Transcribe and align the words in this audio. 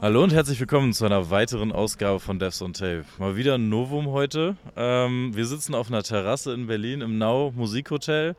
Hallo 0.00 0.22
und 0.22 0.32
herzlich 0.32 0.58
willkommen 0.58 0.94
zu 0.94 1.04
einer 1.04 1.28
weiteren 1.28 1.70
Ausgabe 1.70 2.18
von 2.18 2.38
Devs 2.38 2.62
on 2.62 2.72
Tape. 2.72 3.04
Mal 3.18 3.36
wieder 3.36 3.56
ein 3.56 3.68
Novum 3.68 4.08
heute. 4.08 4.56
Ähm, 4.74 5.36
wir 5.36 5.44
sitzen 5.44 5.74
auf 5.74 5.88
einer 5.88 6.02
Terrasse 6.02 6.54
in 6.54 6.66
Berlin 6.66 7.02
im 7.02 7.18
Nau 7.18 7.50
Musikhotel. 7.54 8.36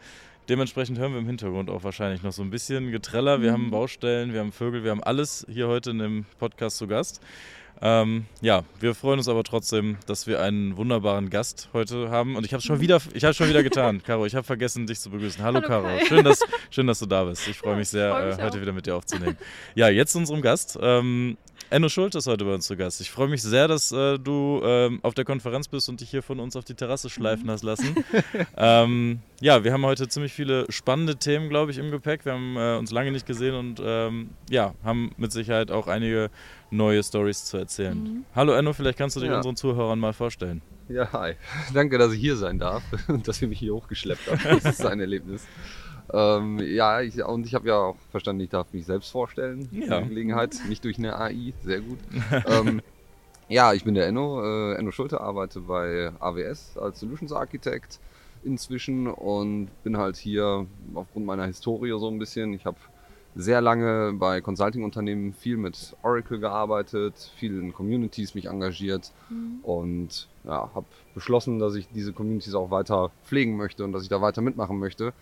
Dementsprechend 0.50 0.98
hören 0.98 1.14
wir 1.14 1.20
im 1.20 1.28
Hintergrund 1.28 1.70
auch 1.70 1.84
wahrscheinlich 1.84 2.24
noch 2.24 2.34
so 2.34 2.42
ein 2.42 2.50
bisschen 2.50 2.92
Getreller. 2.92 3.44
Wir 3.44 3.54
haben 3.54 3.70
Baustellen, 3.70 4.34
wir 4.34 4.40
haben 4.40 4.52
Vögel, 4.52 4.84
wir 4.84 4.90
haben 4.90 5.04
alles 5.04 5.46
hier 5.48 5.68
heute 5.68 5.92
in 5.92 6.00
dem 6.00 6.26
Podcast 6.40 6.78
zu 6.78 6.88
Gast. 6.88 7.22
Ähm, 7.82 8.26
ja, 8.42 8.64
wir 8.80 8.96
freuen 8.96 9.20
uns 9.20 9.28
aber 9.28 9.44
trotzdem, 9.44 9.98
dass 10.06 10.28
wir 10.28 10.42
einen 10.42 10.78
wunderbaren 10.78 11.30
Gast 11.30 11.70
heute 11.74 12.10
haben. 12.10 12.36
Und 12.36 12.46
ich 12.46 12.54
habe 12.54 12.60
es 12.60 12.66
schon 12.66 12.80
wieder, 12.80 13.02
ich 13.14 13.24
habe 13.24 13.34
schon 13.34 13.50
wieder 13.50 13.64
getan, 13.64 14.02
Caro. 14.06 14.26
Ich 14.26 14.36
habe 14.36 14.46
vergessen, 14.46 14.88
dich 14.88 15.00
zu 15.00 15.10
begrüßen. 15.10 15.44
Hallo, 15.44 15.60
Hallo, 15.62 15.68
Caro. 15.68 15.84
Kai. 15.84 16.06
Schön, 16.06 16.24
dass, 16.24 16.40
schön, 16.70 16.88
dass 16.88 17.00
du 17.00 17.06
da 17.06 17.24
bist. 17.26 17.48
Ich 17.48 17.58
freue 17.58 17.76
mich 17.76 17.90
sehr, 17.90 18.12
freu 18.12 18.26
mich 18.28 18.38
äh, 18.38 18.44
heute 18.44 18.58
auch. 18.58 18.62
wieder 18.62 18.74
mit 18.74 18.86
dir 18.86 18.96
aufzunehmen. 18.96 19.38
Ja, 19.76 19.90
jetzt 19.90 20.14
zu 20.14 20.20
unserem 20.20 20.42
Gast. 20.42 20.78
Ähm, 20.82 21.38
Enno 21.70 21.90
Schulte 21.90 22.20
ist 22.20 22.28
heute 22.28 22.46
bei 22.46 22.54
uns 22.54 22.68
zu 22.68 22.78
Gast. 22.78 23.02
Ich 23.02 23.10
freue 23.10 23.28
mich 23.28 23.42
sehr, 23.42 23.68
dass 23.68 23.92
äh, 23.92 24.20
du 24.20 24.62
ähm, 24.64 25.00
auf 25.02 25.16
der 25.16 25.26
Konferenz 25.26 25.68
bist 25.68 25.90
und 25.90 26.02
dich 26.02 26.10
hier 26.12 26.22
von 26.22 26.40
uns 26.40 26.56
auf 26.56 26.66
die 26.66 26.76
Terrasse 26.76 27.10
schleifen 27.10 27.50
hast 27.50 27.64
lassen. 27.64 27.96
ähm, 28.58 29.20
ja, 29.42 29.64
wir 29.64 29.74
haben 29.74 29.86
heute 29.86 30.08
ziemlich 30.08 30.34
viele 30.34 30.72
spannende 30.72 31.16
Themen, 31.16 31.50
glaube 31.50 31.72
ich, 31.72 31.80
im 31.80 31.90
Gepäck. 31.90 32.26
Wir 32.26 32.34
haben 32.34 32.58
äh, 32.58 32.78
uns 32.78 32.92
lange 32.92 33.12
nicht 33.12 33.26
gesehen 33.26 33.56
und 33.56 33.82
ähm, 33.84 34.30
ja, 34.50 34.76
haben 34.84 35.14
mit 35.18 35.32
Sicherheit 35.32 35.72
auch 35.72 35.88
einige 35.88 36.30
neue 36.74 37.04
Stories 37.04 37.46
zu 37.46 37.58
erzählen. 37.58 37.98
Mhm. 38.02 38.26
Hallo 38.36 38.54
Enno, 38.54 38.74
vielleicht 38.74 38.98
kannst 38.98 39.16
du 39.16 39.20
dich 39.20 39.30
Ja. 39.30 39.38
unseren 39.38 39.56
Zuhörern 39.56 40.00
mal 40.00 40.14
vorstellen. 40.14 40.62
Ja, 40.90 41.12
hi. 41.14 41.34
Danke, 41.74 41.98
dass 41.98 42.12
ich 42.14 42.20
hier 42.20 42.36
sein 42.36 42.60
darf 42.60 42.84
und 43.08 43.28
dass 43.28 43.42
ihr 43.42 43.48
mich 43.48 43.60
hier 43.60 43.74
hochgeschleppt 43.74 44.30
habt. 44.30 44.46
Das 44.46 44.66
ist 44.66 44.86
ein 44.86 45.00
Erlebnis. 45.00 45.46
Ähm, 46.12 46.60
ja, 46.60 47.02
ich, 47.02 47.24
und 47.24 47.46
ich 47.46 47.56
habe 47.56 47.68
ja 47.70 47.78
auch 47.78 47.96
verstanden, 48.12 48.42
ich 48.42 48.50
darf 48.50 48.74
mich 48.74 48.86
selbst 48.86 49.10
vorstellen. 49.12 49.70
Ja. 49.72 50.02
Die 50.02 50.10
Gelegenheit, 50.10 50.56
nicht 50.68 50.84
durch 50.84 50.98
eine 50.98 51.18
AI. 51.18 51.54
Sehr 51.64 51.80
gut. 51.80 52.00
ähm, 52.46 52.82
ja, 53.48 53.74
ich 53.74 53.84
bin 53.86 53.94
der 53.94 54.08
Enno. 54.08 54.44
Äh, 54.44 54.76
Enno 54.76 54.92
Schulte, 54.92 55.22
arbeite 55.22 55.62
bei 55.62 56.12
AWS 56.20 56.78
als 56.78 57.00
Solutions 57.00 57.32
Architect 57.32 58.00
inzwischen 58.44 59.08
und 59.08 59.70
bin 59.84 59.98
halt 59.98 60.18
hier 60.18 60.66
aufgrund 60.94 61.26
meiner 61.26 61.46
Historie 61.46 61.98
so 61.98 62.10
ein 62.10 62.20
bisschen. 62.20 62.54
Ich 62.54 62.66
habe 62.66 62.78
sehr 63.36 63.62
lange 63.62 64.14
bei 64.14 64.42
Consulting-Unternehmen 64.42 65.34
viel 65.34 65.58
mit 65.58 65.96
Oracle 66.04 66.40
gearbeitet, 66.40 67.32
viel 67.38 67.60
in 67.60 67.74
Communities 67.74 68.36
mich 68.36 68.46
engagiert 68.46 69.12
und 69.64 70.28
ja, 70.44 70.70
habe 70.74 70.86
beschlossen, 71.16 71.60
dass 71.60 71.76
ich 71.76 71.88
diese 71.90 72.14
Communities 72.14 72.54
auch 72.54 72.70
weiter 72.70 73.12
pflegen 73.24 73.58
möchte 73.58 73.84
und 73.84 73.92
dass 73.92 74.04
ich 74.04 74.10
da 74.10 74.22
weiter 74.22 74.42
mitmachen 74.42 74.78
möchte 74.78 75.14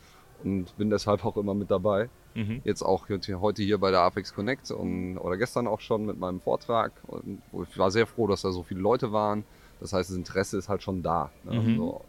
und 0.44 0.76
bin 0.78 0.90
deshalb 0.90 1.26
auch 1.26 1.38
immer 1.38 1.54
mit 1.54 1.72
dabei. 1.72 2.10
Mhm. 2.34 2.62
Jetzt 2.64 2.82
auch 2.82 3.08
heute 3.10 3.64
hier 3.64 3.78
bei 3.78 3.92
der 3.92 4.02
Apex 4.02 4.34
Connect 4.34 4.72
und, 4.72 5.18
oder 5.18 5.38
gestern 5.38 5.68
auch 5.68 5.82
schon 5.82 6.06
mit 6.06 6.20
meinem 6.20 6.40
Vortrag. 6.40 6.92
Und 7.08 7.42
ich 7.70 7.78
war 7.78 7.92
sehr 7.92 8.08
froh, 8.08 8.28
dass 8.28 8.42
da 8.42 8.52
so 8.52 8.64
viele 8.64 8.80
Leute 8.80 9.12
waren. 9.12 9.44
Das 9.80 9.94
heißt, 9.94 10.10
das 10.10 10.18
Interesse 10.18 10.58
ist 10.58 10.70
halt 10.70 10.84
schon 10.84 11.04
da. 11.04 11.32
Ne? 11.44 11.60
Mhm. 11.60 11.78
So, 11.78 12.02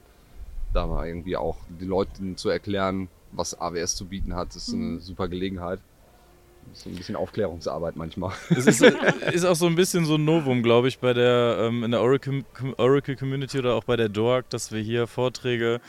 da 0.72 0.86
mal 0.86 1.06
irgendwie 1.06 1.36
auch 1.36 1.56
die 1.80 1.84
Leuten 1.84 2.36
zu 2.36 2.48
erklären, 2.48 3.08
was 3.32 3.58
AWS 3.58 3.96
zu 3.96 4.06
bieten 4.06 4.34
hat, 4.34 4.54
ist 4.54 4.72
eine 4.72 5.00
super 5.00 5.28
Gelegenheit. 5.28 5.80
So 6.74 6.88
ein 6.88 6.96
bisschen 6.96 7.16
Aufklärungsarbeit 7.16 7.96
manchmal. 7.96 8.32
Es 8.50 8.66
ist, 8.66 8.82
ist 8.82 9.44
auch 9.44 9.56
so 9.56 9.66
ein 9.66 9.74
bisschen 9.74 10.04
so 10.04 10.14
ein 10.14 10.24
Novum, 10.24 10.62
glaube 10.62 10.88
ich, 10.88 10.98
bei 10.98 11.12
der, 11.12 11.58
ähm, 11.60 11.84
in 11.84 11.90
der 11.90 12.00
Oracle, 12.00 12.44
Oracle 12.78 13.16
Community 13.16 13.58
oder 13.58 13.74
auch 13.74 13.84
bei 13.84 13.96
der 13.96 14.08
DORG, 14.08 14.44
dass 14.48 14.72
wir 14.72 14.80
hier 14.80 15.06
Vorträge, 15.06 15.80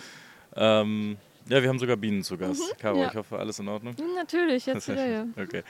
ähm, 0.55 1.17
ja, 1.49 1.61
wir 1.61 1.69
haben 1.69 1.79
sogar 1.79 1.97
Bienen 1.97 2.23
zu 2.23 2.38
Gast. 2.38 2.78
Caro, 2.79 3.00
ja. 3.00 3.09
ich 3.09 3.16
hoffe, 3.16 3.38
alles 3.38 3.59
in 3.59 3.67
Ordnung? 3.67 3.95
Natürlich, 4.16 4.66
jetzt 4.66 4.88
wieder 4.88 5.06
ja. 5.06 5.25
Okay. 5.38 5.63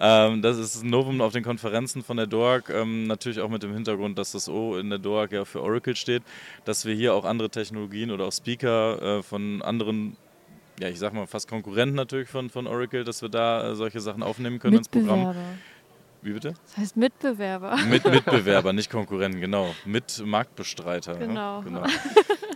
Ähm, 0.00 0.42
das 0.42 0.58
ist 0.58 0.82
ein 0.82 0.90
Novum 0.90 1.20
auf 1.20 1.32
den 1.32 1.44
Konferenzen 1.44 2.02
von 2.02 2.16
der 2.16 2.26
DORG, 2.26 2.70
ähm, 2.70 3.06
natürlich 3.06 3.40
auch 3.40 3.48
mit 3.48 3.62
dem 3.62 3.72
Hintergrund, 3.72 4.18
dass 4.18 4.32
das 4.32 4.48
O 4.48 4.76
in 4.76 4.90
der 4.90 4.98
DORG 4.98 5.32
ja 5.32 5.44
für 5.44 5.62
Oracle 5.62 5.94
steht, 5.94 6.22
dass 6.64 6.84
wir 6.84 6.94
hier 6.94 7.14
auch 7.14 7.24
andere 7.24 7.48
Technologien 7.48 8.10
oder 8.10 8.24
auch 8.26 8.32
Speaker 8.32 9.18
äh, 9.18 9.22
von 9.22 9.62
anderen, 9.62 10.16
ja, 10.80 10.88
ich 10.88 10.98
sag 10.98 11.12
mal 11.12 11.26
fast 11.26 11.48
Konkurrenten 11.48 11.94
natürlich 11.94 12.28
von, 12.28 12.50
von 12.50 12.66
Oracle, 12.66 13.04
dass 13.04 13.22
wir 13.22 13.28
da 13.28 13.70
äh, 13.70 13.74
solche 13.74 14.00
Sachen 14.00 14.22
aufnehmen 14.22 14.58
können 14.58 14.78
ins 14.78 14.88
Programm. 14.88 15.26
Mitbewerber. 15.26 15.58
Wie 16.22 16.32
bitte? 16.32 16.54
Das 16.66 16.76
heißt 16.76 16.96
Mitbewerber. 16.96 17.76
Mit 17.88 18.04
Mitbewerber, 18.10 18.72
nicht 18.72 18.90
Konkurrenten, 18.90 19.40
genau. 19.40 19.74
Mit 19.84 20.22
Marktbestreiter. 20.24 21.14
ne? 21.14 21.26
Genau. 21.28 21.62
genau. 21.62 21.84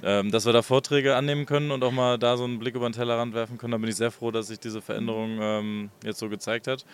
ähm, 0.02 0.30
dass 0.30 0.44
wir 0.46 0.52
da 0.52 0.62
Vorträge 0.62 1.16
annehmen 1.16 1.46
können 1.46 1.70
und 1.70 1.82
auch 1.82 1.92
mal 1.92 2.18
da 2.18 2.36
so 2.36 2.44
einen 2.44 2.58
Blick 2.58 2.74
über 2.74 2.88
den 2.88 2.92
Tellerrand 2.92 3.34
werfen 3.34 3.58
können. 3.58 3.72
Da 3.72 3.78
bin 3.78 3.88
ich 3.88 3.96
sehr 3.96 4.10
froh, 4.10 4.30
dass 4.30 4.48
sich 4.48 4.58
diese 4.58 4.82
Veränderung 4.82 5.38
ähm, 5.40 5.90
jetzt 6.02 6.18
so 6.18 6.28
gezeigt 6.28 6.66
hat. 6.66 6.84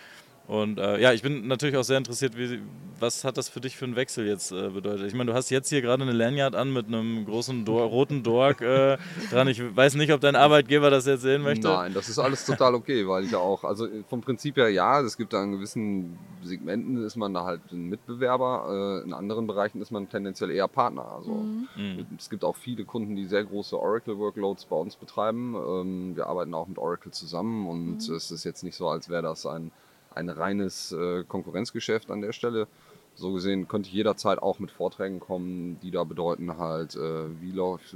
Und 0.47 0.79
äh, 0.79 0.99
ja, 0.99 1.13
ich 1.13 1.21
bin 1.21 1.47
natürlich 1.47 1.77
auch 1.77 1.83
sehr 1.83 1.97
interessiert, 1.97 2.37
wie, 2.37 2.59
was 2.99 3.23
hat 3.23 3.37
das 3.37 3.47
für 3.47 3.61
dich 3.61 3.77
für 3.77 3.85
einen 3.85 3.95
Wechsel 3.95 4.27
jetzt 4.27 4.51
äh, 4.51 4.69
bedeutet? 4.69 5.07
Ich 5.07 5.13
meine, 5.13 5.31
du 5.31 5.37
hast 5.37 5.49
jetzt 5.49 5.69
hier 5.69 5.81
gerade 5.81 6.03
eine 6.03 6.11
Lanyard 6.11 6.55
an 6.55 6.73
mit 6.73 6.87
einem 6.87 7.25
großen 7.25 7.63
Dor 7.63 7.83
roten 7.83 8.21
Dork 8.21 8.61
äh, 8.61 8.97
dran. 9.29 9.47
Ich 9.47 9.61
weiß 9.75 9.95
nicht, 9.95 10.11
ob 10.11 10.19
dein 10.19 10.35
Arbeitgeber 10.35 10.89
das 10.89 11.05
jetzt 11.05 11.21
sehen 11.21 11.41
möchte. 11.41 11.67
Nein, 11.69 11.93
das 11.93 12.09
ist 12.09 12.19
alles 12.19 12.45
total 12.45 12.75
okay, 12.75 13.07
weil 13.07 13.23
ich 13.23 13.31
ja 13.31 13.37
auch, 13.37 13.63
also 13.63 13.87
vom 14.09 14.21
Prinzip 14.21 14.57
her 14.57 14.69
ja, 14.69 14.99
es 15.01 15.15
gibt 15.15 15.31
da 15.31 15.41
in 15.43 15.51
gewissen 15.53 16.17
Segmenten 16.43 17.03
ist 17.05 17.15
man 17.15 17.33
da 17.33 17.45
halt 17.45 17.61
ein 17.71 17.87
Mitbewerber, 17.87 19.01
äh, 19.03 19.05
in 19.05 19.13
anderen 19.13 19.47
Bereichen 19.47 19.81
ist 19.81 19.91
man 19.91 20.09
tendenziell 20.09 20.51
eher 20.51 20.67
Partner. 20.67 21.11
Also 21.13 21.31
Mhm. 21.75 22.05
es 22.17 22.29
gibt 22.29 22.43
auch 22.43 22.55
viele 22.57 22.83
Kunden, 22.83 23.15
die 23.15 23.25
sehr 23.25 23.43
große 23.43 23.79
Oracle-Workloads 23.79 24.65
bei 24.65 24.75
uns 24.75 24.95
betreiben. 24.95 25.55
Ähm, 25.55 26.15
wir 26.15 26.27
arbeiten 26.27 26.53
auch 26.53 26.67
mit 26.67 26.77
Oracle 26.77 27.11
zusammen 27.11 27.67
und 27.67 27.97
es 28.09 28.31
ist 28.31 28.43
jetzt 28.43 28.63
nicht 28.63 28.75
so, 28.75 28.89
als 28.89 29.07
wäre 29.09 29.21
das 29.21 29.45
ein, 29.45 29.71
ein 30.13 30.29
reines 30.29 30.91
äh, 30.91 31.23
Konkurrenzgeschäft 31.23 32.11
an 32.11 32.21
der 32.21 32.33
Stelle. 32.33 32.67
So 33.15 33.33
gesehen 33.33 33.67
könnte 33.67 33.89
ich 33.89 33.93
jederzeit 33.93 34.39
auch 34.39 34.59
mit 34.59 34.71
Vorträgen 34.71 35.19
kommen, 35.19 35.79
die 35.81 35.91
da 35.91 36.03
bedeuten 36.03 36.57
halt, 36.57 36.95
äh, 36.95 37.41
wie, 37.41 37.51
läuft, 37.51 37.95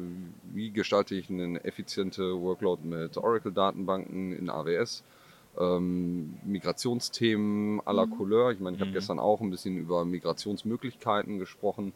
wie 0.54 0.72
gestalte 0.72 1.16
ich 1.16 1.30
eine 1.30 1.64
effiziente 1.64 2.42
Workload 2.42 2.86
mit 2.86 3.18
Oracle-Datenbanken 3.18 4.34
in 4.34 4.50
AWS, 4.50 5.04
ähm, 5.58 6.38
Migrationsthemen 6.44 7.80
à 7.82 7.94
la 7.94 8.06
Couleur. 8.06 8.52
Ich 8.52 8.60
meine, 8.60 8.76
ich 8.76 8.82
habe 8.82 8.92
gestern 8.92 9.20
auch 9.20 9.40
ein 9.40 9.50
bisschen 9.50 9.78
über 9.78 10.04
Migrationsmöglichkeiten 10.04 11.40
gesprochen. 11.40 11.94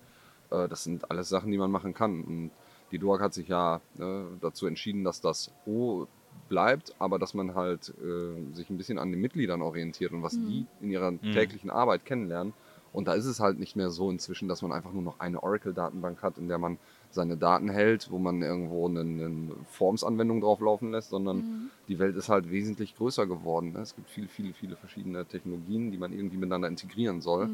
Äh, 0.49 0.69
das 0.69 0.85
sind 0.85 1.11
alles 1.11 1.27
Sachen, 1.27 1.51
die 1.51 1.57
man 1.57 1.71
machen 1.71 1.93
kann. 1.93 2.23
Und 2.23 2.51
die 2.91 2.99
DOAG 2.99 3.19
hat 3.21 3.33
sich 3.33 3.49
ja 3.49 3.81
äh, 3.99 4.23
dazu 4.39 4.65
entschieden, 4.65 5.03
dass 5.03 5.19
das 5.19 5.51
O 5.65 6.07
bleibt, 6.49 6.95
aber 6.99 7.19
dass 7.19 7.33
man 7.33 7.55
halt 7.55 7.93
äh, 8.01 8.55
sich 8.55 8.69
ein 8.69 8.77
bisschen 8.77 8.99
an 8.99 9.11
den 9.11 9.21
Mitgliedern 9.21 9.61
orientiert 9.61 10.11
und 10.11 10.23
was 10.23 10.33
die 10.33 10.65
in 10.81 10.91
ihrer 10.91 11.13
täglichen 11.33 11.69
Arbeit 11.69 12.05
kennenlernen. 12.05 12.53
Und 12.91 13.07
da 13.07 13.13
ist 13.13 13.25
es 13.25 13.39
halt 13.39 13.59
nicht 13.59 13.75
mehr 13.75 13.91
so 13.91 14.09
inzwischen, 14.09 14.47
dass 14.47 14.63
man 14.63 14.71
einfach 14.71 14.91
nur 14.91 15.03
noch 15.03 15.19
eine 15.19 15.43
Oracle-Datenbank 15.43 16.23
hat, 16.23 16.39
in 16.39 16.47
der 16.47 16.57
man 16.57 16.79
seine 17.11 17.37
Daten 17.37 17.69
hält, 17.69 18.09
wo 18.11 18.17
man 18.17 18.41
irgendwo 18.41 18.87
eine, 18.87 19.01
eine 19.01 19.51
Forms-Anwendung 19.69 20.41
drauf 20.41 20.59
laufen 20.59 20.91
lässt, 20.91 21.09
sondern 21.09 21.69
die 21.87 21.99
Welt 21.99 22.15
ist 22.15 22.29
halt 22.29 22.49
wesentlich 22.49 22.95
größer 22.95 23.27
geworden. 23.27 23.73
ne? 23.73 23.79
Es 23.81 23.95
gibt 23.95 24.09
viele, 24.09 24.27
viele, 24.27 24.53
viele 24.53 24.75
verschiedene 24.75 25.25
Technologien, 25.25 25.91
die 25.91 25.97
man 25.97 26.13
irgendwie 26.13 26.37
miteinander 26.37 26.67
integrieren 26.67 27.21
soll. 27.21 27.49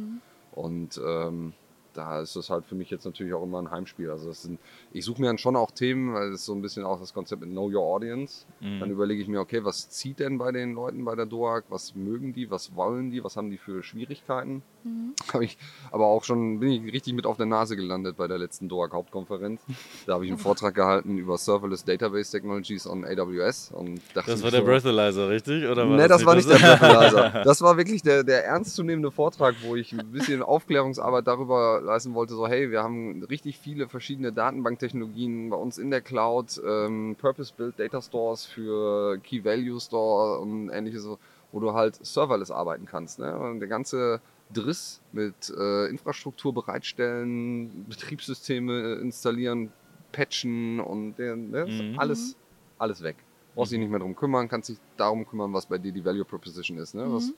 Und 0.53 1.01
ähm, 1.05 1.53
da 1.95 2.22
ist 2.22 2.35
das 2.35 2.50
halt 2.50 2.66
für 2.66 2.75
mich 2.75 2.89
jetzt 2.89 3.06
natürlich 3.06 3.33
auch 3.33 3.44
immer 3.44 3.59
ein 3.61 3.72
Heimspiel. 3.72 4.09
Also 4.09 4.28
das 4.28 4.44
sind, 4.44 4.59
ich 4.91 5.06
suche 5.06 5.22
mir 5.22 5.28
dann 5.28 5.38
schon 5.38 5.56
auch 5.56 5.72
Themen, 5.72 6.13
weil 6.13 6.31
das 6.31 6.41
ist 6.41 6.45
so 6.45 6.53
ein 6.53 6.61
bisschen 6.61 6.83
auch 6.83 7.00
das 7.00 7.13
Konzept 7.13 7.41
mit 7.41 7.51
Know 7.51 7.69
Your 7.69 7.81
Audience. 7.83 8.45
Mhm. 8.59 8.79
Dann 8.79 8.91
überlege 8.91 9.22
ich 9.22 9.28
mir, 9.28 9.39
okay, 9.39 9.63
was 9.63 9.89
zieht 9.89 10.19
denn 10.19 10.38
bei 10.38 10.51
den 10.51 10.73
Leuten 10.73 11.05
bei 11.05 11.16
der 11.16 11.25
DOAG? 11.25 11.63
Was 11.69 11.95
mögen 11.95 12.34
die? 12.34 12.51
Was 12.51 12.75
wollen 12.75 13.11
die? 13.11 13.23
Was 13.23 13.38
haben 13.38 13.50
die 13.50 13.57
für 13.57 13.84
Schwierigkeiten? 13.84 14.61
Hab 15.34 15.41
ich 15.41 15.57
aber 15.91 16.05
auch 16.05 16.23
schon, 16.23 16.59
bin 16.59 16.69
ich 16.69 16.93
richtig 16.93 17.14
mit 17.14 17.25
auf 17.25 17.37
der 17.37 17.46
Nase 17.47 17.75
gelandet 17.75 18.17
bei 18.17 18.28
der 18.28 18.37
letzten 18.37 18.69
DOAG 18.69 18.91
Hauptkonferenz. 18.93 19.61
Da 20.05 20.14
habe 20.14 20.25
ich 20.25 20.31
einen 20.31 20.40
Vortrag 20.46 20.75
gehalten 20.75 21.17
über 21.17 21.37
Serverless 21.37 21.84
Database 21.85 22.31
Technologies 22.31 22.87
on 22.87 23.05
AWS 23.05 23.72
und 23.73 24.02
dachte 24.14 24.31
Das 24.31 24.43
war 24.43 24.52
der 24.52 24.59
so, 24.61 24.66
Breathalyzer, 24.66 25.29
richtig? 25.29 25.66
Oder 25.66 25.90
war 25.90 25.96
Nee, 25.97 26.08
das 26.08 26.25
war 26.25 26.35
nicht 26.35 26.49
der 26.49 26.59
das? 26.59 26.79
Breathalyzer. 26.79 27.25
Das 27.46 27.61
war 27.61 27.78
wirklich 27.78 28.02
der, 28.02 28.23
der 28.23 28.46
ernstzunehmende 28.46 29.11
Vortrag, 29.11 29.55
wo 29.64 29.75
ich 29.75 29.93
ein 29.93 30.11
bisschen 30.11 30.41
Aufklärungsarbeit 30.41 31.28
darüber 31.28 31.81
leisten 31.85 32.14
wollte, 32.14 32.35
so 32.35 32.47
hey, 32.47 32.72
wir 32.72 32.84
haben 32.84 33.23
richtig 33.23 33.58
viele 33.58 33.87
verschiedene 33.87 34.32
Datenbanktechnologien 34.34 35.49
bei 35.49 35.58
uns 35.58 35.78
in 35.78 35.91
der 35.91 36.02
Cloud, 36.02 36.61
ähm, 36.66 37.16
Purpose-Built 37.20 37.79
Data 37.79 38.02
Stores 38.02 38.46
für 38.46 39.17
Key 39.20 39.43
Value 39.43 39.79
Store 39.79 40.40
und 40.40 40.70
ähnliches, 40.70 41.08
wo 41.52 41.59
du 41.59 41.73
halt 41.73 42.03
serverless 42.05 42.52
arbeiten 42.52 42.85
kannst. 42.85 43.20
Ne? 43.20 43.37
Und 43.37 43.59
der 43.59 43.70
ganze 43.70 44.22
Driss 44.53 45.02
mit 45.11 45.49
äh, 45.58 45.87
Infrastruktur 45.87 46.53
bereitstellen, 46.53 47.85
Betriebssysteme 47.88 48.96
installieren, 48.96 49.72
patchen 50.11 50.79
und 50.79 51.17
ne? 51.17 51.66
Mhm. 51.66 51.99
alles, 51.99 52.35
alles 52.78 53.02
weg. 53.02 53.17
Brauchst 53.55 53.72
dich 53.72 53.79
nicht 53.79 53.90
mehr 53.90 53.99
drum 53.99 54.16
kümmern, 54.16 54.47
kannst 54.47 54.70
dich 54.70 54.78
darum 54.97 55.26
kümmern, 55.26 55.53
was 55.53 55.66
bei 55.66 55.78
dir 55.78 55.91
die 55.91 56.03
Value 56.03 56.26
Proposition 56.26 56.78
ist. 56.78 56.93
Ne? 56.93 57.05
Was 57.08 57.31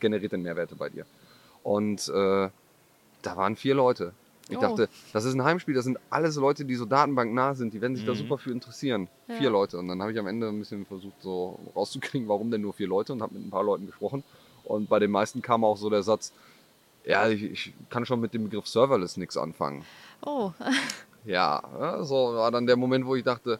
generiert 0.00 0.32
denn 0.32 0.42
Mehrwerte 0.42 0.74
bei 0.74 0.88
dir? 0.88 1.04
Und 1.62 2.08
äh, 2.08 2.48
da 3.22 3.36
waren 3.36 3.56
vier 3.56 3.74
Leute. 3.74 4.12
Ich 4.50 4.56
Oh. 4.56 4.60
dachte, 4.60 4.88
das 5.12 5.24
ist 5.24 5.34
ein 5.34 5.44
Heimspiel, 5.44 5.74
das 5.74 5.84
sind 5.84 5.98
alles 6.08 6.36
Leute, 6.36 6.64
die 6.64 6.74
so 6.74 6.86
datenbanknah 6.86 7.54
sind, 7.54 7.74
die 7.74 7.80
werden 7.82 7.96
sich 7.96 8.06
da 8.06 8.12
Mhm. 8.12 8.16
super 8.16 8.38
für 8.38 8.50
interessieren. 8.50 9.08
Ja. 9.28 9.34
Vier 9.34 9.50
Leute. 9.50 9.78
Und 9.78 9.88
dann 9.88 10.00
habe 10.00 10.10
ich 10.12 10.18
am 10.18 10.26
Ende 10.26 10.48
ein 10.48 10.58
bisschen 10.58 10.86
versucht, 10.86 11.20
so 11.20 11.58
rauszukriegen, 11.76 12.28
warum 12.28 12.50
denn 12.50 12.62
nur 12.62 12.72
vier 12.72 12.88
Leute 12.88 13.12
und 13.12 13.20
habe 13.20 13.34
mit 13.34 13.44
ein 13.46 13.50
paar 13.50 13.64
Leuten 13.64 13.86
gesprochen. 13.86 14.24
Und 14.64 14.88
bei 14.88 14.98
den 14.98 15.10
meisten 15.10 15.42
kam 15.42 15.64
auch 15.64 15.76
so 15.76 15.90
der 15.90 16.02
Satz, 16.02 16.32
ja, 17.04 17.28
ich, 17.28 17.42
ich 17.42 17.72
kann 17.90 18.06
schon 18.06 18.20
mit 18.20 18.32
dem 18.34 18.44
Begriff 18.44 18.66
Serverless 18.66 19.16
nichts 19.18 19.36
anfangen. 19.36 19.84
Oh, 20.24 20.52
Ja, 21.24 21.62
ja, 21.78 22.02
so 22.04 22.14
war 22.34 22.50
dann 22.50 22.66
der 22.66 22.76
Moment, 22.76 23.04
wo 23.04 23.14
ich 23.16 23.24
dachte, 23.24 23.58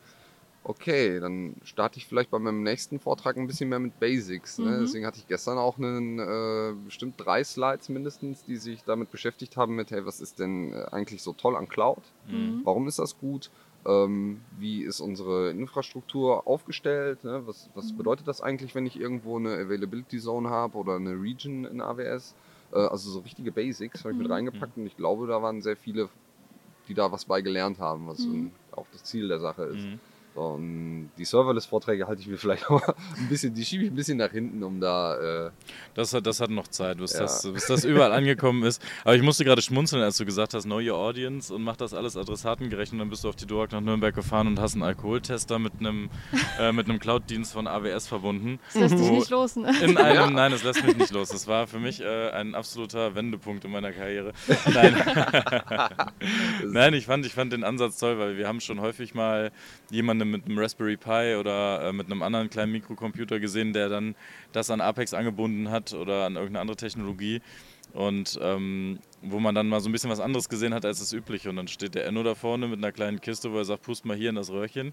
okay, 0.69 1.19
dann 1.19 1.57
starte 1.63 1.99
ich 1.99 2.07
vielleicht 2.07 2.31
bei 2.31 2.39
meinem 2.39 2.63
nächsten 2.63 3.01
Vortrag 3.01 3.37
ein 3.39 3.47
bisschen 3.47 3.71
mehr 3.71 3.79
mit 3.79 3.99
Basics. 3.99 4.59
Ne? 4.59 4.77
Mhm. 4.77 4.81
Deswegen 4.83 5.07
hatte 5.07 5.19
ich 5.19 5.27
gestern 5.27 5.57
auch 5.57 5.79
einen, 5.79 6.19
äh, 6.19 6.75
bestimmt 6.85 7.15
drei 7.17 7.43
Slides 7.43 7.89
mindestens, 7.89 8.45
die 8.45 8.57
sich 8.57 8.85
damit 8.85 9.11
beschäftigt 9.11 9.57
haben 9.57 9.75
mit, 9.77 9.91
hey, 9.91 10.05
was 10.05 10.21
ist 10.21 10.39
denn 10.39 10.75
äh, 10.75 10.85
eigentlich 10.93 11.23
so 11.23 11.33
toll 11.33 11.57
an 11.57 11.69
Cloud? 11.69 12.13
Mhm. 12.31 12.61
Warum 12.65 12.87
ist 12.87 12.99
das 12.99 13.17
gut? 13.17 13.51
Ähm, 13.87 14.43
wie 14.51 14.83
ist 14.83 15.01
unsere 15.01 15.51
Infrastruktur 15.51 16.47
aufgestellt? 16.47 17.25
Ne? 17.25 17.47
Was, 17.47 17.71
was 17.73 17.95
bedeutet 17.95 18.29
das 18.29 18.43
eigentlich, 18.43 18.75
wenn 18.75 18.85
ich 18.85 19.01
irgendwo 19.01 19.39
eine 19.39 19.55
Availability 19.55 20.19
Zone 20.19 20.51
habe 20.51 20.77
oder 20.77 20.97
eine 20.97 21.13
Region 21.13 21.65
in 21.65 21.81
AWS? 21.81 22.35
Äh, 22.73 22.81
also 22.81 23.11
so 23.11 23.21
richtige 23.21 23.53
Basics 23.53 24.01
habe 24.05 24.13
ich 24.13 24.19
mit 24.19 24.27
Mhm. 24.27 24.33
reingepackt 24.35 24.77
und 24.77 24.87
ich 24.87 24.97
glaube, 24.97 25.27
da 25.29 25.41
waren 25.41 25.63
sehr 25.63 25.77
viele, 25.79 26.11
die 26.89 26.95
da 26.95 27.11
was 27.11 27.25
bei 27.25 27.41
gelernt 27.41 27.79
haben, 27.79 28.07
was 28.07 28.27
Mhm. 28.27 28.53
auch 28.73 28.87
das 28.93 29.05
Ziel 29.05 29.29
der 29.29 29.41
Sache 29.41 29.63
ist. 29.65 29.87
Und 30.39 31.11
die 31.19 31.25
Serverless-Vorträge 31.25 32.07
halte 32.07 32.23
ich 32.23 32.29
mir 32.29 32.39
vielleicht 32.39 32.71
auch 32.71 32.81
ein 33.17 33.29
bisschen, 33.29 33.55
die 33.55 33.65
schiebe 33.65 33.85
ich 33.85 33.91
ein 33.91 33.95
bisschen 33.97 34.19
nach 34.19 34.31
hinten, 34.31 34.63
um 34.63 34.81
da. 34.81 35.47
Äh, 35.47 35.51
Das, 35.95 36.13
hat, 36.15 36.27
das 36.27 36.41
hat 36.41 36.51
noch 36.51 36.69
Zeit, 36.69 36.99
bis, 36.99 37.13
Ja. 37.15 37.21
das, 37.21 37.43
bis 37.53 37.67
das 37.67 37.85
überall 37.85 38.13
angekommen 38.13 38.63
ist. 38.63 38.81
Aber 39.05 39.17
ich 39.17 39.23
musste 39.23 39.45
gerade 39.45 39.61
schmunzeln, 39.63 40.03
als 40.03 40.17
du 40.17 40.25
gesagt 40.25 40.55
hast, 40.55 40.65
know 40.65 40.79
your 40.79 40.97
audience 40.97 41.53
und 41.53 41.63
mach 41.63 41.77
das 41.77 41.93
alles 41.93 42.17
adressatengerecht. 42.17 42.93
Und 42.93 43.01
dann 43.01 43.11
bist 43.11 43.25
du 43.25 43.29
auf 43.31 43.37
die 43.37 43.47
DOAG 43.47 43.73
nach 43.73 43.81
Nürnberg 43.81 44.15
gefahren 44.15 44.47
und 44.47 44.61
hast 44.61 44.75
einen 44.75 44.85
Alkoholtester 44.85 45.59
mit 45.59 45.73
einem, 45.81 46.09
äh, 46.61 46.71
mit 46.73 46.89
einem 46.89 47.01
Cloud-Dienst 47.01 47.53
von 47.53 47.67
AWS 47.67 48.07
verbunden. 48.07 48.61
das 48.75 48.93
lässt 48.93 48.99
dich 48.99 49.11
nicht 49.11 49.31
los, 49.31 49.57
ne? 49.57 49.73
In 49.83 49.97
einem, 49.97 50.15
Ja. 50.15 50.31
nein, 50.31 50.53
das 50.53 50.63
lässt 50.63 50.85
mich 50.87 50.97
nicht 50.97 51.11
los. 51.11 51.31
Das 51.31 51.49
war 51.49 51.67
für 51.67 51.81
mich 51.81 52.01
äh, 52.01 52.31
ein 52.31 52.55
absoluter 52.55 53.15
Wendepunkt 53.17 53.65
in 53.65 53.73
meiner 53.73 53.93
Karriere. 53.93 54.33
Nein, 54.73 54.95
nein 56.67 56.95
ich, 56.95 57.07
fand, 57.07 57.27
ich 57.27 57.33
fand 57.35 57.53
den 57.53 57.65
Ansatz 57.65 57.99
toll, 57.99 58.19
weil 58.19 58.37
wir 58.37 58.47
haben 58.47 58.61
schon 58.61 58.81
häufig 58.81 59.15
mal 59.15 59.51
jemanden 59.91 60.28
mit 60.31 60.47
einem 60.47 60.59
Raspberry 60.59 60.97
Pi 60.97 61.37
oder 61.39 61.89
äh, 61.89 61.93
mit 61.93 62.07
einem 62.07 62.23
anderen 62.23 62.51
kleinen 62.51 62.73
Mikrocomputer 62.73 63.41
gesehen, 63.41 63.73
der 63.73 63.89
dann 63.89 64.15
das 64.53 64.71
an 64.71 64.81
Apex 64.81 65.15
angebunden 65.15 65.71
hat 65.71 65.93
oder 65.95 66.27
an 66.27 66.35
irgendeine 66.35 66.61
andere 66.61 66.77
Technologie. 66.77 67.41
Und 67.95 68.39
ähm, 68.43 68.99
wo 69.23 69.41
man 69.41 69.55
dann 69.55 69.69
mal 69.69 69.81
so 69.81 69.89
ein 69.89 69.93
bisschen 69.93 70.11
was 70.11 70.21
anderes 70.21 70.49
gesehen 70.49 70.75
hat 70.75 70.85
als 70.85 70.99
das 70.99 71.13
übliche. 71.13 71.49
Und 71.49 71.57
dann 71.57 71.69
steht 71.69 71.95
der 71.95 72.07
Enno 72.07 72.23
da 72.23 72.35
vorne 72.35 72.69
mit 72.69 72.79
einer 72.79 72.93
kleinen 72.93 73.21
Kiste, 73.21 73.51
wo 73.53 73.59
er 73.59 73.65
sagt, 73.65 73.83
pust 73.83 74.05
mal 74.05 74.17
hier 74.17 74.29
in 74.29 74.37
das 74.37 74.51
Röhrchen. 74.51 74.93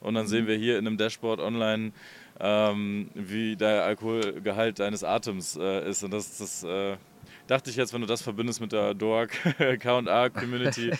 Und 0.00 0.14
dann 0.14 0.26
sehen 0.26 0.46
wir 0.46 0.56
hier 0.56 0.78
in 0.78 0.86
einem 0.86 0.96
Dashboard 0.96 1.40
online, 1.40 1.92
ähm, 2.38 3.10
wie 3.14 3.56
der 3.56 3.84
Alkoholgehalt 3.84 4.78
deines 4.78 5.02
Atems 5.02 5.56
äh, 5.56 5.88
ist. 5.88 6.04
Und 6.04 6.12
das, 6.12 6.38
das 6.38 6.62
äh, 6.62 6.96
dachte 7.46 7.70
ich 7.70 7.76
jetzt, 7.76 7.92
wenn 7.92 8.00
du 8.00 8.06
das 8.06 8.22
verbindest 8.22 8.60
mit 8.60 8.72
der 8.72 8.94
DOAG 8.94 9.28
K&A 9.80 10.28
Community, 10.30 10.92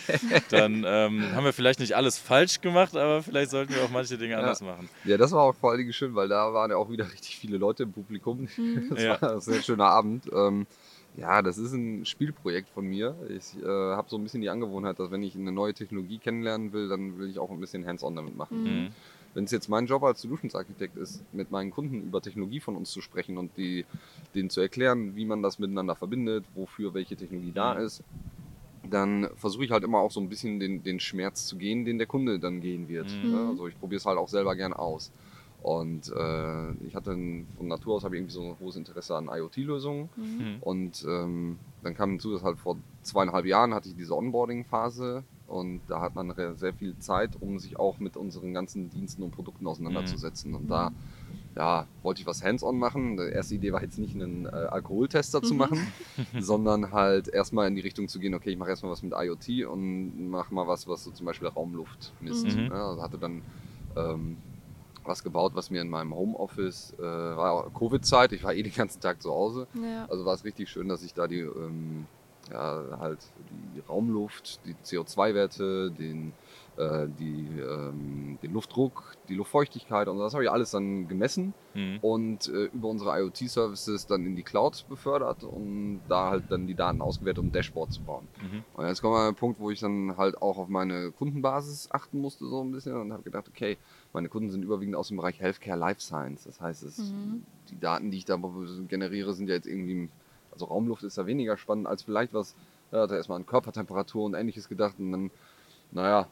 dann 0.49 0.83
ähm, 0.87 1.31
haben 1.35 1.43
wir 1.45 1.53
vielleicht 1.53 1.79
nicht 1.79 1.95
alles 1.95 2.17
falsch 2.17 2.61
gemacht, 2.61 2.95
aber 2.95 3.21
vielleicht 3.23 3.51
sollten 3.51 3.73
wir 3.73 3.83
auch 3.83 3.89
manche 3.89 4.17
Dinge 4.17 4.33
Ja. 4.33 4.39
anders 4.39 4.61
machen. 4.61 4.89
ja, 5.03 5.17
das 5.17 5.31
war 5.31 5.43
auch 5.43 5.55
vor 5.55 5.71
allen 5.71 5.79
Dingen 5.79 5.93
schön, 5.93 6.15
weil 6.15 6.27
da 6.27 6.53
waren 6.53 6.71
ja 6.71 6.77
auch 6.77 6.89
wieder 6.89 7.11
richtig 7.11 7.37
viele 7.37 7.57
Leute 7.57 7.83
im 7.83 7.91
Publikum. 7.91 8.47
Mhm. 8.57 8.89
Das 8.89 9.03
Ja. 9.03 9.21
war 9.21 9.33
ein 9.33 9.41
sehr 9.41 9.61
schöner 9.61 9.85
Abend. 9.85 10.29
Ähm, 10.33 10.67
ja, 11.13 11.41
das 11.41 11.57
ist 11.57 11.73
ein 11.73 12.05
Spielprojekt 12.05 12.69
von 12.69 12.85
mir. 12.85 13.15
Ich 13.29 13.57
äh, 13.57 13.65
habe 13.65 14.07
so 14.09 14.17
ein 14.17 14.23
bisschen 14.23 14.41
die 14.41 14.49
Angewohnheit, 14.49 14.99
dass 14.99 15.09
wenn 15.11 15.23
ich 15.23 15.35
eine 15.35 15.51
neue 15.51 15.73
Technologie 15.73 16.19
kennenlernen 16.19 16.73
will, 16.73 16.87
dann 16.89 17.17
will 17.17 17.29
ich 17.29 17.39
auch 17.39 17.49
ein 17.49 17.59
bisschen 17.59 17.85
hands-on 17.87 18.15
damit 18.15 18.35
machen. 18.35 18.63
Mhm. 18.63 18.89
Wenn 19.37 19.43
es 19.43 19.51
jetzt 19.51 19.69
mein 19.69 19.85
Job 19.85 20.01
als 20.01 20.21
Solutions 20.21 20.55
Architekt 20.55 20.97
ist, 20.97 21.21
mit 21.31 21.51
meinen 21.51 21.69
Kunden 21.69 22.01
über 22.01 22.23
Technologie 22.23 22.59
von 22.59 22.75
uns 22.75 22.89
zu 22.89 23.01
sprechen 23.01 23.37
und 23.37 23.55
die, 23.55 23.85
denen 24.33 24.49
zu 24.49 24.61
erklären, 24.61 25.15
wie 25.15 25.25
man 25.25 25.43
das 25.43 25.59
miteinander 25.59 25.93
verbindet, 25.95 26.43
wofür 26.55 26.95
welche 26.95 27.15
Technologie 27.15 27.51
da 27.53 27.75
Mhm. 27.75 27.81
ist, 27.81 28.01
dann 28.89 29.29
versuche 29.35 29.63
ich 29.63 29.69
halt 29.69 29.83
immer 29.83 29.99
auch 29.99 30.09
so 30.09 30.19
ein 30.19 30.27
bisschen 30.27 30.59
den, 30.59 30.81
den 30.81 30.99
Schmerz 30.99 31.45
zu 31.45 31.55
gehen, 31.55 31.85
den 31.85 31.99
der 31.99 32.07
Kunde 32.07 32.39
dann 32.39 32.61
gehen 32.61 32.89
wird. 32.89 33.15
Mhm. 33.21 33.31
Ja, 33.31 33.49
also 33.49 33.67
ich 33.67 33.79
probiere 33.79 33.97
es 33.97 34.07
halt 34.07 34.17
auch 34.17 34.27
selber 34.27 34.55
gern 34.55 34.73
aus. 34.73 35.11
Und 35.61 36.11
äh, 36.11 36.71
ich 36.87 36.95
hatte 36.95 37.11
ein, 37.11 37.47
von 37.57 37.67
Natur 37.67 37.97
aus 37.97 38.03
habe 38.03 38.15
ich 38.15 38.21
irgendwie 38.21 38.33
so 38.33 38.41
ein 38.41 38.57
hohes 38.59 38.75
Interesse 38.75 39.15
an 39.15 39.29
IoT-Lösungen. 39.31 40.09
Mhm. 40.15 40.57
Und 40.61 41.05
ähm, 41.07 41.59
dann 41.83 41.93
kam 41.93 42.09
hinzu, 42.09 42.33
dass 42.33 42.41
halt 42.41 42.57
vor 42.57 42.75
zweieinhalb 43.03 43.45
Jahren 43.45 43.75
hatte 43.75 43.87
ich 43.87 43.95
diese 43.95 44.15
Onboarding-Phase 44.15 45.23
und 45.47 45.81
da 45.87 46.01
hat 46.01 46.15
man 46.15 46.33
sehr 46.57 46.73
viel 46.73 46.97
Zeit, 46.99 47.35
um 47.41 47.59
sich 47.59 47.79
auch 47.79 47.99
mit 47.99 48.17
unseren 48.17 48.53
ganzen 48.53 48.89
Diensten 48.89 49.23
und 49.23 49.31
Produkten 49.31 49.65
auseinanderzusetzen. 49.67 50.53
Und 50.53 50.69
da 50.69 50.91
ja, 51.55 51.87
wollte 52.03 52.21
ich 52.21 52.27
was 52.27 52.43
hands-on 52.43 52.77
machen. 52.77 53.17
Die 53.17 53.23
erste 53.23 53.55
Idee 53.55 53.73
war 53.73 53.81
jetzt 53.81 53.97
nicht 53.97 54.13
einen 54.13 54.45
äh, 54.45 54.49
Alkoholtester 54.49 55.41
zu 55.41 55.53
Mhm. 55.53 55.59
machen, 55.59 55.93
sondern 56.39 56.91
halt 56.91 57.27
erstmal 57.29 57.67
in 57.67 57.75
die 57.75 57.81
Richtung 57.81 58.07
zu 58.07 58.19
gehen, 58.19 58.35
okay, 58.35 58.51
ich 58.51 58.57
mache 58.57 58.69
erstmal 58.69 58.91
was 58.91 59.01
mit 59.01 59.13
IoT 59.15 59.65
und 59.65 60.29
mache 60.29 60.53
mal 60.53 60.67
was, 60.67 60.87
was 60.87 61.03
so 61.03 61.11
zum 61.11 61.25
Beispiel 61.25 61.47
Raumluft 61.47 62.13
misst. 62.19 62.45
Mhm. 62.45 62.67
Ja, 62.69 62.89
also 62.89 63.01
hatte 63.01 63.17
dann 63.17 63.41
ähm, 63.95 64.37
was 65.03 65.23
gebaut, 65.23 65.53
was 65.55 65.69
mir 65.69 65.81
in 65.81 65.89
meinem 65.89 66.13
Homeoffice, 66.13 66.93
äh, 66.99 67.01
war 67.01 67.71
Covid-Zeit, 67.71 68.33
ich 68.33 68.43
war 68.43 68.53
eh 68.53 68.61
den 68.61 68.73
ganzen 68.73 68.99
Tag 68.99 69.21
zu 69.21 69.31
Hause. 69.31 69.67
Ja. 69.73 70.05
Also 70.09 70.25
war 70.25 70.33
es 70.35 70.43
richtig 70.43 70.69
schön, 70.69 70.89
dass 70.89 71.01
ich 71.01 71.13
da 71.13 71.27
die, 71.27 71.39
ähm, 71.39 72.05
ja, 72.51 72.97
halt 72.99 73.19
die 73.75 73.79
Raumluft, 73.81 74.59
die 74.65 74.73
CO2-Werte, 74.83 75.91
den, 75.91 76.33
äh, 76.77 77.07
die, 77.19 77.47
ähm, 77.59 78.37
den 78.41 78.53
Luftdruck, 78.53 79.15
die 79.29 79.35
Luftfeuchtigkeit 79.35 80.07
und 80.07 80.19
das 80.19 80.33
habe 80.33 80.43
ich 80.43 80.51
alles 80.51 80.71
dann 80.71 81.07
gemessen 81.07 81.53
Mhm. 81.73 81.99
und 82.01 82.47
äh, 82.47 82.65
über 82.73 82.87
unsere 82.87 83.19
IoT-Services 83.19 84.07
dann 84.07 84.25
in 84.25 84.35
die 84.35 84.41
Cloud 84.41 84.85
befördert 84.89 85.43
und 85.43 86.01
da 86.09 86.31
halt 86.31 86.45
dann 86.49 86.65
die 86.65 86.73
Daten 86.73 87.01
ausgewertet, 87.03 87.39
um 87.39 87.47
ein 87.47 87.51
Dashboard 87.51 87.93
zu 87.93 88.01
bauen. 88.01 88.27
Mhm. 88.41 88.63
Und 88.73 88.87
jetzt 88.87 89.01
kommen 89.01 89.13
wir 89.13 89.19
an 89.19 89.33
den 89.33 89.37
Punkt, 89.37 89.59
wo 89.59 89.69
ich 89.69 89.79
dann 89.79 90.17
halt 90.17 90.41
auch 90.41 90.57
auf 90.57 90.69
meine 90.69 91.11
Kundenbasis 91.11 91.89
achten 91.91 92.19
musste, 92.19 92.47
so 92.47 92.63
ein 92.63 92.71
bisschen 92.71 92.95
und 92.95 93.13
habe 93.13 93.21
gedacht, 93.21 93.47
okay, 93.47 93.77
meine 94.11 94.27
Kunden 94.27 94.49
sind 94.49 94.63
überwiegend 94.63 94.95
aus 94.95 95.09
dem 95.09 95.17
Bereich 95.17 95.39
Healthcare, 95.39 95.77
Life 95.77 96.01
Science. 96.01 96.45
Das 96.45 96.59
heißt, 96.59 96.81
es, 96.83 96.97
Mhm. 96.97 97.43
die 97.69 97.79
Daten, 97.79 98.09
die 98.09 98.17
ich 98.17 98.25
da 98.25 98.39
generiere, 98.87 99.33
sind 99.35 99.47
ja 99.49 99.53
jetzt 99.55 99.67
irgendwie, 99.67 100.09
also 100.57 100.65
Raumluft 100.65 101.03
ist 101.03 101.17
da 101.17 101.25
weniger 101.27 101.55
spannend 101.57 101.87
als 101.87 102.01
vielleicht 102.03 102.33
was, 102.33 102.55
ja, 102.91 103.01
hat 103.01 103.11
er 103.11 103.17
erstmal 103.17 103.37
an 103.37 103.45
Körpertemperatur 103.45 104.23
und 104.25 104.33
ähnliches 104.33 104.67
gedacht 104.67 104.95
und 104.97 105.11
dann, 105.11 105.31
naja, 105.91 106.27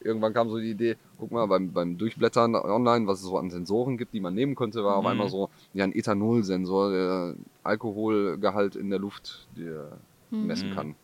irgendwann 0.00 0.32
kam 0.34 0.48
so 0.48 0.58
die 0.58 0.70
Idee, 0.70 0.96
guck 1.18 1.32
mal, 1.32 1.46
beim, 1.46 1.72
beim 1.72 1.98
Durchblättern 1.98 2.54
online, 2.54 3.06
was 3.06 3.18
es 3.18 3.24
so 3.26 3.38
an 3.38 3.50
Sensoren 3.50 3.96
gibt, 3.96 4.12
die 4.14 4.20
man 4.20 4.34
nehmen 4.34 4.54
könnte, 4.54 4.84
war 4.84 4.96
auf 4.96 5.04
Mhm. 5.04 5.10
einmal 5.10 5.28
so, 5.28 5.50
ja, 5.72 5.84
ein 5.84 5.92
Ethanolsensor, 5.92 6.90
der 6.92 7.34
Alkoholgehalt 7.64 8.76
in 8.76 8.90
der 8.90 9.00
Luft 9.00 9.48
Mhm. 9.56 10.46
messen 10.46 10.70
kann. 10.70 10.94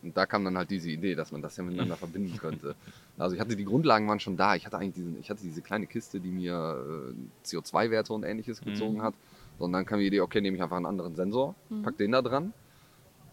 Und 0.00 0.16
da 0.16 0.26
kam 0.26 0.44
dann 0.44 0.56
halt 0.56 0.70
diese 0.70 0.90
Idee, 0.90 1.16
dass 1.16 1.32
man 1.32 1.42
das 1.42 1.56
ja 1.56 1.64
miteinander 1.64 1.96
verbinden 1.98 2.38
könnte. 2.38 2.76
Also 3.16 3.34
ich 3.34 3.40
hatte 3.40 3.56
die 3.56 3.64
Grundlagen 3.64 4.06
waren 4.08 4.20
schon 4.20 4.36
da. 4.36 4.54
Ich 4.54 4.64
hatte 4.64 4.78
eigentlich 4.78 4.94
diesen, 4.94 5.18
ich 5.18 5.28
hatte 5.28 5.42
diese 5.42 5.60
kleine 5.62 5.88
Kiste, 5.88 6.20
die 6.20 6.30
mir 6.30 7.12
äh, 7.12 7.14
CO2-Werte 7.44 8.12
und 8.12 8.22
ähnliches 8.22 8.60
gezogen 8.62 8.98
Mhm. 8.98 9.02
hat. 9.02 9.14
Und 9.58 9.72
dann 9.72 9.84
kam 9.86 9.98
die 10.00 10.06
Idee, 10.06 10.20
okay, 10.20 10.40
nehme 10.40 10.56
ich 10.56 10.62
einfach 10.62 10.76
einen 10.76 10.86
anderen 10.86 11.14
Sensor, 11.14 11.54
Mhm. 11.68 11.82
pack 11.82 11.96
den 11.96 12.12
da 12.12 12.22
dran 12.22 12.52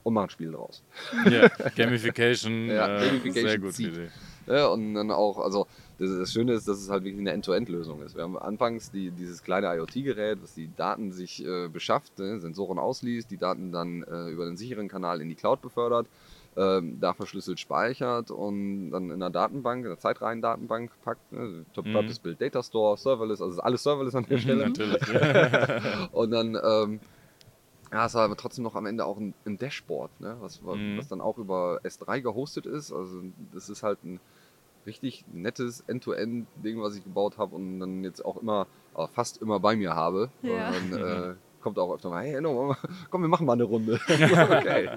und 0.03 0.13
mache 0.13 0.25
ein 0.27 0.29
Spiel 0.29 0.51
draus. 0.51 0.83
Ja, 1.29 1.47
Gamification, 1.75 2.67
Ja, 2.67 2.97
äh, 2.99 3.05
Gamification 3.07 3.49
sehr 3.49 3.59
gute. 3.59 3.81
Idee. 3.83 4.09
Ja, 4.47 4.67
und 4.67 4.93
dann 4.93 5.09
auch, 5.09 5.39
also 5.39 5.65
das, 5.97 6.09
das 6.19 6.31
Schöne 6.31 6.53
ist, 6.53 6.67
dass 6.67 6.77
es 6.79 6.89
halt 6.89 7.03
wirklich 7.03 7.19
eine 7.21 7.31
End-to-End-Lösung 7.31 8.03
ist. 8.03 8.15
Wir 8.15 8.21
haben 8.23 8.37
anfangs 8.37 8.91
die, 8.91 9.09
dieses 9.09 9.41
kleine 9.41 9.73
IoT-Gerät, 9.75 10.37
was 10.41 10.53
die 10.53 10.69
Daten 10.75 11.11
sich 11.11 11.43
äh, 11.43 11.67
beschafft, 11.67 12.19
ne, 12.19 12.39
Sensoren 12.39 12.77
ausliest, 12.77 13.31
die 13.31 13.37
Daten 13.37 13.71
dann 13.71 14.03
äh, 14.03 14.29
über 14.29 14.45
den 14.45 14.55
sicheren 14.57 14.87
Kanal 14.87 15.21
in 15.21 15.29
die 15.29 15.35
Cloud 15.35 15.61
befördert, 15.63 16.05
ähm, 16.57 16.99
da 17.01 17.13
verschlüsselt 17.13 17.59
speichert 17.59 18.31
und 18.31 18.91
dann 18.91 19.05
in 19.05 19.13
einer 19.13 19.29
Datenbank, 19.29 19.81
in 19.85 19.91
einer 19.91 19.99
Zeitreihen-Datenbank 19.99 20.91
packt, 21.03 21.31
ne, 21.31 21.65
Top 21.73 21.85
Mhm. 21.85 21.93
Purpose 21.93 22.19
Build 22.21 22.39
Data 22.41 22.63
Store, 22.63 22.97
Serverless, 22.97 23.41
also 23.41 23.59
alles 23.61 23.83
Serverless 23.83 24.15
an 24.15 24.25
der 24.29 24.37
Stelle. 24.37 24.69
Natürlich. 24.69 25.01
Und 26.13 26.31
dann 26.31 26.57
ähm, 26.63 26.99
ja, 27.91 28.05
es 28.07 28.13
war 28.15 28.23
aber 28.23 28.35
trotzdem 28.35 28.63
noch 28.63 28.75
am 28.75 28.85
Ende 28.87 29.05
auch 29.05 29.17
ein, 29.17 29.33
ein 29.45 29.57
Dashboard, 29.57 30.19
ne? 30.19 30.35
was, 30.39 30.61
Mhm. 30.61 30.97
was 30.97 31.07
dann 31.07 31.21
auch 31.21 31.37
über 31.37 31.79
S3 31.83 32.21
gehostet 32.21 32.65
ist. 32.65 32.91
Also 32.91 33.21
das 33.53 33.69
ist 33.69 33.83
halt 33.83 34.03
ein 34.03 34.19
richtig 34.85 35.23
nettes 35.31 35.83
End-to-End-Ding, 35.87 36.81
was 36.81 36.95
ich 36.95 37.03
gebaut 37.03 37.37
habe 37.37 37.55
und 37.55 37.79
dann 37.79 38.03
jetzt 38.03 38.23
auch 38.23 38.37
immer, 38.41 38.67
äh, 38.97 39.07
fast 39.07 39.41
immer 39.41 39.59
bei 39.59 39.75
mir 39.75 39.95
habe. 39.95 40.29
Ja. 40.41 40.69
Und 40.69 40.91
dann 40.91 41.01
äh, 41.31 41.35
kommt 41.61 41.79
auch 41.79 41.93
öfter 41.93 42.09
mal, 42.09 42.23
hey, 42.23 42.39
komm, 43.09 43.21
wir 43.21 43.27
machen 43.29 43.45
mal 43.45 43.53
eine 43.53 43.63
Runde. 43.63 43.99
okay. 44.09 44.89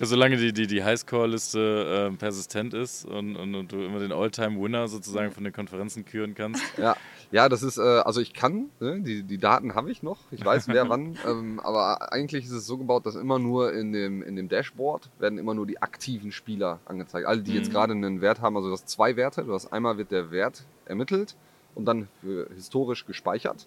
Solange 0.00 0.36
die, 0.36 0.52
die, 0.52 0.68
die 0.68 0.84
Highscore-Liste 0.84 2.10
äh, 2.12 2.16
persistent 2.16 2.72
ist 2.72 3.04
und, 3.04 3.34
und, 3.34 3.54
und, 3.54 3.72
du 3.72 3.82
immer 3.82 3.98
den 3.98 4.12
All-Time-Winner 4.12 4.86
sozusagen 4.86 5.32
von 5.32 5.42
den 5.42 5.52
Konferenzen 5.52 6.04
küren 6.04 6.34
kannst. 6.34 6.62
Ja, 6.78 6.96
ja 7.32 7.48
das 7.48 7.64
ist, 7.64 7.78
äh, 7.78 7.80
also 7.80 8.20
ich 8.20 8.32
kann, 8.32 8.70
ne, 8.78 9.00
die, 9.00 9.24
die 9.24 9.38
Daten 9.38 9.74
habe 9.74 9.90
ich 9.90 10.02
noch, 10.02 10.18
ich 10.30 10.44
weiß 10.44 10.68
wer 10.68 10.88
wann, 10.88 11.18
ähm, 11.26 11.58
aber 11.60 12.12
eigentlich 12.12 12.44
ist 12.44 12.52
es 12.52 12.66
so 12.66 12.78
gebaut, 12.78 13.06
dass 13.06 13.16
immer 13.16 13.40
nur 13.40 13.72
in 13.72 13.92
dem, 13.92 14.22
in 14.22 14.36
dem 14.36 14.48
Dashboard 14.48 15.10
werden 15.18 15.38
immer 15.38 15.54
nur 15.54 15.66
die 15.66 15.82
aktiven 15.82 16.30
Spieler 16.30 16.78
angezeigt. 16.84 17.26
Alle, 17.26 17.42
die 17.42 17.50
mhm. 17.50 17.56
jetzt 17.56 17.72
gerade 17.72 17.92
einen 17.92 18.20
Wert 18.20 18.40
haben, 18.40 18.56
also 18.56 18.68
du 18.68 18.74
hast 18.74 18.88
zwei 18.88 19.16
Werte, 19.16 19.42
du 19.44 19.54
hast 19.54 19.72
einmal 19.72 19.98
wird 19.98 20.12
der 20.12 20.30
Wert 20.30 20.64
ermittelt 20.84 21.34
und 21.74 21.86
dann 21.86 22.08
historisch 22.54 23.06
gespeichert. 23.06 23.66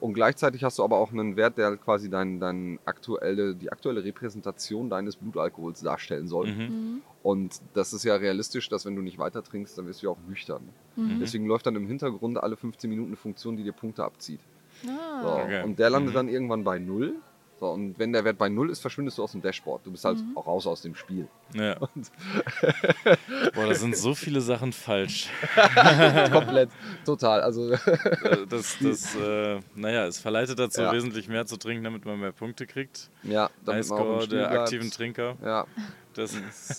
Und 0.00 0.14
gleichzeitig 0.14 0.64
hast 0.64 0.78
du 0.78 0.84
aber 0.84 0.96
auch 0.96 1.12
einen 1.12 1.36
Wert, 1.36 1.58
der 1.58 1.76
quasi 1.76 2.08
dein, 2.08 2.40
dein 2.40 2.78
aktuelle, 2.86 3.54
die 3.54 3.70
aktuelle 3.70 4.02
Repräsentation 4.02 4.88
deines 4.88 5.16
Blutalkohols 5.16 5.82
darstellen 5.82 6.26
soll. 6.26 6.52
Mhm. 6.52 6.62
mhm. 6.62 7.02
Und 7.22 7.60
das 7.74 7.92
ist 7.92 8.04
ja 8.04 8.16
realistisch, 8.16 8.70
dass 8.70 8.86
wenn 8.86 8.96
du 8.96 9.02
nicht 9.02 9.18
weiter 9.18 9.42
trinkst, 9.44 9.76
dann 9.76 9.86
wirst 9.86 10.00
du 10.00 10.06
ja 10.06 10.12
auch 10.12 10.18
nüchtern. 10.26 10.62
Mhm. 10.96 11.18
Deswegen 11.20 11.44
läuft 11.44 11.66
dann 11.66 11.76
im 11.76 11.86
Hintergrund 11.86 12.42
alle 12.42 12.56
15 12.56 12.88
Minuten 12.88 13.10
eine 13.10 13.16
Funktion, 13.16 13.58
die 13.58 13.62
dir 13.62 13.72
Punkte 13.74 14.04
abzieht. 14.04 14.40
Ah. 14.86 15.22
So. 15.22 15.28
Okay. 15.28 15.62
Und 15.62 15.78
der 15.78 15.90
landet 15.90 16.12
mhm. 16.12 16.16
dann 16.16 16.28
irgendwann 16.28 16.64
bei 16.64 16.78
null. 16.78 17.16
So, 17.60 17.66
und 17.66 17.98
wenn 17.98 18.10
der 18.14 18.24
Wert 18.24 18.38
bei 18.38 18.48
null 18.48 18.70
ist, 18.70 18.80
verschwindest 18.80 19.18
du 19.18 19.22
aus 19.22 19.32
dem 19.32 19.42
Dashboard. 19.42 19.84
Du 19.84 19.90
bist 19.90 20.06
halt 20.06 20.16
mhm. 20.16 20.34
auch 20.34 20.46
raus 20.46 20.66
aus 20.66 20.80
dem 20.80 20.94
Spiel. 20.94 21.28
Ja. 21.52 21.74
Boah, 23.54 23.66
da 23.66 23.74
sind 23.74 23.94
so 23.98 24.14
viele 24.14 24.40
Sachen 24.40 24.72
falsch. 24.72 25.28
Komplett, 26.32 26.70
total. 27.04 27.42
Also 27.42 27.70
äh, 27.72 28.46
das, 28.48 28.78
das 28.80 29.14
äh, 29.14 29.60
naja, 29.74 30.06
es 30.06 30.18
verleitet 30.18 30.58
dazu, 30.58 30.80
ja. 30.80 30.90
wesentlich 30.90 31.28
mehr 31.28 31.44
zu 31.44 31.58
trinken, 31.58 31.84
damit 31.84 32.06
man 32.06 32.18
mehr 32.18 32.32
Punkte 32.32 32.66
kriegt. 32.66 33.10
Ja, 33.24 33.50
damit 33.66 33.84
Highscore 33.84 34.26
der 34.26 34.48
bleibt. 34.48 34.58
aktiven 34.60 34.90
Trinker. 34.90 35.36
Ja. 35.44 35.66
Das 36.14 36.34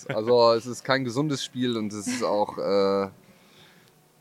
also 0.08 0.52
es 0.52 0.66
ist 0.66 0.82
kein 0.82 1.04
gesundes 1.04 1.44
Spiel 1.44 1.76
und 1.76 1.92
es 1.92 2.08
ist 2.08 2.24
auch 2.24 2.58
äh, 2.58 3.08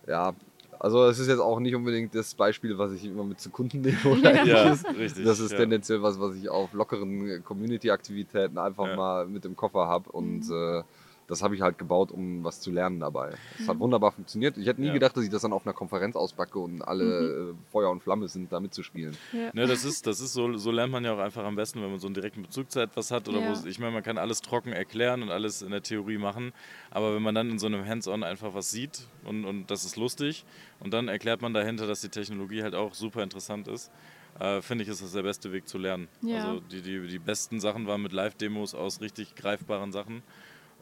ja, 0.08 0.34
also 0.82 1.06
es 1.06 1.20
ist 1.20 1.28
jetzt 1.28 1.40
auch 1.40 1.60
nicht 1.60 1.76
unbedingt 1.76 2.16
das 2.16 2.34
Beispiel, 2.34 2.76
was 2.80 2.92
ich 2.92 3.06
immer 3.06 3.24
mit 3.24 3.40
zu 3.40 3.52
Kunden 3.52 3.82
nehme. 3.82 4.00
Oder 4.04 4.44
ja, 4.44 4.76
richtig. 4.98 5.24
Das 5.24 5.40
ist 5.40 5.52
ja. 5.52 5.60
tendenziell 5.60 6.02
was, 6.02 6.20
was 6.20 6.36
ich 6.36 6.50
auf 6.50 6.74
lockeren 6.74 7.44
Community-Aktivitäten 7.44 8.58
einfach 8.58 8.88
ja. 8.88 8.96
mal 8.96 9.28
mit 9.28 9.46
im 9.46 9.56
Koffer 9.56 9.88
habe 9.88 10.12
und 10.12 10.50
mhm. 10.50 10.80
äh, 10.80 10.84
das 11.32 11.42
habe 11.42 11.56
ich 11.56 11.62
halt 11.62 11.78
gebaut, 11.78 12.12
um 12.12 12.44
was 12.44 12.60
zu 12.60 12.72
lernen 12.72 13.00
dabei. 13.00 13.36
Es 13.58 13.66
hat 13.70 13.78
mhm. 13.78 13.80
wunderbar 13.80 14.12
funktioniert. 14.12 14.58
Ich 14.58 14.68
hätte 14.68 14.82
nie 14.82 14.88
ja. 14.88 14.94
gedacht, 14.94 15.16
dass 15.16 15.24
ich 15.24 15.30
das 15.30 15.44
dann 15.44 15.54
auf 15.54 15.66
einer 15.66 15.74
Konferenz 15.74 16.18
auspacke 16.18 16.60
und 16.60 16.82
alle 16.82 17.04
mhm. 17.04 17.52
Äh, 17.52 17.72
Feuer 17.72 17.90
und 17.90 18.04
Flamme 18.04 18.28
sind, 18.28 18.52
da 18.52 18.60
mitzuspielen. 18.60 19.16
Ja. 19.32 19.50
Ne, 19.54 19.66
das 19.66 19.86
ist, 19.86 20.06
das 20.06 20.20
ist 20.20 20.34
so, 20.34 20.58
so 20.58 20.72
lernt 20.72 20.92
man 20.92 21.06
ja 21.06 21.14
auch 21.14 21.20
einfach 21.20 21.46
am 21.46 21.56
besten, 21.56 21.82
wenn 21.82 21.90
man 21.90 22.00
so 22.00 22.08
einen 22.08 22.16
direkten 22.16 22.42
Bezug 22.42 22.70
zu 22.70 22.82
etwas 22.82 23.12
hat. 23.12 23.30
Oder 23.30 23.40
ja. 23.40 23.64
wo 23.64 23.66
ich 23.66 23.80
meine, 23.80 23.94
man 23.94 24.04
kann 24.04 24.18
alles 24.18 24.42
trocken 24.42 24.74
erklären 24.74 25.24
und 25.24 25.32
alles 25.32 25.62
in 25.62 25.72
der 25.72 25.82
Theorie 25.82 26.18
machen. 26.18 26.52
Aber 26.90 27.16
wenn 27.16 27.24
man 27.24 27.34
dann 27.34 27.50
in 27.50 27.60
so 27.60 27.68
einem 27.68 27.88
Hands-on 27.88 28.26
einfach 28.26 28.54
was 28.54 28.70
sieht 28.70 29.08
und, 29.24 29.46
und 29.46 29.72
das 29.72 29.86
ist 29.86 29.96
lustig 29.96 30.44
und 30.82 30.94
dann 30.94 31.08
erklärt 31.08 31.42
man 31.42 31.54
dahinter, 31.54 31.88
dass 31.88 32.02
die 32.02 32.10
Technologie 32.10 32.62
halt 32.62 32.76
auch 32.76 32.94
super 32.94 33.24
interessant 33.24 33.70
ist. 33.70 33.90
Äh, 34.38 34.62
finde 34.62 34.84
ich, 34.84 34.90
ist 34.90 35.02
das 35.02 35.14
der 35.14 35.24
beste 35.24 35.54
Weg 35.54 35.70
zu 35.70 35.78
lernen. 35.78 36.10
Ja. 36.22 36.44
Also 36.44 36.60
die, 36.60 36.82
die, 36.82 37.08
die 37.08 37.20
besten 37.20 37.62
Sachen 37.62 37.88
waren 37.88 38.02
mit 38.02 38.12
Live-Demos 38.12 38.76
aus 38.76 39.00
richtig 39.00 39.36
greifbaren 39.36 39.94
Sachen 39.94 40.24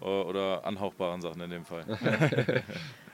oder 0.01 0.65
anhauchbaren 0.65 1.21
Sachen 1.21 1.41
in 1.41 1.49
dem 1.49 1.65
Fall. 1.65 1.85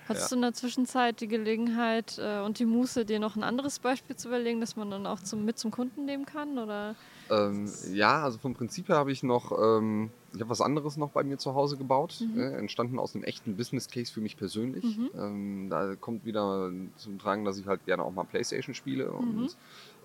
Hattest 0.07 0.29
ja. 0.29 0.29
du 0.29 0.35
in 0.35 0.41
der 0.43 0.53
Zwischenzeit 0.53 1.19
die 1.19 1.27
Gelegenheit 1.27 2.19
äh, 2.19 2.39
und 2.41 2.59
die 2.59 2.65
Muße, 2.65 3.05
dir 3.05 3.19
noch 3.19 3.35
ein 3.35 3.43
anderes 3.43 3.79
Beispiel 3.79 4.15
zu 4.15 4.27
überlegen, 4.27 4.61
das 4.61 4.75
man 4.75 4.91
dann 4.91 5.07
auch 5.07 5.19
zum, 5.19 5.45
mit 5.45 5.57
zum 5.57 5.71
Kunden 5.71 6.05
nehmen 6.05 6.25
kann? 6.25 6.59
Oder? 6.59 6.95
Ähm, 7.31 7.71
ja, 7.91 8.23
also 8.23 8.37
vom 8.37 8.53
Prinzip 8.53 8.89
her 8.89 8.97
habe 8.97 9.11
ich 9.11 9.23
noch, 9.23 9.51
ähm, 9.51 10.11
ich 10.33 10.41
habe 10.41 10.49
was 10.51 10.61
anderes 10.61 10.95
noch 10.97 11.09
bei 11.09 11.23
mir 11.23 11.39
zu 11.39 11.55
Hause 11.55 11.75
gebaut, 11.75 12.19
mhm. 12.21 12.39
äh, 12.39 12.51
entstanden 12.51 12.99
aus 12.99 13.15
einem 13.15 13.23
echten 13.23 13.57
Business 13.57 13.87
Case 13.87 14.13
für 14.13 14.21
mich 14.21 14.37
persönlich. 14.37 14.83
Mhm. 14.83 15.09
Ähm, 15.17 15.67
da 15.71 15.95
kommt 15.95 16.23
wieder 16.23 16.71
zum 16.97 17.17
Tragen, 17.17 17.43
dass 17.43 17.57
ich 17.57 17.65
halt 17.65 17.83
gerne 17.85 18.03
auch 18.03 18.11
mal 18.11 18.25
Playstation 18.25 18.75
spiele 18.75 19.05
mhm. 19.09 19.49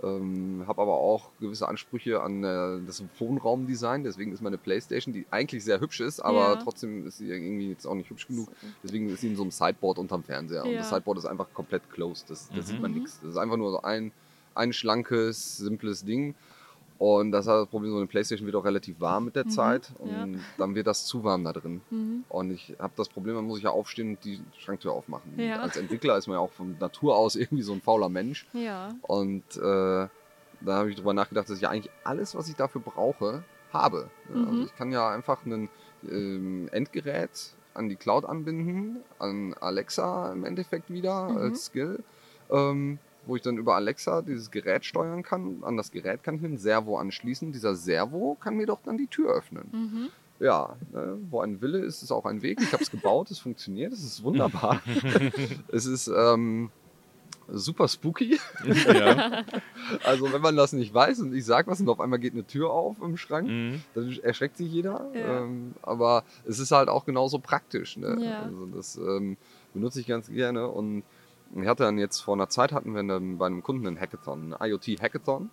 Ähm, 0.03 0.65
habe 0.67 0.83
aber 0.83 0.95
auch 0.95 1.31
gewisse 1.41 1.69
Ansprüche 1.69 2.23
an 2.23 2.43
äh, 2.45 2.81
das 2.87 3.03
Wohnraumdesign. 3.19 4.05
Deswegen 4.05 4.33
ist 4.33 4.43
meine 4.43 4.59
Playstation, 4.59 5.13
die 5.13 5.27
eigentlich 5.31 5.65
sehr 5.65 5.81
hübsch 5.81 6.01
ist, 6.01 6.21
aber 6.21 6.55
ja. 6.55 6.57
trotzdem 6.57 7.07
ist 7.07 7.19
sie 7.19 7.29
irgendwie 7.29 7.69
jetzt 7.69 7.87
auch 7.87 7.95
nicht 7.95 8.11
hübsch 8.11 8.27
genug. 8.27 8.49
Deswegen 8.83 9.09
ist 9.11 9.21
sie 9.21 9.29
in 9.29 9.37
so 9.37 9.43
einem 9.43 9.51
Sideboard 9.51 9.99
unterm 9.99 10.23
Fernseher. 10.23 10.65
Ja. 10.65 10.71
Und 10.71 10.77
das 10.77 10.89
Sideboard 10.91 11.19
ist 11.19 11.27
einfach 11.27 11.53
komplett 11.53 11.91
closed. 11.91 12.31
Das, 12.31 12.49
das 12.49 12.67
mhm. 12.67 12.71
sieht 12.71 12.81
man 12.81 12.93
nichts. 12.93 13.19
Das 13.21 13.33
ist 13.33 13.37
einfach 13.37 13.57
nur 13.57 13.71
so 13.71 13.83
ein, 13.83 14.13
ein 14.55 14.73
schlankes, 14.73 15.59
simples 15.59 16.05
Ding. 16.05 16.35
Und 17.01 17.33
das 17.33 17.47
hat 17.49 17.55
das 17.55 17.67
Problem, 17.69 17.93
so 17.93 17.97
eine 17.97 18.07
Playstation 18.07 18.45
wird 18.45 18.55
auch 18.57 18.65
relativ 18.67 19.01
warm 19.01 19.25
mit 19.25 19.35
der 19.35 19.47
mhm, 19.47 19.51
Zeit 19.51 19.91
und 20.01 20.11
ja. 20.11 20.41
dann 20.59 20.75
wird 20.75 20.87
das 20.87 21.07
zu 21.07 21.25
warm 21.25 21.45
da 21.45 21.55
drin. 21.55 21.81
Mhm. 21.89 22.25
Und 22.29 22.51
ich 22.51 22.75
habe 22.79 22.93
das 22.95 23.09
Problem, 23.09 23.37
dann 23.37 23.47
muss 23.47 23.57
ich 23.57 23.65
ja 23.65 23.71
aufstehen 23.71 24.11
und 24.11 24.25
die 24.27 24.39
Schranktür 24.59 24.93
aufmachen. 24.93 25.33
Ja. 25.39 25.61
Als 25.61 25.79
Entwickler 25.79 26.19
ist 26.19 26.27
man 26.27 26.35
ja 26.35 26.41
auch 26.41 26.53
von 26.53 26.77
Natur 26.79 27.17
aus 27.17 27.37
irgendwie 27.37 27.63
so 27.63 27.73
ein 27.73 27.81
fauler 27.81 28.11
Mensch. 28.11 28.47
Ja. 28.53 28.95
Und 29.01 29.45
äh, 29.57 29.61
da 29.61 30.11
habe 30.67 30.91
ich 30.91 30.97
drüber 30.97 31.15
nachgedacht, 31.15 31.49
dass 31.49 31.57
ich 31.57 31.63
ja 31.63 31.71
eigentlich 31.71 31.91
alles, 32.05 32.35
was 32.35 32.51
ich 32.51 32.57
dafür 32.57 32.83
brauche, 32.83 33.45
habe. 33.73 34.11
Mhm. 34.29 34.47
Also 34.47 34.63
ich 34.65 34.77
kann 34.77 34.93
ja 34.93 35.09
einfach 35.09 35.47
ein 35.47 35.71
ähm, 36.07 36.69
Endgerät 36.71 37.55
an 37.73 37.89
die 37.89 37.97
Cloud 37.97 38.27
anbinden, 38.27 38.99
an 39.19 39.55
Alexa 39.55 40.31
im 40.33 40.45
Endeffekt 40.45 40.91
wieder 40.91 41.31
mhm. 41.31 41.37
als 41.39 41.65
Skill. 41.65 42.05
Ähm, 42.51 42.99
wo 43.27 43.37
ich 43.37 43.43
dann 43.43 43.59
über 43.59 43.75
Alexa 43.75 44.23
dieses 44.23 44.51
Gerät 44.51 44.85
steuern 44.85 45.23
kann. 45.23 45.63
An 45.63 45.77
das 45.77 45.91
Gerät 45.91 46.23
kann 46.23 46.37
ich 46.37 46.45
einen 46.45 46.59
Servo 46.59 46.99
anschließen. 46.99 47.53
Dieser 47.53 47.75
Servo 47.75 48.37
kann 48.41 48.57
mir 48.57 48.67
doch 48.67 48.81
dann 48.83 48.99
die 48.99 49.07
Tür 49.07 49.35
öffnen. 49.35 49.69
Mhm. 49.73 50.09
Ja, 50.41 50.77
ne, 50.93 51.19
wo 51.31 51.41
ein 51.41 51.61
Wille 51.61 51.79
ist, 51.79 52.03
ist 52.03 52.11
auch 52.11 52.25
ein 52.25 52.41
Weg. 52.41 52.61
Ich 52.63 52.73
habe 52.73 52.83
es 52.83 52.91
gebaut, 52.91 53.31
es 53.31 53.39
funktioniert, 53.39 53.93
es 53.93 54.03
ist 54.03 54.23
wunderbar. 54.23 54.81
es 55.69 55.85
ist 55.85 56.09
ähm, 56.09 56.71
super 57.53 57.89
spooky. 57.89 58.39
Ja. 58.65 59.45
also 60.05 60.33
wenn 60.33 60.41
man 60.41 60.57
das 60.57 60.73
nicht 60.73 60.95
weiß 60.95 61.21
und 61.21 61.35
ich 61.35 61.45
sage 61.45 61.71
was 61.71 61.81
und 61.81 61.89
auf 61.89 62.01
einmal 62.01 62.19
geht 62.19 62.33
eine 62.33 62.47
Tür 62.47 62.71
auf 62.71 62.97
im 63.03 63.19
Schrank, 63.19 63.49
mhm. 63.49 63.83
dann 63.95 64.19
erschreckt 64.23 64.57
sich 64.57 64.73
jeder. 64.73 65.11
Ja. 65.15 65.43
Ähm, 65.43 65.75
aber 65.83 66.25
es 66.47 66.59
ist 66.59 66.73
halt 66.73 66.89
auch 66.89 67.05
genauso 67.05 67.39
praktisch. 67.39 67.97
Ne? 67.97 68.17
Ja. 68.21 68.43
Also 68.43 68.67
das 68.67 68.97
ähm, 68.97 69.37
benutze 69.75 70.01
ich 70.01 70.07
ganz 70.07 70.29
gerne 70.29 70.69
und 70.69 71.03
ich 71.55 71.67
hatte 71.67 71.85
dann 71.85 71.99
jetzt 71.99 72.21
vor 72.21 72.35
einer 72.35 72.49
Zeit 72.49 72.73
hatten 72.73 72.95
wir 72.95 73.03
dann 73.03 73.39
bei 73.39 73.47
einem 73.47 73.63
Kunden 73.63 73.87
einen 73.87 74.01
Hackathon, 74.01 74.55
einen 74.55 74.73
IoT-Hackathon. 74.73 75.51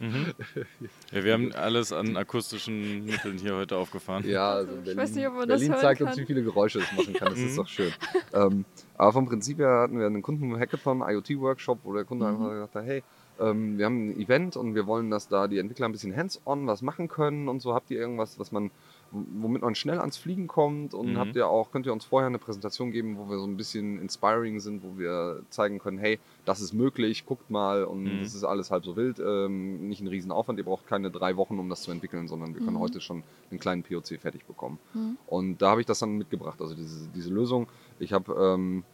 Mhm. 0.00 0.34
Ja, 1.12 1.24
wir 1.24 1.32
haben 1.32 1.52
alles 1.54 1.92
an 1.92 2.16
akustischen 2.16 3.06
Mitteln 3.06 3.38
hier 3.38 3.56
heute 3.56 3.76
aufgefahren. 3.76 4.28
Ja, 4.28 4.50
also 4.50 4.72
Berlin, 4.72 4.90
ich 4.90 4.96
weiß 4.96 5.14
nicht, 5.14 5.26
ob 5.26 5.34
man 5.34 5.48
Berlin 5.48 5.72
das 5.72 5.80
zeigt 5.80 5.98
kann. 6.00 6.08
uns, 6.08 6.18
wie 6.18 6.26
viele 6.26 6.42
Geräusche 6.42 6.80
es 6.80 6.92
machen 6.92 7.14
kann. 7.14 7.30
Das 7.30 7.38
ist 7.38 7.52
mhm. 7.52 7.56
doch 7.56 7.68
schön. 7.68 7.92
ähm, 8.34 8.64
aber 8.96 9.12
vom 9.12 9.26
Prinzip 9.26 9.58
her 9.58 9.80
hatten 9.80 9.98
wir 9.98 10.06
einen 10.06 10.20
Kunden 10.20 10.58
Hackathon, 10.58 11.00
IoT-Workshop, 11.00 11.78
wo 11.84 11.94
der 11.94 12.04
Kunde 12.04 12.26
mhm. 12.26 12.34
einfach 12.34 12.50
gesagt 12.50 12.74
hat, 12.74 12.84
hey, 12.84 13.02
ähm, 13.40 13.78
wir 13.78 13.86
haben 13.86 14.08
ein 14.10 14.20
Event 14.20 14.56
und 14.56 14.74
wir 14.74 14.86
wollen, 14.86 15.10
dass 15.10 15.28
da 15.28 15.48
die 15.48 15.58
Entwickler 15.58 15.86
ein 15.86 15.92
bisschen 15.92 16.14
hands-on 16.14 16.66
was 16.66 16.82
machen 16.82 17.08
können 17.08 17.48
und 17.48 17.60
so. 17.60 17.74
Habt 17.74 17.90
ihr 17.90 17.98
irgendwas, 17.98 18.38
was 18.38 18.52
man 18.52 18.70
womit 19.10 19.62
man 19.62 19.74
schnell 19.74 19.98
ans 19.98 20.16
Fliegen 20.16 20.46
kommt 20.46 20.92
und 20.92 21.12
mhm. 21.12 21.18
habt 21.18 21.36
ihr 21.36 21.48
auch, 21.48 21.70
könnt 21.70 21.86
ihr 21.86 21.92
uns 21.92 22.04
vorher 22.04 22.26
eine 22.26 22.38
Präsentation 22.38 22.90
geben, 22.90 23.16
wo 23.16 23.28
wir 23.28 23.38
so 23.38 23.46
ein 23.46 23.56
bisschen 23.56 24.00
inspiring 24.00 24.60
sind, 24.60 24.82
wo 24.82 24.98
wir 24.98 25.42
zeigen 25.50 25.78
können, 25.78 25.98
hey, 25.98 26.18
das 26.44 26.60
ist 26.60 26.72
möglich, 26.74 27.24
guckt 27.24 27.50
mal 27.50 27.84
und 27.84 28.04
mhm. 28.04 28.20
das 28.20 28.34
ist 28.34 28.44
alles 28.44 28.70
halb 28.70 28.84
so 28.84 28.96
wild, 28.96 29.18
ähm, 29.18 29.88
nicht 29.88 30.00
ein 30.00 30.08
Riesenaufwand, 30.08 30.58
ihr 30.58 30.64
braucht 30.64 30.86
keine 30.86 31.10
drei 31.10 31.36
Wochen, 31.36 31.58
um 31.58 31.68
das 31.68 31.82
zu 31.82 31.90
entwickeln, 31.90 32.28
sondern 32.28 32.54
wir 32.54 32.60
können 32.60 32.76
mhm. 32.76 32.80
heute 32.80 33.00
schon 33.00 33.22
einen 33.50 33.60
kleinen 33.60 33.82
POC 33.82 34.20
fertig 34.20 34.44
bekommen. 34.44 34.78
Mhm. 34.92 35.16
Und 35.26 35.62
da 35.62 35.70
habe 35.70 35.80
ich 35.80 35.86
das 35.86 35.98
dann 36.00 36.18
mitgebracht, 36.18 36.60
also 36.60 36.74
diese, 36.74 37.08
diese 37.08 37.30
Lösung. 37.30 37.66
Ich 37.98 38.12
habe 38.12 38.32
ähm, 38.34 38.84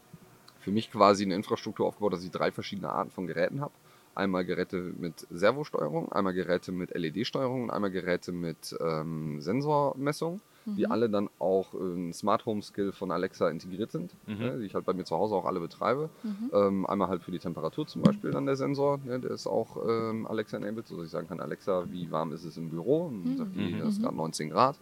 für 0.61 0.71
mich 0.71 0.90
quasi 0.90 1.25
eine 1.25 1.35
Infrastruktur 1.35 1.87
aufgebaut, 1.87 2.12
dass 2.12 2.25
ich 2.25 2.30
drei 2.30 2.52
verschiedene 2.52 2.90
Arten 2.90 3.11
von 3.11 3.26
Geräten 3.26 3.61
habe 3.61 3.73
einmal 4.14 4.44
Geräte 4.44 4.92
mit 4.99 5.26
Servosteuerung, 5.30 6.11
einmal 6.12 6.35
Geräte 6.35 6.73
mit 6.73 6.94
LED-Steuerung 6.94 7.64
und 7.64 7.71
einmal 7.71 7.90
Geräte 7.90 8.33
mit 8.33 8.76
ähm, 8.80 9.40
Sensormessung, 9.40 10.40
mhm. 10.64 10.76
die 10.76 10.87
alle 10.87 11.11
dann 11.11 11.28
auch 11.38 11.75
in 11.75 12.12
Smart 12.12 12.47
Home 12.47 12.62
Skill 12.62 12.92
von 12.92 13.11
Alexa 13.11 13.49
integriert 13.49 13.90
sind, 13.90 14.14
mhm. 14.26 14.38
ne, 14.38 14.59
die 14.59 14.66
ich 14.66 14.75
halt 14.75 14.85
bei 14.85 14.92
mir 14.92 15.04
zu 15.04 15.16
Hause 15.16 15.35
auch 15.35 15.44
alle 15.44 15.61
betreibe. 15.61 16.11
Mhm. 16.23 16.50
Ähm, 16.52 16.87
einmal 16.87 17.09
halt 17.09 17.23
für 17.23 17.33
die 17.33 17.38
Temperatur 17.38 17.87
zum 17.87 18.02
Beispiel 18.02 18.30
dann 18.30 18.47
der 18.47 18.56
Sensor, 18.56 18.99
ne, 19.04 19.18
der 19.18 19.33
ist 19.33 19.47
auch 19.47 19.76
ähm, 19.88 20.26
Alexa 20.26 20.56
enabled, 20.56 20.87
sodass 20.87 21.06
ich 21.06 21.11
sagen 21.11 21.28
kann, 21.28 21.40
Alexa, 21.40 21.85
wie 21.90 22.11
warm 22.11 22.33
ist 22.33 22.44
es 22.44 22.56
im 22.56 22.71
Büro? 22.71 23.06
Und 23.06 23.25
dann 23.25 23.37
sagt 23.37 23.56
die, 23.56 23.78
das 23.78 23.88
ist 23.90 24.02
gerade 24.02 24.16
19 24.16 24.50
Grad. 24.50 24.78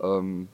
Ähm, 0.00 0.48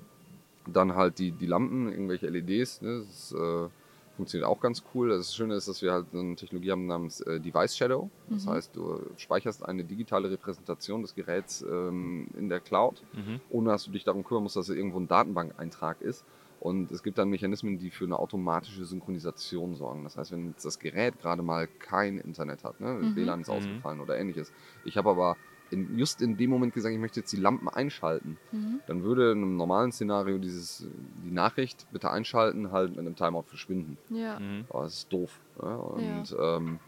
dann 0.66 0.94
halt 0.96 1.18
die, 1.18 1.30
die 1.30 1.46
Lampen, 1.46 1.90
irgendwelche 1.90 2.28
LEDs, 2.28 2.82
ne, 2.82 2.99
das 3.00 3.32
ist, 3.32 3.32
äh, 3.32 3.68
funktioniert 4.16 4.49
auch 4.49 4.61
ganz 4.61 4.82
cool. 4.94 5.11
Das 5.11 5.35
Schöne 5.35 5.54
ist, 5.54 5.68
dass 5.68 5.82
wir 5.82 5.92
halt 5.92 6.06
eine 6.12 6.35
Technologie 6.35 6.73
haben 6.73 6.87
namens 6.87 7.20
äh, 7.20 7.38
Device 7.38 7.76
Shadow. 7.76 8.11
Das 8.28 8.46
mhm. 8.46 8.50
heißt, 8.50 8.75
du 8.75 9.00
speicherst 9.16 9.64
eine 9.64 9.85
digitale 9.85 10.30
Repräsentation 10.30 11.02
des 11.02 11.14
Geräts 11.14 11.62
ähm, 11.62 12.28
in 12.37 12.49
der 12.49 12.61
Cloud, 12.61 13.02
mhm. 13.12 13.40
ohne 13.50 13.70
dass 13.70 13.85
du 13.85 13.90
dich 13.90 14.04
darum 14.04 14.25
kümmern 14.25 14.44
musst, 14.44 14.56
dass 14.56 14.68
es 14.68 14.76
irgendwo 14.76 14.99
ein 14.99 15.08
Datenbankeintrag 15.08 16.00
ist. 16.00 16.25
Und 16.58 16.90
es 16.90 17.02
gibt 17.02 17.18
dann 17.18 17.28
Mechanismen, 17.28 17.78
die 17.78 17.90
für 17.90 18.06
eine 18.06 18.18
automatische 18.18 18.85
Synchronisation 18.85 19.75
sorgen. 19.75 20.04
Das 20.04 20.16
heißt, 20.16 20.32
wenn 20.32 20.49
jetzt 20.49 20.64
das 20.64 20.78
Gerät 20.78 21.20
gerade 21.20 21.42
mal 21.42 21.68
kein 21.68 22.18
Internet 22.18 22.64
hat, 22.64 22.80
ne, 22.80 22.94
mhm. 22.94 23.14
WLAN 23.14 23.40
ist 23.42 23.49
mhm. 23.49 23.54
ausgefallen 23.54 24.00
oder 24.00 24.18
ähnliches. 24.18 24.52
Ich 24.85 24.96
habe 24.96 25.11
aber 25.11 25.37
in, 25.70 25.99
just 25.99 26.23
in 26.23 26.37
dem 26.37 26.50
Moment 26.50 26.75
gesagt, 26.75 26.94
ich 26.94 27.00
möchte 27.00 27.20
jetzt 27.20 27.32
die 27.32 27.37
Lampen 27.40 27.68
einschalten, 27.68 28.37
Mhm. 28.52 28.80
dann 28.87 29.02
würde 29.02 29.32
in 29.32 29.38
einem 29.38 29.56
normalen 29.56 29.92
Szenario 29.92 30.38
dieses, 30.38 30.87
die 31.25 31.30
Nachricht 31.30 31.87
bitte 31.92 32.11
einschalten 32.11 32.70
halt 32.73 32.90
mit 32.90 33.00
einem 33.00 33.16
Timeout 33.16 33.44
verschwinden. 33.49 33.99
Ja. 34.11 34.38
Mhm. 34.38 34.64
Aber 34.68 34.85
das 34.85 34.94
ist 34.94 35.12
doof. 35.12 35.38
Ja? 35.61 35.75
Und 35.76 36.35
Ähm, 36.38 36.78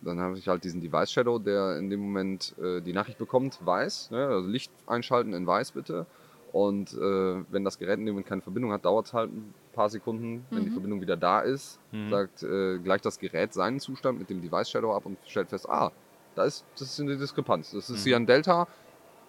dann 0.00 0.20
habe 0.20 0.38
ich 0.38 0.46
halt 0.46 0.62
diesen 0.62 0.80
Device 0.80 1.10
Shadow, 1.10 1.40
der 1.40 1.76
in 1.76 1.90
dem 1.90 1.98
Moment 2.00 2.54
äh, 2.62 2.80
die 2.80 2.92
Nachricht 2.92 3.18
bekommt, 3.18 3.58
weiß. 3.64 4.12
Ne? 4.12 4.28
Also 4.28 4.48
Licht 4.48 4.70
einschalten 4.86 5.32
in 5.32 5.44
weiß 5.46 5.72
bitte. 5.72 6.06
Und 6.52 6.92
äh, 6.94 7.42
wenn 7.50 7.64
das 7.64 7.78
Gerät 7.78 7.98
in 7.98 8.06
dem 8.06 8.14
Moment 8.14 8.28
keine 8.28 8.40
Verbindung 8.40 8.72
hat, 8.72 8.84
dauert 8.84 9.06
es 9.06 9.12
halt 9.12 9.30
ein 9.32 9.52
paar 9.72 9.90
Sekunden. 9.90 10.46
Wenn 10.50 10.62
die 10.62 10.70
Mhm. 10.70 10.72
Verbindung 10.74 11.00
wieder 11.00 11.16
da 11.16 11.40
ist, 11.40 11.78
Mhm. 11.90 12.10
sagt 12.10 12.42
äh, 12.44 12.78
gleicht 12.78 13.04
das 13.04 13.18
Gerät 13.18 13.52
seinen 13.52 13.80
Zustand 13.80 14.18
mit 14.20 14.30
dem 14.30 14.40
Device 14.40 14.70
Shadow 14.70 14.94
ab 14.94 15.04
und 15.04 15.18
stellt 15.26 15.48
fest, 15.48 15.68
ah, 15.68 15.90
da 16.38 16.44
ist, 16.44 16.64
das 16.78 16.82
ist 16.88 17.00
eine 17.00 17.16
Diskrepanz. 17.16 17.72
Das 17.72 17.90
ist 17.90 18.00
Mhm. 18.00 18.04
hier 18.08 18.16
ein 18.16 18.26
Delta, 18.26 18.66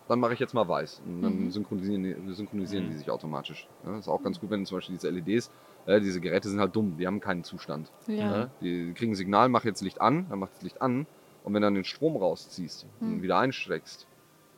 dann 0.08 0.20
mache 0.20 0.34
ich 0.34 0.40
jetzt 0.40 0.54
mal 0.54 0.68
weiß. 0.68 1.02
Und 1.06 1.22
dann 1.22 1.46
Mhm. 1.46 1.52
synchronisieren, 1.52 2.04
die- 2.04 2.34
synchronisieren 2.34 2.86
Mhm. 2.88 2.92
die 2.92 2.98
sich 2.98 3.12
automatisch. 3.12 3.68
Ja, 3.86 3.92
das 3.92 4.02
ist 4.02 4.08
auch 4.08 4.24
ganz 4.24 4.40
gut, 4.40 4.50
wenn 4.50 4.66
zum 4.66 4.78
Beispiel 4.78 4.96
diese 4.96 5.10
LEDs, 5.10 5.52
äh, 5.86 6.00
diese 6.00 6.20
Geräte 6.22 6.50
sind 6.50 6.60
halt 6.60 6.76
dumm, 6.76 6.96
die 6.98 7.06
haben 7.08 7.20
keinen 7.20 7.44
Zustand. 7.44 7.92
Ja. 8.08 8.50
Die 8.62 8.94
kriegen 8.94 9.12
ein 9.12 9.16
Signal, 9.16 9.50
mach 9.50 9.66
jetzt 9.66 9.82
Licht 9.82 10.02
an, 10.02 10.26
dann 10.30 10.40
macht 10.40 10.54
das 10.56 10.62
Licht 10.64 10.82
an. 10.82 11.06
Und 11.44 11.54
wenn 11.54 11.62
du 11.62 11.68
dann 11.68 11.76
den 11.76 11.84
Strom 11.86 12.16
rausziehst 12.18 12.86
und 13.00 13.08
Hm. 13.16 13.22
wieder 13.22 13.38
einsteckst, 13.40 14.08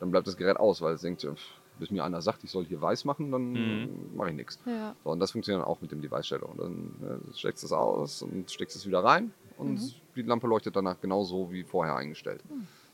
dann 0.00 0.10
bleibt 0.10 0.26
das 0.26 0.36
Gerät 0.36 0.56
aus, 0.58 0.80
weil 0.82 0.94
es 0.94 1.00
denkt, 1.02 1.22
pff, 1.22 1.40
bis 1.78 1.90
mir 1.90 2.04
einer 2.04 2.20
sagt, 2.20 2.44
ich 2.44 2.50
soll 2.50 2.64
hier 2.64 2.80
weiß 2.82 3.04
machen, 3.04 3.30
dann 3.32 3.52
Mhm. 3.52 3.88
mache 4.16 4.30
ich 4.30 4.36
nichts. 4.36 4.58
Ja. 4.66 4.94
So, 5.04 5.10
und 5.10 5.20
das 5.20 5.32
funktioniert 5.32 5.62
dann 5.64 5.68
auch 5.68 5.80
mit 5.80 5.90
dem 5.90 6.00
Device 6.02 6.26
Shadow. 6.26 6.46
Und 6.46 6.60
dann 6.60 7.20
äh, 7.32 7.36
steckst 7.36 7.62
du 7.62 7.66
es 7.66 7.72
aus 7.72 8.22
und 8.22 8.50
steckst 8.50 8.76
es 8.76 8.86
wieder 8.86 9.02
rein 9.02 9.32
und 9.62 9.80
Mhm. 9.80 9.92
die 10.16 10.22
Lampe 10.22 10.46
leuchtet 10.46 10.76
danach 10.76 11.00
genauso 11.00 11.50
wie 11.52 11.64
vorher 11.64 11.96
eingestellt. 11.96 12.42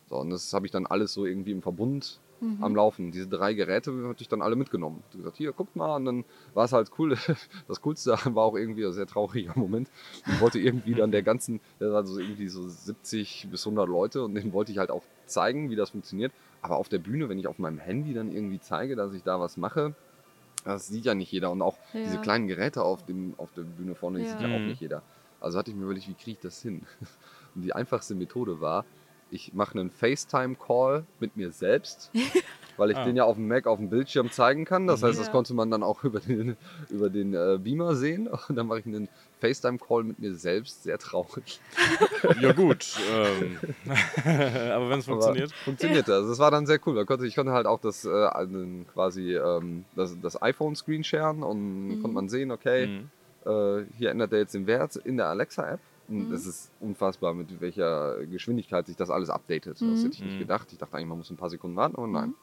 So, 0.09 0.17
und 0.17 0.31
das 0.31 0.53
habe 0.53 0.67
ich 0.67 0.73
dann 0.73 0.87
alles 0.87 1.13
so 1.13 1.27
irgendwie 1.27 1.51
im 1.53 1.63
Verbund 1.63 2.21
Mhm. 2.41 2.63
am 2.63 2.77
Laufen. 2.77 3.11
Diese 3.11 3.27
drei 3.27 3.53
Geräte 3.55 3.91
hatte 4.09 4.23
ich 4.23 4.29
dann 4.29 4.43
alle 4.43 4.55
mitgenommen. 4.55 5.03
Ich 5.11 5.17
gesagt, 5.17 5.37
hier, 5.37 5.53
guckt 5.53 5.75
mal. 5.75 5.97
Und 5.97 6.05
dann 6.05 6.25
war 6.55 6.65
es 6.67 6.73
halt 6.73 6.89
cool. 6.99 7.17
Das 7.67 7.81
Coolste 7.83 8.13
war 8.37 8.45
auch 8.45 8.55
irgendwie 8.57 8.87
ein 8.87 8.93
sehr 8.93 9.07
trauriger 9.07 9.55
Moment. 9.59 9.91
Ich 10.27 10.41
wollte 10.41 10.59
irgendwie 10.61 10.95
dann 10.95 11.11
der 11.11 11.23
ganzen, 11.25 11.61
der 11.81 11.93
war 11.93 12.07
so 12.07 12.19
irgendwie 12.21 12.47
so 12.49 12.69
70 12.69 13.49
bis 13.51 13.65
100 13.67 13.89
Leute 13.89 14.23
und 14.23 14.35
denen 14.37 14.53
wollte 14.53 14.71
ich 14.71 14.79
halt 14.79 14.91
auch 14.91 15.03
zeigen, 15.27 15.69
wie 15.69 15.77
das 15.77 15.91
funktioniert. 15.91 16.33
Aber 16.63 16.77
auf 16.77 16.89
der 16.89 16.99
Bühne, 17.01 17.29
wenn 17.29 17.39
ich 17.41 17.49
auf 17.49 17.59
meinem 17.59 17.79
Handy 17.79 18.15
dann 18.15 18.31
irgendwie 18.31 18.61
zeige, 18.61 18.95
dass 18.95 19.13
ich 19.15 19.25
da 19.25 19.41
was 19.41 19.57
mache, 19.57 19.95
das 20.65 20.87
sieht 20.87 21.05
ja 21.07 21.15
nicht 21.15 21.33
jeder. 21.33 21.51
Und 21.51 21.61
auch 21.61 21.77
Ja. 21.93 22.01
diese 22.05 22.19
kleinen 22.19 22.47
Geräte 22.47 22.83
auf, 22.83 23.05
dem, 23.05 23.35
auf 23.37 23.51
der 23.53 23.63
Bühne 23.63 23.95
vorne, 23.97 24.19
die 24.21 24.25
Ja. 24.27 24.31
sieht 24.31 24.41
ja 24.41 24.49
auch 24.49 24.61
Mhm. 24.61 24.67
nicht 24.67 24.81
jeder. 24.81 25.03
Also 25.41 25.59
hatte 25.59 25.71
ich 25.71 25.77
mir 25.77 25.85
überlegt, 25.85 26.09
wie 26.09 26.15
kriege 26.15 26.33
ich 26.33 26.41
das 26.41 26.61
hin? 26.63 26.87
Und 27.55 27.63
die 27.63 27.73
einfachste 27.75 28.15
Methode 28.15 28.61
war, 28.61 28.85
ich 29.31 29.53
mache 29.53 29.79
einen 29.79 29.91
FaceTime-Call 29.91 31.05
mit 31.21 31.37
mir 31.37 31.51
selbst, 31.53 32.11
weil 32.79 32.91
ich 32.93 32.97
Ah. 32.97 33.05
den 33.05 33.17
ja 33.17 33.25
auf 33.25 33.37
dem 33.37 33.47
Mac 33.49 33.67
auf 33.67 33.79
dem 33.79 33.91
Bildschirm 33.91 34.31
zeigen 34.31 34.65
kann. 34.65 34.87
Das 34.87 35.03
heißt, 35.03 35.19
das 35.19 35.27
Ja. 35.27 35.33
konnte 35.33 35.53
man 35.55 35.71
dann 35.71 35.83
auch 35.83 36.03
über 36.05 36.21
den, 36.21 36.57
über 36.91 37.11
den 37.11 37.35
äh, 37.35 37.59
Beamer 37.63 37.95
sehen. 37.95 38.29
Und 38.29 38.57
dann 38.57 38.67
mache 38.67 38.81
ich 38.81 38.87
einen 38.87 39.09
FaceTime-Call 39.41 40.05
mit 40.05 40.19
mir 40.19 40.35
selbst. 40.35 40.83
Sehr 40.85 40.99
traurig. 40.99 41.61
Ja, 42.41 42.53
gut. 42.53 42.87
ähm. 43.11 43.59
Aber 43.85 44.91
wenn 44.91 44.99
es 45.01 45.07
Aber 45.09 45.17
funktioniert. 45.17 45.53
Funktionierte. 45.65 46.15
Also 46.15 46.31
das 46.31 46.39
war 46.39 46.51
dann 46.51 46.67
sehr 46.67 46.81
cool. 46.87 47.05
Konnte, 47.05 47.27
ich 47.27 47.35
konnte 47.35 47.53
halt 47.53 47.67
auch 47.67 47.81
das, 47.81 48.05
äh, 48.05 48.29
quasi 48.93 49.37
ähm, 49.37 49.85
das, 49.95 50.17
das 50.23 50.41
iPhone-Screen 50.41 51.05
sharen 51.05 51.43
und 51.43 51.89
Mhm. 51.89 52.01
konnte 52.03 52.15
man 52.15 52.29
sehen, 52.29 52.51
okay, 52.51 52.87
Mhm. 52.87 53.11
Äh, 53.49 53.85
hier 53.97 54.11
ändert 54.11 54.33
er 54.33 54.41
jetzt 54.41 54.55
den 54.55 54.67
Wert 54.67 54.97
in 54.97 55.17
der 55.17 55.27
Alexa-App. 55.27 55.81
Und 56.09 56.29
Mhm. 56.29 56.35
es 56.35 56.47
ist 56.47 56.71
unfassbar, 56.81 57.35
mit 57.35 57.61
welcher 57.61 58.25
Geschwindigkeit 58.27 58.87
sich 58.87 58.97
das 58.97 59.11
alles 59.11 59.29
updatet. 59.29 59.75
Das 59.75 59.81
Mhm. 59.83 59.97
hätte 59.97 60.15
ich 60.15 60.23
nicht 60.25 60.35
Mhm. 60.37 60.39
gedacht. 60.41 60.69
Ich 60.73 60.79
dachte 60.79 60.95
eigentlich, 60.97 61.09
man 61.09 61.19
muss 61.19 61.31
ein 61.31 61.37
paar 61.37 61.51
Sekunden 61.51 61.77
warten, 61.77 61.97
aber 61.97 62.07
nein. 62.07 62.35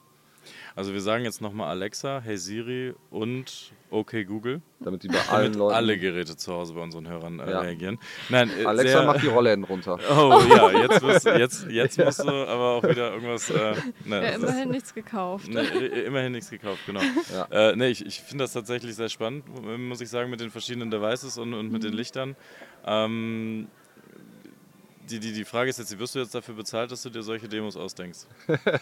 Also 0.76 0.94
wir 0.94 1.02
sagen 1.02 1.24
jetzt 1.24 1.42
nochmal 1.42 1.70
Alexa, 1.70 2.22
Hey 2.24 2.38
Siri 2.38 2.94
und 3.10 3.72
Okay 3.92 4.26
Google, 4.26 4.62
Damit 4.80 5.04
die 5.04 5.08
bei 5.08 5.16
allen 5.30 5.44
damit 5.54 5.56
Leuten. 5.58 5.76
alle 5.76 5.98
Geräte 5.98 6.36
zu 6.36 6.52
Hause 6.54 6.74
bei 6.74 6.82
unseren 6.82 7.08
Hörern 7.08 7.40
äh, 7.40 7.50
Ja. 7.52 7.60
reagieren. 7.62 7.98
Nein, 8.30 8.50
äh, 8.60 8.66
Alexa 8.66 8.98
sehr, 9.00 9.06
macht 9.08 9.22
die 9.22 9.28
Rollläden 9.28 9.64
runter. 9.64 9.98
Oh 10.10 10.42
ja, 10.50 10.72
jetzt, 10.72 11.02
wirst, 11.02 11.26
jetzt, 11.26 11.68
jetzt 11.70 11.98
musst 12.00 12.20
du 12.20 12.30
aber 12.30 12.72
auch 12.76 12.84
wieder 12.84 13.14
irgendwas. 13.14 13.50
Äh, 13.50 13.74
ne, 14.06 14.16
Ja, 14.16 14.22
das 14.22 14.36
ist- 14.38 14.44
immerhin 14.44 14.70
nichts 14.72 14.94
gekauft. 14.94 15.48
Ne, 15.48 15.62
immerhin 15.62 16.32
nichts 16.34 16.50
gekauft, 16.50 16.80
genau. 16.86 17.02
Ja. 17.32 17.70
Äh, 17.72 17.76
ne, 17.76 17.88
ich, 17.90 18.06
ich 18.06 18.22
finde 18.22 18.44
das 18.44 18.54
tatsächlich 18.54 18.96
sehr 18.96 19.10
spannend, 19.10 19.46
muss 19.80 20.02
ich 20.02 20.10
sagen, 20.10 20.30
mit 20.30 20.40
den 20.42 20.50
verschiedenen 20.52 20.90
Devices 20.92 21.38
und, 21.38 21.54
und 21.54 21.72
mit 21.72 21.84
den 21.84 21.94
Lichtern. 21.94 22.36
Ähm, 22.86 23.68
die, 25.10 25.20
die, 25.20 25.34
die 25.34 25.46
Frage 25.46 25.70
ist 25.70 25.80
jetzt, 25.80 25.98
wirst 25.98 26.16
du 26.16 26.20
jetzt 26.20 26.34
dafür 26.36 26.56
bezahlt, 26.56 26.92
dass 26.92 27.02
du 27.04 27.10
dir 27.10 27.24
solche 27.24 27.48
Demos 27.48 27.76
ausdenkst? 27.76 28.26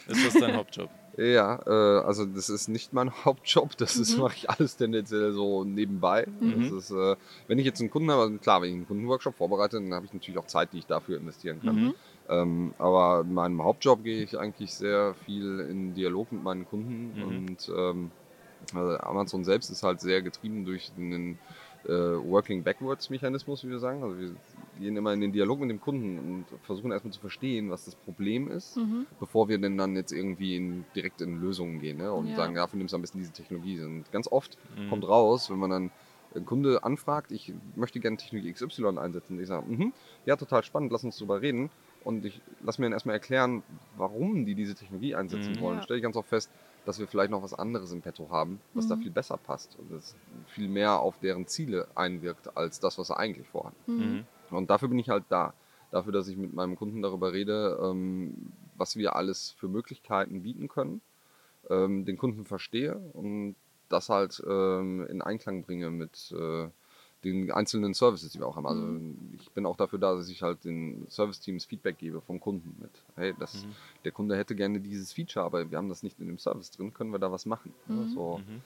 Ist 0.08 0.26
das 0.26 0.34
dein 0.34 0.56
Hauptjob? 0.58 0.90
Ja, 1.18 1.60
äh, 1.68 2.04
also 2.06 2.26
das 2.26 2.50
ist 2.50 2.68
nicht 2.70 2.94
mein 2.94 3.12
Hauptjob, 3.26 3.78
das 3.78 3.98
Mhm. 3.98 4.22
mache 4.22 4.36
ich 4.38 4.50
alles 4.50 4.78
tendenziell 4.78 5.32
so 5.34 5.64
nebenbei. 5.64 6.26
Mhm. 6.40 6.62
Das 6.62 6.72
ist, 6.86 6.92
äh, 6.92 7.16
wenn 7.48 7.60
ich 7.60 7.66
jetzt 7.66 7.80
einen 7.82 7.90
Kunden 7.92 8.10
habe, 8.12 8.24
also 8.24 8.38
klar, 8.38 8.62
wenn 8.62 8.70
ich 8.70 8.76
einen 8.76 8.88
Kundenworkshop 8.88 9.36
vorbereite, 9.36 9.78
dann 9.80 9.94
habe 9.94 10.06
ich 10.06 10.14
natürlich 10.14 10.38
auch 10.40 10.48
Zeit, 10.48 10.74
die 10.74 10.80
ich 10.80 10.86
dafür 10.88 11.18
investieren 11.18 11.62
kann. 11.62 11.76
Mhm. 11.76 11.94
Ähm, 12.30 12.74
aber 12.78 13.22
in 13.22 13.34
meinem 13.34 13.64
Hauptjob 13.64 14.04
gehe 14.04 14.24
ich 14.24 14.38
eigentlich 14.40 14.74
sehr 14.74 15.14
viel 15.26 15.60
in 15.70 15.94
Dialog 15.94 16.32
mit 16.32 16.42
meinen 16.44 16.66
Kunden 16.66 17.14
Mhm. 17.18 17.24
und 17.24 17.72
ähm, 17.78 18.12
also 18.74 18.98
Amazon 19.00 19.44
selbst 19.44 19.70
ist 19.70 19.84
halt 19.84 20.00
sehr 20.00 20.22
getrieben 20.22 20.64
durch 20.66 20.92
den 20.96 21.38
äh, 21.86 21.90
Working 21.92 22.64
Backwards 22.64 23.10
Mechanismus, 23.10 23.64
wie 23.64 23.70
wir 23.70 23.80
sagen. 23.80 24.04
Also 24.04 24.18
wir 24.18 24.38
gehen 24.74 24.96
immer 24.98 25.14
in 25.14 25.22
den 25.22 25.32
Dialog 25.34 25.60
mit 25.60 25.70
dem 25.70 25.80
Kunden 25.80 26.18
und 26.20 26.54
versuchen 26.64 26.92
erstmal 26.92 27.14
zu 27.14 27.20
verstehen, 27.20 27.70
was 27.70 27.86
das 27.86 27.96
Problem 27.96 28.48
ist 28.50 28.76
Mhm. 28.76 29.06
bevor 29.20 29.48
wir 29.48 29.58
denn 29.60 29.78
dann 29.78 29.96
jetzt 29.96 30.12
irgendwie 30.12 30.56
in, 30.56 30.92
direkt 30.96 31.22
in 31.22 31.36
Lösungen 31.36 31.80
gehen 31.80 31.98
ne? 31.98 32.12
und 32.12 32.30
Ja. 32.30 32.36
sagen, 32.36 32.56
dafür 32.56 32.78
nimmst 32.78 32.92
du 32.94 32.96
am 32.96 33.02
besten 33.02 33.20
diese 33.20 33.32
Technologie. 33.32 33.80
Und 33.82 34.12
ganz 34.12 34.28
oft 34.28 34.58
Mhm. 34.76 34.86
kommt 34.86 35.08
raus, 35.08 35.50
wenn 35.50 35.60
man 35.60 35.70
dann 35.70 35.92
einen 36.34 36.46
Kunde 36.46 36.84
anfragt, 36.84 37.32
ich 37.32 37.54
möchte 37.76 38.00
gerne 38.00 38.18
Technologie 38.18 38.50
XY 38.50 38.98
einsetzen. 38.98 39.40
Ich 39.40 39.48
sage, 39.48 39.68
mhm, 39.68 39.94
ja, 40.26 40.36
total 40.36 40.64
spannend, 40.64 40.92
lass 40.92 41.04
uns 41.04 41.18
darüber 41.18 41.42
reden. 41.42 41.72
Und 42.00 42.26
ich 42.26 42.44
lass 42.60 42.80
mir 42.80 42.86
dann 42.86 42.94
erstmal 42.94 43.16
erklären, 43.16 43.64
warum 43.96 44.46
die 44.46 44.56
diese 44.56 44.74
Technologie 44.76 45.16
einsetzen 45.16 45.54
Mhm. 45.56 45.60
wollen. 45.60 45.78
Ja. 45.78 45.84
Stelle 45.84 45.98
ich 46.00 46.04
ganz 46.04 46.16
oft 46.16 46.30
fest, 46.30 46.52
dass 46.86 47.00
wir 47.00 47.08
vielleicht 47.08 47.32
noch 47.32 47.42
was 47.42 47.54
anderes 47.54 47.92
im 47.92 48.02
Petto 48.02 48.30
haben, 48.30 48.60
was 48.74 48.88
da 48.88 48.96
Mhm. 48.96 49.02
viel 49.04 49.12
besser 49.12 49.38
passt 49.38 49.78
und 49.80 49.92
das 49.92 50.16
viel 50.48 50.68
mehr 50.68 51.00
auf 51.00 51.18
deren 51.20 51.48
Ziele 51.48 51.88
einwirkt, 51.96 52.58
als 52.58 52.80
das, 52.80 52.98
was 52.98 53.08
sie 53.08 53.18
eigentlich 53.18 53.48
vorhaben. 53.48 53.76
Mhm. 53.88 54.26
Mhm. 54.50 54.56
Und 54.58 54.70
dafür 54.70 54.90
bin 54.90 55.00
ich 55.00 55.10
halt 55.10 55.24
da. 55.30 55.54
Dafür, 55.92 56.12
dass 56.12 56.28
ich 56.28 56.38
mit 56.38 56.54
meinem 56.54 56.76
Kunden 56.76 57.02
darüber 57.02 57.34
rede, 57.34 57.80
ähm, 57.82 58.52
was 58.76 58.96
wir 58.98 59.16
alles 59.16 59.52
für 59.52 59.68
Möglichkeiten 59.68 60.42
bieten 60.42 60.68
können, 60.68 61.02
ähm, 61.70 62.04
den 62.06 62.18
Kunden 62.18 62.46
verstehe 62.46 62.96
und 63.14 63.56
das 63.90 64.10
halt 64.10 64.44
ähm, 64.48 65.06
in 65.08 65.22
Einklang 65.22 65.64
bringe 65.64 65.92
mit 65.92 66.34
äh, 66.38 66.68
den 67.24 67.52
einzelnen 67.52 67.94
Services, 67.94 68.32
die 68.32 68.40
wir 68.40 68.48
auch 68.48 68.56
haben. 68.56 68.66
Also 68.68 69.00
ich 69.42 69.50
bin 69.52 69.66
auch 69.66 69.78
dafür 69.78 70.00
da, 70.00 70.16
dass 70.16 70.30
ich 70.30 70.42
halt 70.42 70.64
den 70.66 71.08
Service-Teams 71.10 71.66
Feedback 71.66 71.98
gebe 71.98 72.22
vom 72.22 72.40
Kunden 72.40 72.76
mit. 72.82 72.92
Hey, 73.16 73.34
das, 73.40 73.66
Mhm. 73.66 73.76
der 74.04 74.12
Kunde 74.12 74.36
hätte 74.38 74.56
gerne 74.56 74.80
dieses 74.80 75.14
Feature, 75.14 75.46
aber 75.46 75.70
wir 75.70 75.78
haben 75.78 75.90
das 75.90 76.04
nicht 76.04 76.20
in 76.20 76.28
dem 76.28 76.40
Service 76.40 76.72
drin, 76.72 76.94
können 76.94 77.12
wir 77.12 77.20
da 77.20 77.32
was 77.32 77.46
machen? 77.46 77.74
Mhm. 77.88 78.08
so 78.14 78.38
Mhm. 78.40 78.62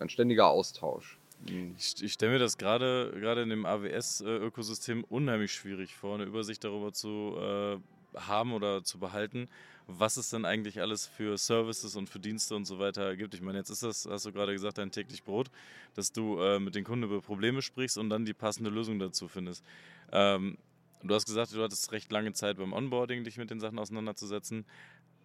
ein 0.00 0.08
ständiger 0.08 0.48
Austausch. 0.48 1.18
Mhm. 1.48 1.74
Ich, 1.78 2.02
ich 2.02 2.12
stelle 2.12 2.32
mir 2.32 2.38
das 2.38 2.56
gerade 2.58 3.12
gerade 3.18 3.42
in 3.42 3.50
dem 3.50 3.66
AWS-Ökosystem 3.66 5.04
unheimlich 5.04 5.52
schwierig 5.52 5.94
vor, 5.94 6.14
eine 6.14 6.24
Übersicht 6.24 6.64
darüber 6.64 6.92
zu 6.92 7.34
äh, 7.38 7.76
haben 8.16 8.52
oder 8.52 8.82
zu 8.82 8.98
behalten, 8.98 9.48
was 9.86 10.16
es 10.16 10.30
denn 10.30 10.44
eigentlich 10.44 10.80
alles 10.80 11.06
für 11.06 11.38
Services 11.38 11.94
und 11.96 12.08
für 12.08 12.18
Dienste 12.18 12.56
und 12.56 12.64
so 12.64 12.78
weiter 12.78 13.16
gibt. 13.16 13.34
Ich 13.34 13.40
meine, 13.40 13.58
jetzt 13.58 13.70
ist 13.70 13.82
das, 13.82 14.06
hast 14.10 14.26
du 14.26 14.32
gerade 14.32 14.52
gesagt, 14.52 14.78
dein 14.78 14.90
täglich 14.90 15.22
Brot, 15.22 15.50
dass 15.94 16.12
du 16.12 16.40
äh, 16.40 16.58
mit 16.58 16.74
den 16.74 16.84
Kunden 16.84 17.04
über 17.04 17.20
Probleme 17.20 17.62
sprichst 17.62 17.98
und 17.98 18.10
dann 18.10 18.24
die 18.24 18.34
passende 18.34 18.70
Lösung 18.70 18.98
dazu 18.98 19.28
findest. 19.28 19.64
Ähm, 20.12 20.58
du 21.02 21.14
hast 21.14 21.26
gesagt, 21.26 21.54
du 21.54 21.62
hattest 21.62 21.92
recht 21.92 22.10
lange 22.10 22.32
Zeit 22.32 22.56
beim 22.56 22.72
Onboarding, 22.72 23.22
dich 23.24 23.36
mit 23.36 23.50
den 23.50 23.60
Sachen 23.60 23.78
auseinanderzusetzen. 23.78 24.64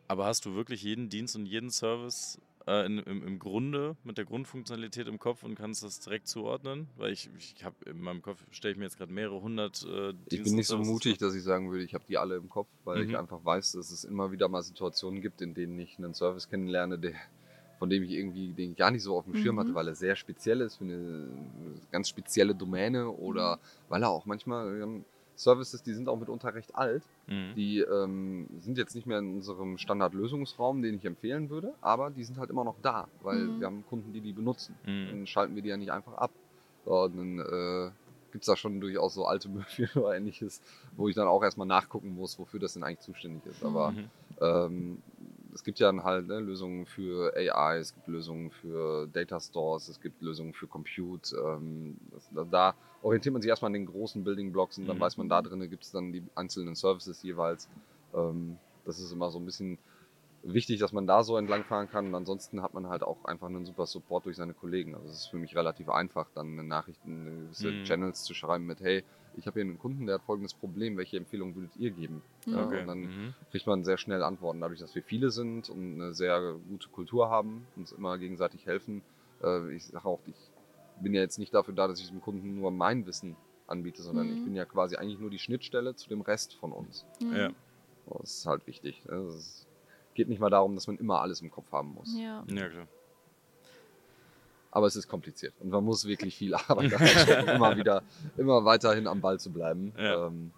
Aber 0.07 0.25
hast 0.25 0.45
du 0.45 0.55
wirklich 0.55 0.83
jeden 0.83 1.09
Dienst 1.09 1.35
und 1.35 1.45
jeden 1.45 1.71
Service 1.71 2.39
äh, 2.67 2.85
in, 2.85 2.99
im, 2.99 3.27
im 3.27 3.39
Grunde 3.39 3.95
mit 4.03 4.17
der 4.17 4.25
Grundfunktionalität 4.25 5.07
im 5.07 5.19
Kopf 5.19 5.43
und 5.43 5.55
kannst 5.55 5.83
das 5.83 5.99
direkt 5.99 6.27
zuordnen? 6.27 6.87
Weil 6.97 7.11
ich, 7.11 7.29
ich 7.37 7.63
habe 7.63 7.75
in 7.85 8.01
meinem 8.01 8.21
Kopf 8.21 8.43
stelle 8.51 8.73
ich 8.73 8.77
mir 8.77 8.85
jetzt 8.85 8.97
gerade 8.97 9.11
mehrere 9.11 9.41
hundert 9.41 9.83
äh, 9.83 10.13
Ich 10.29 10.43
bin 10.43 10.55
nicht 10.55 10.67
so 10.67 10.77
mutig, 10.77 11.17
dass 11.17 11.35
ich 11.35 11.43
sagen 11.43 11.71
würde, 11.71 11.83
ich 11.83 11.93
habe 11.93 12.03
die 12.07 12.17
alle 12.17 12.35
im 12.35 12.49
Kopf, 12.49 12.69
weil 12.83 13.03
Mhm. 13.03 13.09
ich 13.09 13.17
einfach 13.17 13.43
weiß, 13.43 13.73
dass 13.73 13.91
es 13.91 14.03
immer 14.03 14.31
wieder 14.31 14.47
mal 14.47 14.61
Situationen 14.61 15.21
gibt, 15.21 15.41
in 15.41 15.53
denen 15.53 15.77
ich 15.79 15.97
einen 15.97 16.13
Service 16.13 16.49
kennenlerne, 16.49 16.97
der, 16.99 17.13
von 17.79 17.89
dem 17.89 18.03
ich 18.03 18.11
irgendwie 18.11 18.53
den 18.53 18.71
ich 18.71 18.77
gar 18.77 18.91
nicht 18.91 19.03
so 19.03 19.17
auf 19.17 19.25
dem 19.25 19.35
Schirm 19.35 19.55
Mhm. 19.55 19.59
hatte, 19.59 19.73
weil 19.73 19.87
er 19.87 19.95
sehr 19.95 20.15
speziell 20.15 20.61
ist 20.61 20.77
für 20.77 20.83
eine 20.83 21.27
ganz 21.91 22.09
spezielle 22.09 22.53
Domäne 22.55 23.09
oder 23.09 23.59
weil 23.89 24.03
er 24.03 24.09
auch 24.09 24.25
manchmal 24.25 24.81
haben 24.81 25.05
Services, 25.41 25.83
die 25.83 25.93
sind 25.93 26.07
auch 26.07 26.17
mitunter 26.17 26.53
recht 26.53 26.75
alt, 26.75 27.03
Mhm. 27.27 27.53
die 27.55 27.79
ähm, 27.79 28.47
sind 28.59 28.77
jetzt 28.77 28.95
nicht 28.95 29.07
mehr 29.07 29.19
in 29.19 29.35
unserem 29.35 29.77
Standardlösungsraum, 29.77 30.81
den 30.81 30.95
ich 30.95 31.05
empfehlen 31.05 31.49
würde, 31.49 31.73
aber 31.81 32.09
die 32.09 32.23
sind 32.23 32.37
halt 32.37 32.49
immer 32.49 32.63
noch 32.63 32.75
da, 32.81 33.07
weil 33.21 33.47
Mhm. 33.47 33.59
wir 33.59 33.67
haben 33.67 33.85
Kunden, 33.85 34.13
die 34.13 34.21
die 34.21 34.33
benutzen. 34.33 34.75
Mhm. 34.85 35.07
Dann 35.07 35.27
schalten 35.27 35.55
wir 35.55 35.61
die 35.61 35.69
ja 35.69 35.77
nicht 35.77 35.91
einfach 35.91 36.13
ab. 36.13 36.31
So, 36.85 37.03
und 37.03 37.17
dann 37.17 37.39
äh, 37.39 37.91
gibt 38.31 38.43
es 38.43 38.47
da 38.47 38.55
schon 38.55 38.79
durchaus 38.81 39.13
so 39.13 39.25
alte 39.25 39.49
Möbel 39.77 39.89
oder 39.95 40.15
ähnliches, 40.15 40.61
wo 40.95 41.07
ich 41.07 41.15
dann 41.15 41.27
auch 41.27 41.43
erstmal 41.43 41.67
nachgucken 41.67 42.15
muss, 42.15 42.39
wofür 42.39 42.59
das 42.59 42.73
denn 42.73 42.83
eigentlich 42.83 43.01
zuständig 43.01 43.45
ist. 43.45 43.63
Aber 43.63 43.91
Mhm. 43.91 44.05
ähm, 44.39 45.03
es 45.53 45.63
gibt 45.63 45.79
ja 45.79 45.91
halt 46.03 46.27
ne, 46.27 46.39
Lösungen 46.39 46.85
für 46.85 47.33
AI, 47.35 47.77
es 47.77 47.93
gibt 47.93 48.07
Lösungen 48.07 48.51
für 48.51 49.07
Data 49.07 49.39
Stores, 49.39 49.87
es 49.87 49.99
gibt 49.99 50.21
Lösungen 50.21 50.53
für 50.53 50.67
Compute. 50.67 51.35
Ähm, 51.35 51.97
das, 52.11 52.29
da 52.49 52.75
orientiert 53.01 53.33
man 53.33 53.41
sich 53.41 53.49
erstmal 53.49 53.69
an 53.69 53.73
den 53.73 53.85
großen 53.85 54.23
Building 54.23 54.51
Blocks 54.51 54.77
und 54.77 54.87
dann 54.87 54.97
mhm. 54.97 55.01
weiß 55.01 55.17
man, 55.17 55.29
da 55.29 55.41
drin 55.41 55.69
gibt 55.69 55.83
es 55.83 55.91
dann 55.91 56.11
die 56.11 56.23
einzelnen 56.35 56.75
Services 56.75 57.21
jeweils. 57.23 57.69
Ähm, 58.13 58.57
das 58.85 58.99
ist 58.99 59.11
immer 59.11 59.29
so 59.29 59.39
ein 59.39 59.45
bisschen 59.45 59.77
wichtig, 60.43 60.79
dass 60.79 60.91
man 60.91 61.07
da 61.07 61.23
so 61.23 61.37
entlangfahren 61.37 61.89
kann. 61.89 62.07
Und 62.07 62.15
ansonsten 62.15 62.61
hat 62.61 62.73
man 62.73 62.89
halt 62.89 63.03
auch 63.03 63.25
einfach 63.25 63.47
einen 63.47 63.65
super 63.65 63.85
Support 63.85 64.25
durch 64.25 64.37
seine 64.37 64.53
Kollegen. 64.53 64.95
Also 64.95 65.07
es 65.07 65.13
ist 65.13 65.27
für 65.27 65.37
mich 65.37 65.55
relativ 65.55 65.89
einfach, 65.89 66.27
dann 66.33 66.67
Nachrichten, 66.67 67.43
gewisse 67.43 67.71
mhm. 67.71 67.83
Channels 67.83 68.23
zu 68.23 68.33
schreiben 68.33 68.65
mit, 68.65 68.81
hey, 68.81 69.03
ich 69.35 69.47
habe 69.47 69.59
hier 69.59 69.69
einen 69.69 69.79
Kunden, 69.79 70.05
der 70.05 70.15
hat 70.15 70.23
folgendes 70.23 70.53
Problem, 70.53 70.97
welche 70.97 71.17
Empfehlung 71.17 71.55
würdet 71.55 71.75
ihr 71.77 71.91
geben? 71.91 72.21
Mhm. 72.45 72.53
Ja, 72.53 72.63
und 72.63 72.87
dann 72.87 72.99
mhm. 72.99 73.33
kriegt 73.51 73.67
man 73.67 73.83
sehr 73.83 73.97
schnell 73.97 74.23
Antworten. 74.23 74.61
Dadurch, 74.61 74.79
dass 74.79 74.95
wir 74.95 75.03
viele 75.03 75.31
sind 75.31 75.69
und 75.69 75.95
eine 75.95 76.13
sehr 76.13 76.55
gute 76.69 76.89
Kultur 76.89 77.29
haben, 77.29 77.65
uns 77.75 77.91
immer 77.91 78.17
gegenseitig 78.17 78.65
helfen. 78.65 79.01
Äh, 79.43 79.73
ich 79.73 79.85
sage 79.85 80.05
auch, 80.05 80.19
ich 80.27 80.35
bin 81.01 81.13
ja 81.13 81.21
jetzt 81.21 81.39
nicht 81.39 81.53
dafür 81.53 81.73
da, 81.73 81.87
dass 81.87 81.99
ich 81.99 82.09
dem 82.09 82.21
Kunden 82.21 82.59
nur 82.59 82.71
mein 82.71 83.05
Wissen 83.05 83.35
anbiete, 83.67 84.01
sondern 84.01 84.27
mhm. 84.27 84.37
ich 84.37 84.43
bin 84.43 84.55
ja 84.55 84.65
quasi 84.65 84.95
eigentlich 84.97 85.19
nur 85.19 85.29
die 85.29 85.39
Schnittstelle 85.39 85.95
zu 85.95 86.09
dem 86.09 86.21
Rest 86.21 86.53
von 86.55 86.71
uns. 86.71 87.05
Mhm. 87.21 87.35
Ja. 87.35 87.49
Das 88.19 88.37
ist 88.37 88.45
halt 88.45 88.67
wichtig. 88.67 89.01
Es 89.05 89.65
geht 90.15 90.27
nicht 90.27 90.39
mal 90.39 90.49
darum, 90.49 90.75
dass 90.75 90.87
man 90.87 90.97
immer 90.97 91.21
alles 91.21 91.41
im 91.41 91.49
Kopf 91.49 91.71
haben 91.71 91.93
muss. 91.93 92.13
Ja, 92.17 92.43
ja 92.49 92.69
klar 92.69 92.87
aber 94.71 94.87
es 94.87 94.95
ist 94.95 95.07
kompliziert 95.07 95.53
und 95.59 95.69
man 95.69 95.83
muss 95.83 96.05
wirklich 96.05 96.35
viel 96.35 96.53
Arbeit 96.67 96.93
reinstecken, 96.99 97.55
immer 97.55 97.77
wieder, 97.77 98.03
immer 98.37 98.65
weiterhin 98.65 99.07
am 99.07 99.21
Ball 99.21 99.39
zu 99.39 99.51
bleiben. 99.51 99.93
Ja. 99.97 100.27
Ähm, 100.27 100.51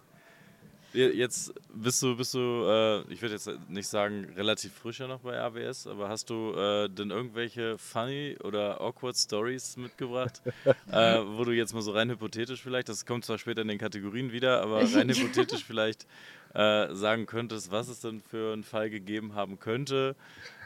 Jetzt 0.93 1.55
bist 1.73 2.03
du, 2.03 2.15
bist 2.15 2.35
du 2.35 2.37
äh, 2.67 3.01
ich 3.11 3.19
würde 3.23 3.33
jetzt 3.33 3.49
nicht 3.67 3.87
sagen 3.87 4.31
relativ 4.35 4.73
frischer 4.73 5.07
noch 5.07 5.21
bei 5.21 5.39
AWS, 5.39 5.87
aber 5.87 6.07
hast 6.07 6.29
du 6.29 6.53
äh, 6.53 6.87
denn 6.87 7.09
irgendwelche 7.09 7.79
funny 7.79 8.37
oder 8.43 8.79
awkward 8.79 9.17
Stories 9.17 9.75
mitgebracht, 9.75 10.43
äh, 10.91 11.19
wo 11.25 11.45
du 11.45 11.51
jetzt 11.51 11.73
mal 11.73 11.81
so 11.81 11.93
rein 11.93 12.11
hypothetisch 12.11 12.61
vielleicht, 12.61 12.89
das 12.89 13.07
kommt 13.07 13.25
zwar 13.25 13.39
später 13.39 13.63
in 13.63 13.69
den 13.69 13.79
Kategorien 13.79 14.31
wieder, 14.31 14.61
aber 14.61 14.81
rein 14.81 15.09
hypothetisch 15.09 15.63
vielleicht 15.63 16.05
äh, 16.53 16.93
sagen 16.93 17.25
könntest, 17.25 17.71
was 17.71 17.87
es 17.87 18.01
denn 18.01 18.21
für 18.21 18.53
einen 18.53 18.63
Fall 18.63 18.91
gegeben 18.91 19.33
haben 19.33 19.59
könnte. 19.59 20.15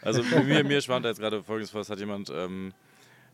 Also 0.02 0.24
mir, 0.24 0.66
mir 0.66 0.82
schwant 0.82 1.06
jetzt 1.06 1.22
gerade 1.22 1.42
folgendes 1.42 1.72
vor, 1.72 1.80
es 1.80 1.90
hat 1.90 2.00
jemand... 2.00 2.30
Ähm, 2.30 2.74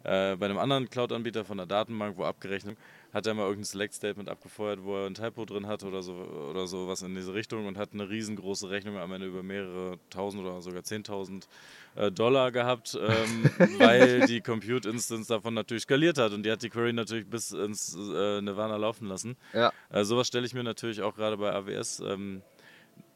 äh, 0.03 0.35
bei 0.35 0.45
einem 0.45 0.57
anderen 0.57 0.89
Cloud-Anbieter 0.89 1.45
von 1.45 1.57
der 1.57 1.65
Datenbank, 1.65 2.17
wo 2.17 2.23
abgerechnet, 2.23 2.77
hat 3.13 3.27
er 3.27 3.33
mal 3.35 3.43
irgendein 3.43 3.65
Select-Statement 3.65 4.27
abgefeuert, 4.27 4.83
wo 4.83 4.97
er 4.97 5.05
ein 5.05 5.13
Typo 5.13 5.45
drin 5.45 5.67
hat 5.67 5.83
oder 5.83 6.01
so 6.01 6.13
oder 6.13 6.65
sowas 6.65 7.03
in 7.03 7.13
diese 7.13 7.33
Richtung 7.33 7.67
und 7.67 7.77
hat 7.77 7.93
eine 7.93 8.09
riesengroße 8.09 8.69
Rechnung 8.69 8.97
am 8.97 9.13
Ende 9.13 9.27
über 9.27 9.43
mehrere 9.43 9.99
tausend 10.09 10.43
oder 10.43 10.61
sogar 10.61 10.83
zehntausend 10.83 11.47
äh, 11.95 12.11
Dollar 12.11 12.51
gehabt, 12.51 12.97
ähm, 12.99 13.51
weil 13.77 14.25
die 14.25 14.41
Compute 14.41 14.89
Instance 14.89 15.27
davon 15.27 15.53
natürlich 15.53 15.83
skaliert 15.83 16.17
hat 16.17 16.33
und 16.33 16.43
die 16.43 16.51
hat 16.51 16.63
die 16.63 16.69
Query 16.69 16.93
natürlich 16.93 17.27
bis 17.27 17.51
ins 17.51 17.95
äh, 17.95 18.41
Nirvana 18.41 18.77
laufen 18.77 19.07
lassen. 19.07 19.37
Ja. 19.53 19.71
Äh, 19.89 20.03
sowas 20.03 20.27
stelle 20.27 20.45
ich 20.45 20.55
mir 20.55 20.63
natürlich 20.63 21.01
auch 21.01 21.15
gerade 21.15 21.37
bei 21.37 21.53
AWS 21.53 21.99
ähm, 21.99 22.41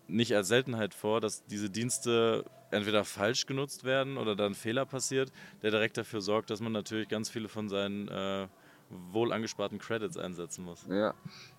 nicht 0.07 0.35
als 0.35 0.47
Seltenheit 0.47 0.93
vor, 0.93 1.21
dass 1.21 1.45
diese 1.45 1.69
Dienste 1.69 2.45
entweder 2.71 3.03
falsch 3.03 3.45
genutzt 3.45 3.83
werden 3.83 4.17
oder 4.17 4.35
dann 4.35 4.53
Fehler 4.53 4.85
passiert, 4.85 5.31
der 5.61 5.71
direkt 5.71 5.97
dafür 5.97 6.21
sorgt, 6.21 6.49
dass 6.49 6.59
man 6.59 6.71
natürlich 6.71 7.07
ganz 7.07 7.29
viele 7.29 7.47
von 7.47 7.69
seinen 7.69 8.07
äh, 8.07 8.47
wohl 8.89 9.33
angesparten 9.33 9.79
Credits 9.79 10.17
einsetzen 10.17 10.63
muss. 10.63 10.85
Ja, 10.89 11.13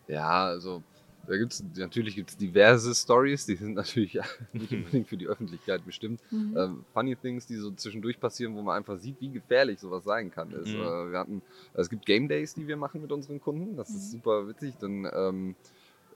ja 0.06 0.44
also 0.46 0.82
da 1.26 1.36
gibt's 1.36 1.62
natürlich 1.76 2.14
gibt's 2.14 2.36
diverse 2.36 2.94
Stories, 2.94 3.44
die 3.44 3.56
sind 3.56 3.74
natürlich 3.74 4.18
nicht 4.52 4.72
unbedingt 4.72 5.08
für 5.08 5.16
die 5.16 5.26
Öffentlichkeit 5.26 5.84
bestimmt. 5.84 6.20
Mhm. 6.30 6.56
Ähm, 6.56 6.84
funny 6.92 7.16
Things, 7.16 7.46
die 7.46 7.56
so 7.56 7.70
zwischendurch 7.72 8.18
passieren, 8.18 8.54
wo 8.54 8.62
man 8.62 8.76
einfach 8.76 8.96
sieht, 8.98 9.20
wie 9.20 9.28
gefährlich 9.28 9.78
sowas 9.78 10.04
sein 10.04 10.30
kann. 10.30 10.50
Ist, 10.52 10.68
mhm. 10.68 10.80
äh, 10.80 11.12
wir 11.12 11.18
hatten, 11.18 11.42
es 11.74 11.90
gibt 11.90 12.06
Game 12.06 12.28
Days, 12.28 12.54
die 12.54 12.66
wir 12.66 12.76
machen 12.76 13.02
mit 13.02 13.12
unseren 13.12 13.40
Kunden. 13.40 13.76
Das 13.76 13.90
mhm. 13.90 13.96
ist 13.96 14.10
super 14.10 14.48
witzig. 14.48 14.74
Dann 14.80 15.08
ähm, 15.12 15.54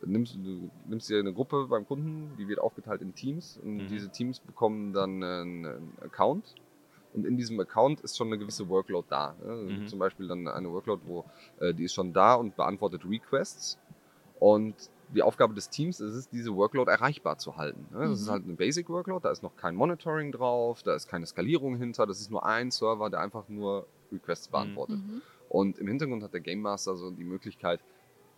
nimmst 0.04 0.36
du 0.36 0.70
nimmst 0.86 1.08
dir 1.08 1.18
eine 1.18 1.32
Gruppe 1.32 1.66
beim 1.68 1.86
Kunden, 1.86 2.32
die 2.38 2.48
wird 2.48 2.58
aufgeteilt 2.58 3.02
in 3.02 3.14
Teams 3.14 3.58
und 3.62 3.76
mhm. 3.76 3.86
diese 3.88 4.10
Teams 4.10 4.40
bekommen 4.40 4.92
dann 4.92 5.22
einen 5.22 5.92
Account 6.00 6.54
und 7.14 7.26
in 7.26 7.36
diesem 7.36 7.60
Account 7.60 8.00
ist 8.00 8.16
schon 8.16 8.28
eine 8.28 8.38
gewisse 8.38 8.68
Workload 8.68 9.06
da. 9.10 9.34
Mhm. 9.44 9.86
Zum 9.86 9.98
Beispiel 9.98 10.28
dann 10.28 10.48
eine 10.48 10.70
Workload, 10.70 11.02
wo 11.06 11.24
äh, 11.60 11.74
die 11.74 11.84
ist 11.84 11.94
schon 11.94 12.12
da 12.12 12.34
und 12.34 12.56
beantwortet 12.56 13.04
Requests 13.04 13.78
und 14.38 14.74
die 15.14 15.22
Aufgabe 15.22 15.54
des 15.54 15.68
Teams 15.68 16.00
ist 16.00 16.14
es, 16.14 16.28
diese 16.28 16.54
Workload 16.56 16.90
erreichbar 16.90 17.36
zu 17.38 17.56
halten. 17.56 17.86
Das 17.92 18.08
mhm. 18.08 18.12
ist 18.14 18.30
halt 18.30 18.44
eine 18.44 18.54
Basic 18.54 18.88
Workload, 18.88 19.22
da 19.22 19.30
ist 19.30 19.42
noch 19.42 19.56
kein 19.56 19.74
Monitoring 19.74 20.32
drauf, 20.32 20.82
da 20.82 20.94
ist 20.94 21.06
keine 21.06 21.26
Skalierung 21.26 21.76
hinter, 21.76 22.06
das 22.06 22.20
ist 22.20 22.30
nur 22.30 22.44
ein 22.46 22.70
Server, 22.70 23.10
der 23.10 23.20
einfach 23.20 23.48
nur 23.48 23.86
Requests 24.10 24.48
mhm. 24.48 24.52
beantwortet. 24.52 24.96
Mhm. 24.96 25.22
Und 25.48 25.78
im 25.78 25.86
Hintergrund 25.86 26.22
hat 26.22 26.32
der 26.32 26.40
Game 26.40 26.60
Master 26.60 26.96
so 26.96 27.10
die 27.10 27.24
Möglichkeit, 27.24 27.80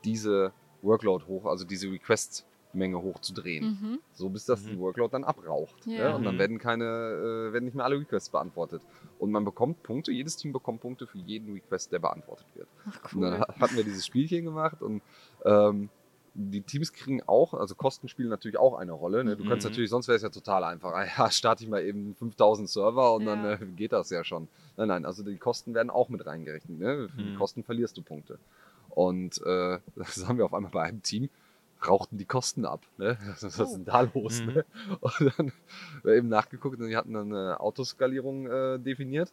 diese 0.04 0.52
Workload 0.84 1.24
hoch, 1.26 1.46
also 1.46 1.64
diese 1.64 1.90
Request-Menge 1.90 3.00
hochzudrehen. 3.00 3.64
Mhm. 3.64 3.98
So 4.12 4.28
bis 4.28 4.44
das 4.44 4.62
mhm. 4.64 4.70
die 4.70 4.78
Workload 4.78 5.12
dann 5.12 5.24
abraucht. 5.24 5.86
Ja. 5.86 6.10
Ja, 6.10 6.14
und 6.14 6.24
dann 6.24 6.36
mhm. 6.36 6.40
werden 6.40 6.58
keine, 6.58 6.84
äh, 6.84 7.52
werden 7.52 7.64
nicht 7.64 7.74
mehr 7.74 7.84
alle 7.84 7.98
Requests 7.98 8.30
beantwortet. 8.30 8.82
Und 9.18 9.30
man 9.30 9.44
bekommt 9.44 9.82
Punkte, 9.82 10.12
jedes 10.12 10.36
Team 10.36 10.52
bekommt 10.52 10.80
Punkte 10.80 11.06
für 11.06 11.18
jeden 11.18 11.52
Request, 11.54 11.92
der 11.92 11.98
beantwortet 11.98 12.46
wird. 12.54 12.68
Ach, 12.88 13.12
cool. 13.12 13.24
Und 13.24 13.30
dann 13.30 13.40
hatten 13.40 13.76
wir 13.76 13.84
dieses 13.84 14.06
Spielchen 14.06 14.44
gemacht 14.44 14.82
und 14.82 15.02
ähm, 15.44 15.88
die 16.34 16.62
Teams 16.62 16.92
kriegen 16.92 17.22
auch, 17.22 17.54
also 17.54 17.74
Kosten 17.76 18.08
spielen 18.08 18.28
natürlich 18.28 18.58
auch 18.58 18.74
eine 18.74 18.92
Rolle. 18.92 19.22
Ne? 19.22 19.36
Du 19.36 19.44
mhm. 19.44 19.48
kannst 19.48 19.64
natürlich, 19.64 19.88
sonst 19.88 20.08
wäre 20.08 20.16
es 20.16 20.22
ja 20.22 20.30
total 20.30 20.64
einfach. 20.64 20.92
Ja, 21.18 21.30
starte 21.30 21.62
ich 21.62 21.70
mal 21.70 21.82
eben 21.84 22.14
5000 22.14 22.68
Server 22.68 23.14
und 23.14 23.22
ja. 23.22 23.36
dann 23.36 23.44
äh, 23.44 23.66
geht 23.76 23.92
das 23.92 24.10
ja 24.10 24.24
schon. 24.24 24.48
Nein, 24.76 24.88
nein, 24.88 25.04
also 25.04 25.22
die 25.22 25.36
Kosten 25.38 25.74
werden 25.74 25.90
auch 25.90 26.08
mit 26.08 26.26
reingerechnet. 26.26 26.78
Ne? 26.78 27.08
Für 27.08 27.22
mhm. 27.22 27.26
die 27.26 27.34
Kosten 27.36 27.62
verlierst 27.62 27.96
du 27.96 28.02
Punkte. 28.02 28.38
Und 28.94 29.40
äh, 29.44 29.78
das 29.96 30.26
haben 30.26 30.38
wir 30.38 30.44
auf 30.44 30.54
einmal 30.54 30.70
bei 30.70 30.82
einem 30.82 31.02
Team, 31.02 31.28
rauchten 31.86 32.16
die 32.16 32.24
Kosten 32.24 32.64
ab. 32.64 32.80
Ne? 32.96 33.18
Was 33.26 33.42
ist 33.42 33.58
denn 33.58 33.84
da 33.84 34.02
los? 34.14 34.40
Mhm. 34.40 34.46
Ne? 34.46 34.64
Und 35.00 35.20
dann 35.20 35.36
haben 35.36 35.52
wir 36.02 36.14
eben 36.14 36.28
nachgeguckt 36.28 36.80
und 36.80 36.88
die 36.88 36.96
hatten 36.96 37.16
eine 37.16 37.60
Autoskalierung 37.60 38.46
äh, 38.46 38.78
definiert 38.78 39.32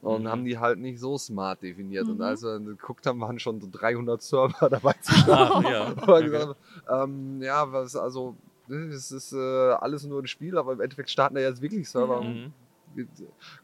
und 0.00 0.22
mhm. 0.22 0.28
haben 0.28 0.44
die 0.44 0.58
halt 0.58 0.78
nicht 0.78 1.00
so 1.00 1.18
smart 1.18 1.62
definiert. 1.62 2.06
Mhm. 2.06 2.12
Und 2.12 2.22
als 2.22 2.42
wir 2.42 2.60
geguckt 2.60 3.06
haben, 3.06 3.20
waren 3.20 3.38
schon 3.38 3.60
so 3.60 3.68
300 3.70 4.22
Server 4.22 4.68
dabei 4.70 4.94
zu 5.00 5.12
starten. 5.12 5.66
Ah, 5.66 5.70
ja. 5.70 5.90
Okay. 5.90 6.24
Gesagt, 6.24 6.56
ähm, 6.88 7.42
ja, 7.42 7.72
was 7.72 7.96
also, 7.96 8.36
es 8.68 9.10
ist 9.10 9.32
äh, 9.32 9.36
alles 9.36 10.04
nur 10.04 10.22
ein 10.22 10.26
Spiel, 10.26 10.58
aber 10.58 10.74
im 10.74 10.80
Endeffekt 10.80 11.10
starten 11.10 11.34
da 11.34 11.40
jetzt 11.40 11.62
wirklich 11.62 11.88
Server. 11.88 12.22
Mhm 12.22 12.52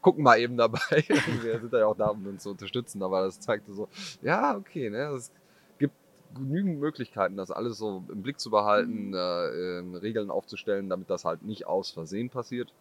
gucken 0.01 0.23
mal 0.23 0.39
eben 0.39 0.57
dabei. 0.57 0.79
wir 1.41 1.59
sind 1.59 1.73
ja 1.73 1.85
auch 1.85 1.97
da, 1.97 2.07
um 2.07 2.25
uns 2.27 2.43
zu 2.43 2.51
unterstützen, 2.51 3.01
aber 3.03 3.23
das 3.23 3.39
zeigte 3.39 3.73
so, 3.73 3.87
ja, 4.21 4.55
okay, 4.55 4.89
ne, 4.89 5.09
es 5.15 5.31
gibt 5.79 5.93
genügend 6.35 6.79
Möglichkeiten, 6.79 7.37
das 7.37 7.51
alles 7.51 7.77
so 7.77 8.03
im 8.09 8.21
Blick 8.21 8.39
zu 8.39 8.49
behalten, 8.49 9.09
mhm. 9.09 9.13
äh, 9.13 9.17
äh, 9.17 9.97
Regeln 9.97 10.29
aufzustellen, 10.29 10.89
damit 10.89 11.09
das 11.09 11.25
halt 11.25 11.43
nicht 11.43 11.67
aus 11.67 11.91
Versehen 11.91 12.29
passiert. 12.29 12.73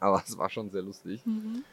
Aber 0.00 0.22
es 0.26 0.36
war 0.38 0.50
schon 0.50 0.70
sehr 0.70 0.82
lustig. 0.82 1.24
Mhm. 1.26 1.64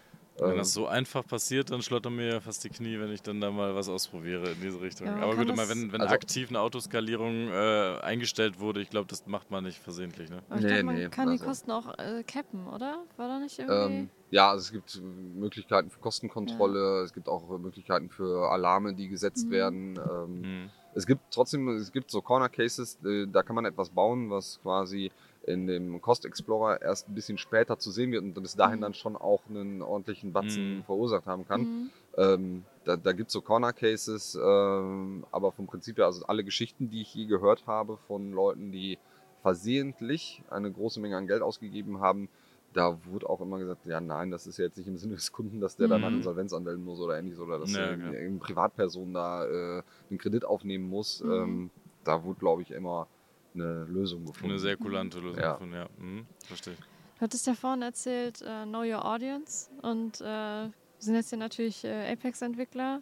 Wenn 0.42 0.58
das 0.58 0.76
ähm. 0.76 0.84
so 0.84 0.88
einfach 0.88 1.26
passiert, 1.26 1.72
dann 1.72 1.82
schlottern 1.82 2.16
mir 2.16 2.28
ja 2.28 2.40
fast 2.40 2.64
die 2.64 2.70
Knie, 2.70 3.00
wenn 3.00 3.12
ich 3.12 3.22
dann 3.22 3.42
da 3.42 3.52
mal 3.52 3.76
was 3.76 3.90
ausprobiere 3.90 4.52
in 4.52 4.62
diese 4.62 4.82
Richtung. 4.82 5.08
Ja, 5.08 5.18
Aber 5.18 5.36
gut, 5.36 5.50
immer 5.50 5.70
wenn, 5.70 5.92
wenn 5.92 6.02
also 6.02 6.14
aktiv 6.14 6.50
eine 6.50 6.60
Autoskalierung 6.60 7.50
äh, 7.50 8.00
eingestellt 8.02 8.60
wurde, 8.60 8.82
ich 8.82 8.90
glaube, 8.90 9.08
das 9.08 9.26
macht 9.28 9.52
man 9.52 9.64
nicht 9.64 9.80
versehentlich. 9.80 10.30
Ne? 10.30 10.42
Aber 10.50 10.60
ich 10.60 10.66
nee, 10.66 10.74
glaub, 10.74 10.86
man 10.86 10.96
nee, 10.96 11.10
kann 11.10 11.30
also. 11.30 11.44
die 11.44 11.48
Kosten 11.48 11.72
auch 11.72 11.98
äh, 11.98 12.24
cappen, 12.24 12.68
oder? 12.68 13.04
War 13.18 13.28
da 13.28 13.40
nicht 13.40 13.60
irgendwie... 13.60 13.96
Ähm, 13.96 14.10
ja, 14.32 14.52
also 14.52 14.62
es 14.62 14.72
gibt 14.72 15.02
Möglichkeiten 15.36 15.90
für 15.90 16.00
Kostenkontrolle, 16.00 16.98
ja. 17.00 17.04
es 17.04 17.14
gibt 17.14 17.28
auch 17.28 17.50
Möglichkeiten 17.58 18.10
für 18.10 18.50
Alarme, 18.52 18.94
die 18.94 19.08
gesetzt 19.08 19.48
mhm. 19.48 19.52
werden. 19.52 20.00
Ähm, 20.00 20.42
mhm. 20.42 20.70
Es 20.94 21.06
gibt 21.06 21.22
trotzdem, 21.32 21.68
es 21.70 21.92
gibt 21.92 22.12
so 22.12 22.22
Corner 22.22 22.50
Cases, 22.50 23.00
äh, 23.06 23.28
da 23.28 23.44
kann 23.44 23.56
man 23.56 23.66
etwas 23.66 23.90
bauen, 23.90 24.30
was 24.30 24.60
quasi 24.62 25.12
in 25.44 25.68
dem 25.68 26.02
Cost 26.02 26.26
Explorer 26.26 26.82
erst 26.82 27.08
ein 27.10 27.16
bisschen 27.16 27.38
später 27.38 27.80
zu 27.80 27.92
sehen 27.92 28.12
wird 28.12 28.24
und 28.24 28.34
bis 28.34 28.56
dahin 28.56 28.78
mhm. 28.80 28.84
dann 28.84 28.94
schon 28.94 29.16
auch 29.16 29.42
einen 29.50 29.82
ordentlichen 29.82 30.34
Batzen 30.34 30.78
mhm. 30.78 30.84
verursacht 30.84 31.26
haben 31.26 31.48
kann. 31.48 31.62
Mhm. 31.62 31.90
Ähm, 32.18 32.66
da 32.86 32.98
da 32.98 33.14
gibt 33.14 33.28
es 33.28 33.34
so 33.34 33.42
Corner 33.42 33.74
Cases, 33.74 34.36
ähm, 34.36 35.26
aber 35.32 35.52
vom 35.52 35.68
Prinzip 35.68 35.98
her, 35.98 36.06
also 36.06 36.26
alle 36.26 36.44
Geschichten, 36.44 36.90
die 36.90 37.02
ich 37.02 37.14
je 37.14 37.26
gehört 37.26 37.68
habe 37.68 37.98
von 38.08 38.32
Leuten, 38.32 38.72
die 38.72 38.98
versehentlich 39.42 40.44
eine 40.50 40.72
große 40.72 41.00
Menge 41.00 41.18
an 41.18 41.28
Geld 41.28 41.42
ausgegeben 41.42 42.02
haben, 42.02 42.30
da 42.74 42.98
wurde 43.06 43.30
auch 43.30 43.42
immer 43.42 43.58
gesagt, 43.58 43.86
ja 43.86 44.00
nein, 44.00 44.32
das 44.32 44.46
ist 44.46 44.58
ja 44.58 44.66
jetzt 44.66 44.78
nicht 44.78 44.88
im 44.88 44.98
Sinne 44.98 45.16
des 45.16 45.32
Kunden, 45.32 45.60
dass 45.60 45.76
der 45.76 45.88
mhm. 45.88 45.92
dann 45.92 46.04
an 46.04 46.14
Insolvenz 46.16 46.54
anmelden 46.54 46.84
muss 46.84 47.00
oder 47.00 47.18
ähnliches 47.18 47.40
oder 47.40 47.60
dass 47.60 47.74
ja, 47.74 47.90
eine, 47.90 48.10
eine 48.10 48.38
Privatperson 48.38 49.14
da 49.14 49.46
äh, 49.46 49.84
einen 50.10 50.20
Kredit 50.20 50.46
aufnehmen 50.46 50.88
muss. 50.90 51.24
Mhm. 51.24 51.32
Ähm, 51.32 51.70
da 52.04 52.24
wurde, 52.24 52.40
glaube 52.40 52.62
ich, 52.62 52.72
immer 52.72 53.08
eine 53.54 53.86
Lösung 53.86 54.26
gefunden. 54.26 54.52
Eine 54.52 54.60
sehr 54.60 54.78
kulante 54.78 55.20
Lösung 55.20 55.42
ja. 55.42 55.54
gefunden, 55.54 55.74
ja. 55.76 55.90
Mhm, 55.98 56.28
verstehe. 56.46 56.76
Du 56.76 57.22
hattest 57.22 57.48
ja 57.48 57.54
vorhin 57.54 57.82
erzählt, 57.82 58.42
uh, 58.42 58.66
Know 58.66 58.84
Your 58.84 59.06
Audience 59.06 59.70
und 59.82 60.22
uh, 60.22 60.24
wir 60.24 60.72
sind 61.00 61.16
jetzt 61.16 61.30
hier 61.30 61.38
natürlich 61.38 61.84
uh, 61.84 61.88
Apex-Entwickler. 61.88 63.02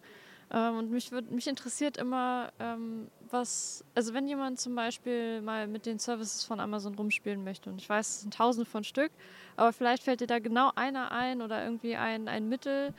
Ähm, 0.49 0.77
und 0.77 0.91
mich, 0.91 1.11
würd, 1.11 1.29
mich 1.31 1.47
interessiert 1.47 1.97
immer, 1.97 2.53
ähm, 2.59 3.09
was, 3.29 3.83
also 3.95 4.13
wenn 4.13 4.27
jemand 4.27 4.59
zum 4.59 4.75
Beispiel 4.75 5.41
mal 5.41 5.67
mit 5.67 5.85
den 5.85 5.99
Services 5.99 6.45
von 6.45 6.59
Amazon 6.61 6.95
rumspielen 6.95 7.43
möchte, 7.43 7.69
und 7.69 7.81
ich 7.81 7.89
weiß, 7.89 8.07
es 8.07 8.21
sind 8.21 8.33
tausende 8.33 8.69
von 8.69 8.85
Stück, 8.85 9.11
aber 9.57 9.73
vielleicht 9.73 10.03
fällt 10.03 10.21
dir 10.21 10.27
da 10.27 10.39
genau 10.39 10.71
einer 10.75 11.11
ein 11.11 11.41
oder 11.41 11.63
irgendwie 11.63 11.97
ein, 11.97 12.29
ein 12.29 12.47
Mittel, 12.47 12.93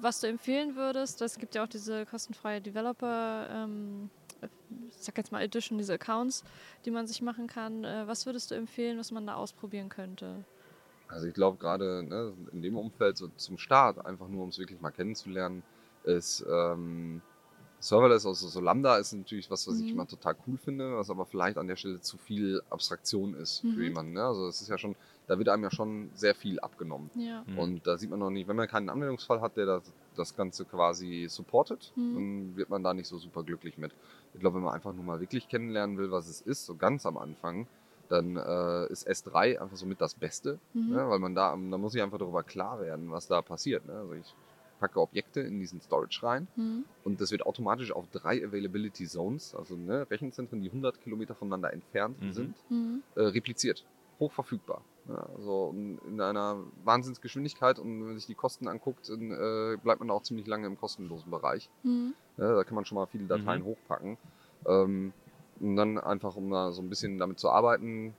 was 0.00 0.20
du 0.20 0.28
empfehlen 0.28 0.76
würdest. 0.76 1.20
Es 1.20 1.38
gibt 1.38 1.56
ja 1.56 1.64
auch 1.64 1.68
diese 1.68 2.06
kostenfreie 2.06 2.60
Developer, 2.60 3.48
ähm, 3.50 4.10
ich 4.90 5.04
sag 5.04 5.16
jetzt 5.18 5.32
mal 5.32 5.42
Edition, 5.42 5.78
diese 5.78 5.94
Accounts, 5.94 6.44
die 6.84 6.90
man 6.90 7.06
sich 7.06 7.22
machen 7.22 7.46
kann. 7.46 7.84
Äh, 7.84 8.06
was 8.06 8.26
würdest 8.26 8.50
du 8.50 8.54
empfehlen, 8.54 8.98
was 8.98 9.10
man 9.10 9.26
da 9.26 9.34
ausprobieren 9.34 9.88
könnte? 9.88 10.44
Also 11.08 11.26
ich 11.26 11.34
glaube 11.34 11.58
gerade 11.58 12.02
ne, 12.02 12.32
in 12.52 12.62
dem 12.62 12.76
Umfeld 12.76 13.16
so 13.16 13.28
zum 13.36 13.58
Start, 13.58 14.04
einfach 14.04 14.28
nur 14.28 14.42
um 14.42 14.48
es 14.48 14.58
wirklich 14.58 14.80
mal 14.80 14.90
kennenzulernen, 14.90 15.62
ist 16.04 16.44
ähm, 16.50 17.22
Serverless, 17.84 18.24
also 18.24 18.48
so 18.48 18.60
Lambda 18.60 18.96
ist 18.96 19.12
natürlich 19.12 19.50
was, 19.50 19.68
was 19.68 19.74
mhm. 19.74 19.84
ich 19.84 19.90
immer 19.90 20.06
total 20.06 20.34
cool 20.46 20.56
finde, 20.56 20.96
was 20.96 21.10
aber 21.10 21.26
vielleicht 21.26 21.58
an 21.58 21.68
der 21.68 21.76
Stelle 21.76 22.00
zu 22.00 22.16
viel 22.16 22.62
Abstraktion 22.70 23.34
ist 23.34 23.62
mhm. 23.62 23.74
für 23.74 23.84
jemanden. 23.84 24.14
Ne? 24.14 24.24
Also 24.24 24.48
es 24.48 24.62
ist 24.62 24.68
ja 24.68 24.78
schon, 24.78 24.96
da 25.26 25.38
wird 25.38 25.50
einem 25.50 25.64
ja 25.64 25.70
schon 25.70 26.10
sehr 26.14 26.34
viel 26.34 26.58
abgenommen. 26.60 27.10
Ja. 27.14 27.44
Mhm. 27.46 27.58
Und 27.58 27.86
da 27.86 27.98
sieht 27.98 28.08
man 28.08 28.20
noch 28.20 28.30
nicht, 28.30 28.48
wenn 28.48 28.56
man 28.56 28.68
keinen 28.68 28.88
Anwendungsfall 28.88 29.42
hat, 29.42 29.58
der 29.58 29.66
das, 29.66 29.92
das 30.14 30.36
Ganze 30.36 30.64
quasi 30.64 31.26
supportet, 31.28 31.92
mhm. 31.96 32.14
dann 32.14 32.56
wird 32.56 32.70
man 32.70 32.82
da 32.82 32.94
nicht 32.94 33.08
so 33.08 33.18
super 33.18 33.42
glücklich 33.42 33.78
mit. 33.78 33.92
Ich 34.34 34.40
glaube, 34.40 34.56
wenn 34.56 34.64
man 34.64 34.74
einfach 34.74 34.92
nur 34.92 35.04
mal 35.04 35.20
wirklich 35.20 35.48
kennenlernen 35.48 35.96
will, 35.98 36.10
was 36.10 36.28
es 36.28 36.40
ist, 36.40 36.66
so 36.66 36.74
ganz 36.76 37.06
am 37.06 37.16
Anfang, 37.16 37.66
dann 38.08 38.36
äh, 38.36 38.86
ist 38.92 39.08
S3 39.08 39.58
einfach 39.60 39.76
somit 39.76 40.00
das 40.00 40.14
Beste, 40.14 40.58
Mhm. 40.74 40.90
ne? 40.90 41.08
weil 41.08 41.18
man 41.18 41.34
da, 41.34 41.50
da 41.50 41.78
muss 41.78 41.94
ich 41.94 42.02
einfach 42.02 42.18
darüber 42.18 42.42
klar 42.42 42.80
werden, 42.80 43.10
was 43.10 43.26
da 43.28 43.40
passiert. 43.42 43.86
Ne? 43.86 43.94
Also 43.94 44.12
ich 44.14 44.34
packe 44.78 45.00
Objekte 45.00 45.40
in 45.40 45.60
diesen 45.60 45.80
Storage 45.80 46.20
rein 46.22 46.46
Mhm. 46.56 46.84
und 47.04 47.20
das 47.20 47.30
wird 47.30 47.46
automatisch 47.46 47.92
auf 47.92 48.06
drei 48.12 48.44
Availability 48.44 49.06
Zones, 49.06 49.54
also 49.54 49.76
ne, 49.76 50.06
Rechenzentren, 50.10 50.60
die 50.60 50.68
100 50.70 51.00
Kilometer 51.00 51.34
voneinander 51.34 51.72
entfernt 51.72 52.20
Mhm. 52.20 52.32
sind, 52.32 52.56
Mhm. 52.68 53.02
äh, 53.14 53.20
repliziert. 53.22 53.84
Hochverfügbar. 54.20 54.82
Ja, 55.08 55.28
also 55.36 55.70
in 55.74 55.98
in 56.08 56.20
einer 56.20 56.62
Wahnsinnsgeschwindigkeit 56.84 57.78
und 57.78 58.00
wenn 58.00 58.06
man 58.08 58.16
sich 58.16 58.26
die 58.26 58.34
Kosten 58.34 58.68
anguckt, 58.68 59.08
dann 59.08 59.30
äh, 59.30 59.76
bleibt 59.82 60.00
man 60.00 60.10
auch 60.10 60.22
ziemlich 60.22 60.46
lange 60.46 60.66
im 60.66 60.78
kostenlosen 60.78 61.30
Bereich. 61.30 61.68
Mhm. 61.82 62.14
Ja, 62.36 62.54
da 62.54 62.64
kann 62.64 62.74
man 62.74 62.84
schon 62.84 62.96
mal 62.96 63.06
viele 63.06 63.26
Dateien 63.26 63.62
Mhm. 63.62 63.66
hochpacken. 63.66 64.18
Ähm, 64.66 65.12
und 65.60 65.76
dann 65.76 65.98
einfach, 65.98 66.36
um 66.36 66.50
da 66.50 66.72
so 66.72 66.82
ein 66.82 66.88
bisschen 66.88 67.18
damit 67.18 67.38
zu 67.38 67.48
arbeiten, 67.50 68.14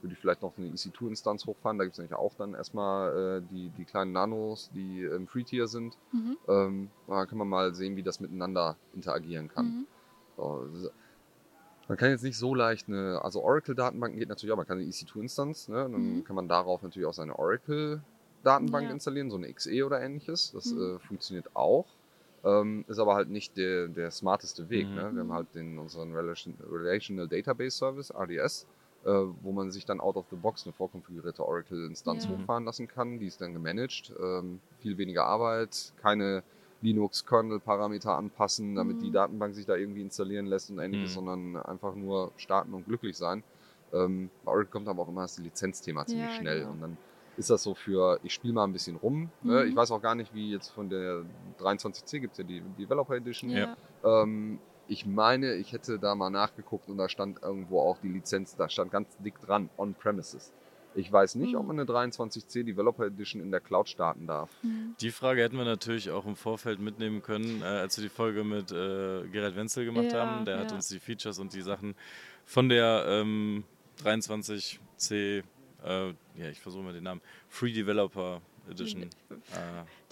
würde 0.00 0.14
ich 0.14 0.18
vielleicht 0.20 0.42
noch 0.42 0.56
eine 0.56 0.66
EC2-Instanz 0.68 1.46
hochfahren. 1.46 1.78
Da 1.78 1.84
gibt 1.84 1.94
es 1.94 1.98
nämlich 1.98 2.14
auch 2.16 2.34
dann 2.34 2.54
erstmal 2.54 3.38
äh, 3.38 3.42
die, 3.48 3.68
die 3.70 3.84
kleinen 3.84 4.12
Nanos, 4.12 4.70
die 4.74 5.02
im 5.02 5.28
Free-Tier 5.28 5.68
sind. 5.68 5.96
Mhm. 6.12 6.36
Ähm, 6.48 6.90
da 7.06 7.26
kann 7.26 7.38
man 7.38 7.48
mal 7.48 7.72
sehen, 7.74 7.94
wie 7.94 8.02
das 8.02 8.18
miteinander 8.18 8.76
interagieren 8.94 9.48
kann. 9.48 9.66
Mhm. 9.66 9.86
So, 10.36 10.90
man 11.92 11.98
kann 11.98 12.08
jetzt 12.08 12.22
nicht 12.24 12.38
so 12.38 12.54
leicht 12.54 12.88
eine, 12.88 13.20
also 13.22 13.42
Oracle-Datenbanken 13.42 14.18
geht 14.18 14.30
natürlich 14.30 14.50
auch, 14.50 14.56
man 14.56 14.66
kann 14.66 14.78
eine 14.78 14.86
EC2-Instanz, 14.86 15.68
ne? 15.68 15.76
dann 15.92 16.20
Mhm. 16.20 16.24
kann 16.24 16.34
man 16.34 16.48
darauf 16.48 16.80
natürlich 16.80 17.04
auch 17.06 17.12
seine 17.12 17.38
Oracle-Datenbank 17.38 18.86
Ja. 18.86 18.92
installieren, 18.94 19.30
so 19.30 19.36
eine 19.36 19.52
XE 19.52 19.84
oder 19.84 20.00
ähnliches. 20.00 20.52
Das 20.52 20.72
Mhm. 20.72 20.80
äh, 20.96 20.98
funktioniert 21.00 21.54
auch. 21.54 21.84
Ähm, 22.44 22.86
ist 22.88 22.98
aber 22.98 23.14
halt 23.14 23.28
nicht 23.28 23.58
der, 23.58 23.88
der 23.88 24.10
smarteste 24.10 24.70
Weg. 24.70 24.88
Mhm. 24.88 24.94
Ne? 24.94 25.10
Wir 25.12 25.20
haben 25.20 25.32
halt 25.34 25.54
den, 25.54 25.78
unseren 25.78 26.14
Relation, 26.14 26.54
Relational 26.66 27.28
Database 27.28 27.76
Service, 27.76 28.10
RDS, 28.10 28.66
äh, 29.04 29.10
wo 29.42 29.52
man 29.52 29.70
sich 29.70 29.84
dann 29.84 30.00
out 30.00 30.16
of 30.16 30.24
the 30.30 30.36
box 30.36 30.64
eine 30.64 30.72
vorkonfigurierte 30.72 31.44
Oracle-Instanz 31.46 32.24
Ja. 32.24 32.30
hochfahren 32.30 32.64
lassen 32.64 32.88
kann. 32.88 33.18
Die 33.18 33.26
ist 33.26 33.42
dann 33.42 33.52
gemanagt. 33.52 34.14
Ähm, 34.18 34.60
viel 34.80 34.96
weniger 34.96 35.26
Arbeit, 35.26 35.92
keine 36.00 36.42
Linux-Kernel-Parameter 36.82 38.16
anpassen, 38.16 38.74
damit 38.74 39.00
die 39.02 39.08
Mhm. 39.08 39.12
Datenbank 39.12 39.54
sich 39.54 39.66
da 39.66 39.76
irgendwie 39.76 40.02
installieren 40.02 40.46
lässt 40.46 40.70
und 40.70 40.78
ähnliches, 40.78 41.10
Mhm. 41.10 41.14
sondern 41.14 41.56
einfach 41.56 41.94
nur 41.94 42.32
starten 42.36 42.74
und 42.74 42.84
glücklich 42.86 43.16
sein. 43.16 43.42
Ähm, 43.92 44.30
bei 44.44 44.52
Oracle 44.52 44.70
kommt 44.70 44.88
aber 44.88 45.02
auch 45.02 45.08
immer 45.08 45.22
das 45.22 45.38
Lizenzthema 45.38 46.06
ziemlich 46.06 46.30
Ja, 46.30 46.36
schnell. 46.36 46.60
genau. 46.60 46.72
Und 46.72 46.80
dann 46.80 46.96
ist 47.36 47.50
das 47.50 47.62
so 47.62 47.74
für, 47.74 48.18
ich 48.22 48.32
spiele 48.34 48.52
mal 48.54 48.64
ein 48.64 48.72
bisschen 48.72 48.96
rum. 48.96 49.30
Ne? 49.42 49.62
Mhm. 49.64 49.68
Ich 49.70 49.76
weiß 49.76 49.90
auch 49.90 50.02
gar 50.02 50.14
nicht, 50.14 50.34
wie 50.34 50.50
jetzt 50.50 50.68
von 50.70 50.88
der 50.90 51.22
23C 51.58 52.20
gibt 52.20 52.32
es 52.32 52.38
ja 52.38 52.44
die 52.44 52.60
Developer 52.78 53.14
Edition. 53.14 53.50
Ja. 53.50 53.76
Ähm, 54.04 54.58
ich 54.88 55.06
meine, 55.06 55.54
ich 55.54 55.72
hätte 55.72 55.98
da 55.98 56.14
mal 56.14 56.28
nachgeguckt 56.30 56.88
und 56.88 56.98
da 56.98 57.08
stand 57.08 57.42
irgendwo 57.42 57.80
auch 57.80 57.98
die 58.02 58.08
Lizenz, 58.08 58.56
da 58.56 58.68
stand 58.68 58.90
ganz 58.90 59.16
dick 59.18 59.40
dran, 59.40 59.70
on-premises. 59.78 60.52
Ich 60.94 61.10
weiß 61.10 61.36
nicht, 61.36 61.56
ob 61.56 61.62
Mhm. 61.62 61.68
man 61.68 61.80
eine 61.80 61.86
23C 61.86 62.62
Developer 62.64 63.04
Edition 63.06 63.40
in 63.40 63.50
der 63.50 63.60
Cloud 63.60 63.88
starten 63.88 64.26
darf. 64.26 64.50
Mhm. 64.62 64.94
Die 65.00 65.10
Frage 65.10 65.42
hätten 65.42 65.56
wir 65.56 65.64
natürlich 65.64 66.10
auch 66.10 66.26
im 66.26 66.36
Vorfeld 66.36 66.80
mitnehmen 66.80 67.22
können, 67.22 67.62
äh, 67.62 67.64
als 67.64 67.96
wir 67.98 68.02
die 68.04 68.08
Folge 68.10 68.44
mit 68.44 68.70
äh, 68.72 69.26
Gerald 69.28 69.56
Wenzel 69.56 69.84
gemacht 69.84 70.12
Ja, 70.12 70.26
haben. 70.26 70.44
Der 70.44 70.58
hat 70.58 70.70
ja. 70.70 70.76
uns 70.76 70.88
die 70.88 70.98
Features 71.00 71.38
und 71.38 71.52
die 71.54 71.62
Sachen 71.62 71.94
von 72.44 72.68
der 72.68 73.04
ähm, 73.08 73.64
23C, 74.04 75.42
äh, 75.84 76.08
ja, 76.08 76.48
ich 76.50 76.60
versuche 76.60 76.82
mal 76.82 76.92
den 76.92 77.04
Namen, 77.04 77.20
Free 77.48 77.72
Developer 77.72 78.40
Edition. 78.70 79.02
Äh, 79.02 79.06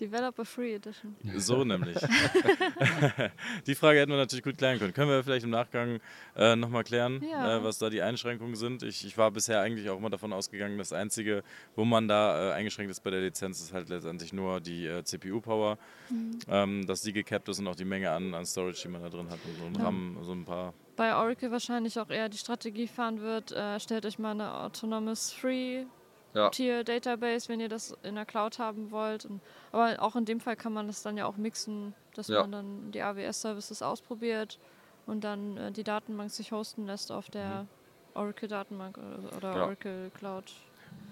Developer 0.01 0.45
Free 0.45 0.75
Edition. 0.75 1.17
so 1.37 1.65
nämlich. 1.65 1.97
die 3.67 3.75
Frage 3.75 4.01
hätten 4.01 4.11
wir 4.11 4.19
natürlich 4.19 4.43
gut 4.45 4.59
klären 4.59 4.79
können. 4.79 4.93
Können 4.93 5.11
wir 5.11 5.23
vielleicht 5.23 5.45
im 5.45 5.51
Nachgang 5.51 6.01
äh, 6.37 6.57
nochmal 6.57 6.85
klären, 6.85 7.23
Ja. 7.31 7.59
äh, 7.59 7.65
was 7.65 7.79
da 7.79 7.91
die 7.91 8.03
Einschränkungen 8.03 8.57
sind. 8.57 8.83
Ich, 8.83 9.05
ich 9.05 9.17
war 9.19 9.31
bisher 9.31 9.61
eigentlich 9.61 9.89
auch 9.91 9.99
immer 9.99 10.11
davon 10.11 10.33
ausgegangen, 10.33 10.79
das 10.79 10.93
Einzige, 10.93 11.43
wo 11.77 11.85
man 11.85 12.09
da 12.09 12.51
äh, 12.51 12.53
eingeschränkt 12.55 12.91
ist 12.91 13.01
bei 13.03 13.11
der 13.11 13.21
Lizenz, 13.21 13.61
ist 13.61 13.73
halt 13.73 13.89
letztendlich 13.89 14.33
nur 14.33 14.61
die 14.61 14.87
äh, 14.87 15.05
CPU-Power, 15.05 15.79
Mhm. 16.11 16.39
ähm, 16.49 16.87
dass 16.87 17.03
die 17.03 17.13
gecapped 17.13 17.49
ist 17.49 17.61
und 17.61 17.69
auch 17.69 17.77
die 17.77 17.85
Menge 17.85 18.11
an, 18.11 18.35
an 18.35 18.45
Storage, 18.45 18.81
die 18.83 18.89
man 18.89 19.01
da 19.03 19.09
drin 19.09 19.29
hat 19.31 19.39
und 19.45 19.57
so 19.59 19.65
ein 19.67 19.75
Ja. 19.75 19.85
RAM, 19.85 20.19
so 20.23 20.33
ein 20.33 20.45
paar. 20.45 20.75
Bei 20.97 21.15
Oracle 21.15 21.51
wahrscheinlich 21.53 21.99
auch 22.01 22.11
eher 22.11 22.29
die 22.29 22.37
Strategie 22.37 22.89
fahren 22.89 23.21
wird, 23.21 23.53
äh, 23.53 23.79
stellt 23.79 24.05
euch 24.07 24.19
mal 24.19 24.33
eine 24.33 24.53
Autonomous 24.53 25.33
Free 25.33 25.85
Ja. 26.35 26.51
Tier 26.51 26.85
Database, 26.85 27.49
wenn 27.49 27.61
ihr 27.61 27.69
das 27.69 27.97
in 28.03 28.15
der 28.15 28.25
Cloud 28.25 28.59
haben 28.59 28.91
wollt. 28.91 29.25
Und, 29.25 29.41
aber 29.73 30.01
auch 30.01 30.17
in 30.17 30.25
dem 30.25 30.41
Fall 30.41 30.57
kann 30.57 30.73
man 30.73 30.87
das 30.87 31.03
dann 31.03 31.17
ja 31.17 31.27
auch 31.27 31.37
mixen, 31.37 31.95
dass 32.15 32.29
Ja. 32.29 32.43
man 32.43 32.53
dann 32.53 32.93
die 32.93 33.03
AWS-Services 33.03 33.83
ausprobiert 33.83 34.59
und 35.07 35.25
dann 35.25 35.57
äh, 35.57 35.73
die 35.73 35.85
Datenbank 35.85 36.31
sich 36.31 36.53
hosten 36.53 36.87
lässt 36.87 37.11
auf 37.11 37.31
der 37.31 37.67
Oracle-Datenbank 38.15 38.99
oder, 38.99 39.37
oder 39.37 39.55
Ja. 39.55 39.65
Oracle 39.65 40.11
Cloud. 40.19 40.45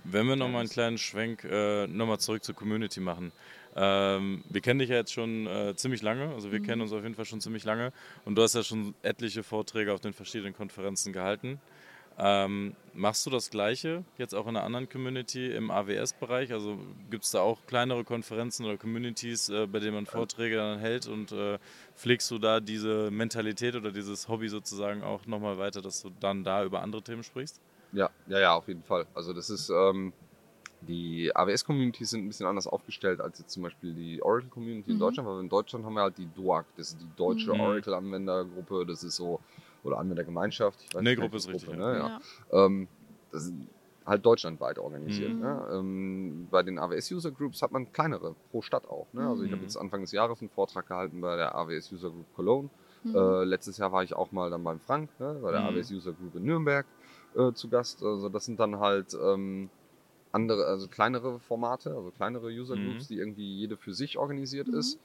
Wenn 0.04 0.26
wir 0.26 0.36
nochmal 0.36 0.60
einen 0.60 0.70
kleinen 0.70 0.98
Schwenk 0.98 1.44
äh, 1.44 1.86
nochmal 1.86 2.18
zurück 2.18 2.42
zur 2.42 2.54
Community 2.54 3.00
machen. 3.00 3.32
Ähm, 3.76 4.42
wir 4.48 4.60
kennen 4.60 4.80
dich 4.80 4.88
ja 4.88 4.96
jetzt 4.96 5.12
schon 5.12 5.46
äh, 5.46 5.74
ziemlich 5.76 6.02
lange, 6.02 6.32
also 6.34 6.50
wir 6.50 6.60
Mhm. 6.60 6.64
kennen 6.64 6.82
uns 6.82 6.92
auf 6.92 7.02
jeden 7.02 7.14
Fall 7.14 7.26
schon 7.26 7.40
ziemlich 7.40 7.64
lange 7.64 7.92
und 8.24 8.34
du 8.34 8.42
hast 8.42 8.54
ja 8.54 8.62
schon 8.62 8.94
etliche 9.02 9.42
Vorträge 9.42 9.92
auf 9.92 10.00
den 10.00 10.12
verschiedenen 10.14 10.54
Konferenzen 10.54 11.12
gehalten. 11.12 11.60
Ähm, 12.20 12.74
machst 12.92 13.24
du 13.26 13.30
das 13.30 13.48
Gleiche 13.48 14.04
jetzt 14.16 14.34
auch 14.34 14.44
in 14.48 14.56
einer 14.56 14.64
anderen 14.64 14.88
Community 14.88 15.52
im 15.52 15.70
AWS-Bereich? 15.70 16.52
Also 16.52 16.78
gibt 17.10 17.24
es 17.24 17.30
da 17.30 17.40
auch 17.40 17.64
kleinere 17.66 18.02
Konferenzen 18.04 18.64
oder 18.66 18.76
Communities, 18.76 19.48
äh, 19.50 19.66
bei 19.68 19.78
denen 19.78 19.94
man 19.94 20.06
Vorträge 20.06 20.56
dann 20.56 20.80
hält 20.80 21.06
und 21.06 21.30
äh, 21.30 21.58
pflegst 21.94 22.28
du 22.32 22.38
da 22.38 22.58
diese 22.60 23.10
Mentalität 23.12 23.76
oder 23.76 23.92
dieses 23.92 24.26
Hobby 24.28 24.48
sozusagen 24.48 25.02
auch 25.04 25.26
nochmal 25.26 25.58
weiter, 25.58 25.80
dass 25.80 26.02
du 26.02 26.10
dann 26.10 26.42
da 26.42 26.64
über 26.64 26.82
andere 26.82 27.02
Themen 27.02 27.22
sprichst? 27.22 27.60
Ja, 27.92 28.10
ja, 28.26 28.38
ja, 28.40 28.54
auf 28.54 28.66
jeden 28.68 28.82
Fall. 28.82 29.06
Also 29.14 29.32
das 29.32 29.48
ist, 29.48 29.70
ähm, 29.70 30.12
die 30.80 31.34
AWS-Communities 31.34 32.10
sind 32.10 32.24
ein 32.24 32.28
bisschen 32.28 32.46
anders 32.46 32.66
aufgestellt 32.66 33.20
als 33.20 33.38
jetzt 33.38 33.52
zum 33.52 33.62
Beispiel 33.62 33.94
die 33.94 34.22
Oracle-Community 34.22 34.90
in 34.90 34.96
Mhm. 34.96 35.00
Deutschland, 35.00 35.28
weil 35.28 35.40
in 35.40 35.48
Deutschland 35.48 35.84
haben 35.84 35.94
wir 35.94 36.02
halt 36.02 36.18
die 36.18 36.26
DOAG, 36.26 36.66
das 36.76 36.88
ist 36.90 37.00
die 37.00 37.10
deutsche 37.16 37.52
Mhm. 37.52 37.60
Oracle-Anwendergruppe, 37.60 38.84
das 38.86 39.02
ist 39.02 39.16
so, 39.16 39.40
oder 39.84 39.98
Anwendergemeinschaft. 39.98 40.82
Ich 40.82 40.94
weiß 40.94 41.02
Nee, 41.02 41.16
Gruppe 41.16 41.36
ist 41.36 41.48
richtig, 41.48 41.70
Ne? 41.70 41.78
Ja. 41.98 42.20
Ja. 42.52 42.66
Ähm, 42.66 42.88
das 43.30 43.44
ist 43.44 43.54
halt 44.04 44.24
deutschlandweit 44.24 44.78
organisiert. 44.78 45.34
Mhm. 45.34 45.40
Ne? 45.40 45.68
Ähm, 45.72 46.48
bei 46.50 46.62
den 46.62 46.78
AWS-User 46.78 47.30
Groups 47.30 47.60
hat 47.62 47.72
man 47.72 47.92
kleinere, 47.92 48.34
pro 48.50 48.62
Stadt 48.62 48.88
auch. 48.88 49.06
Ne? 49.12 49.28
Also 49.28 49.42
ich 49.42 49.50
habe 49.50 49.58
Mhm. 49.60 49.64
jetzt 49.64 49.76
Anfang 49.76 50.00
des 50.00 50.12
Jahres 50.12 50.40
einen 50.40 50.50
Vortrag 50.50 50.86
gehalten 50.88 51.20
bei 51.20 51.36
der 51.36 51.54
AWS 51.54 51.92
User 51.92 52.10
Group 52.10 52.26
Cologne. 52.34 52.70
Mhm. 53.04 53.14
Äh, 53.14 53.44
letztes 53.44 53.76
Jahr 53.76 53.92
war 53.92 54.02
ich 54.02 54.14
auch 54.14 54.32
mal 54.32 54.50
dann 54.50 54.64
beim 54.64 54.80
Frank, 54.80 55.10
ne, 55.20 55.38
bei 55.42 55.50
der 55.52 55.60
Mhm. 55.60 55.76
AWS 55.76 55.90
User 55.92 56.12
Group 56.12 56.34
in 56.36 56.44
Nürnberg 56.44 56.86
äh, 57.36 57.52
zu 57.52 57.68
Gast. 57.68 58.02
Also 58.02 58.28
das 58.30 58.46
sind 58.46 58.58
dann 58.58 58.78
halt 58.78 59.14
ähm, 59.14 59.68
andere, 60.32 60.66
also 60.66 60.88
kleinere 60.88 61.38
Formate, 61.40 61.94
also 61.94 62.10
kleinere 62.10 62.48
User 62.48 62.76
Mhm. 62.76 62.84
Groups, 62.86 63.08
die 63.08 63.18
irgendwie 63.18 63.56
jede 63.58 63.76
für 63.76 63.92
sich 63.94 64.16
organisiert 64.18 64.68
Mhm. 64.68 64.74
ist. 64.74 64.98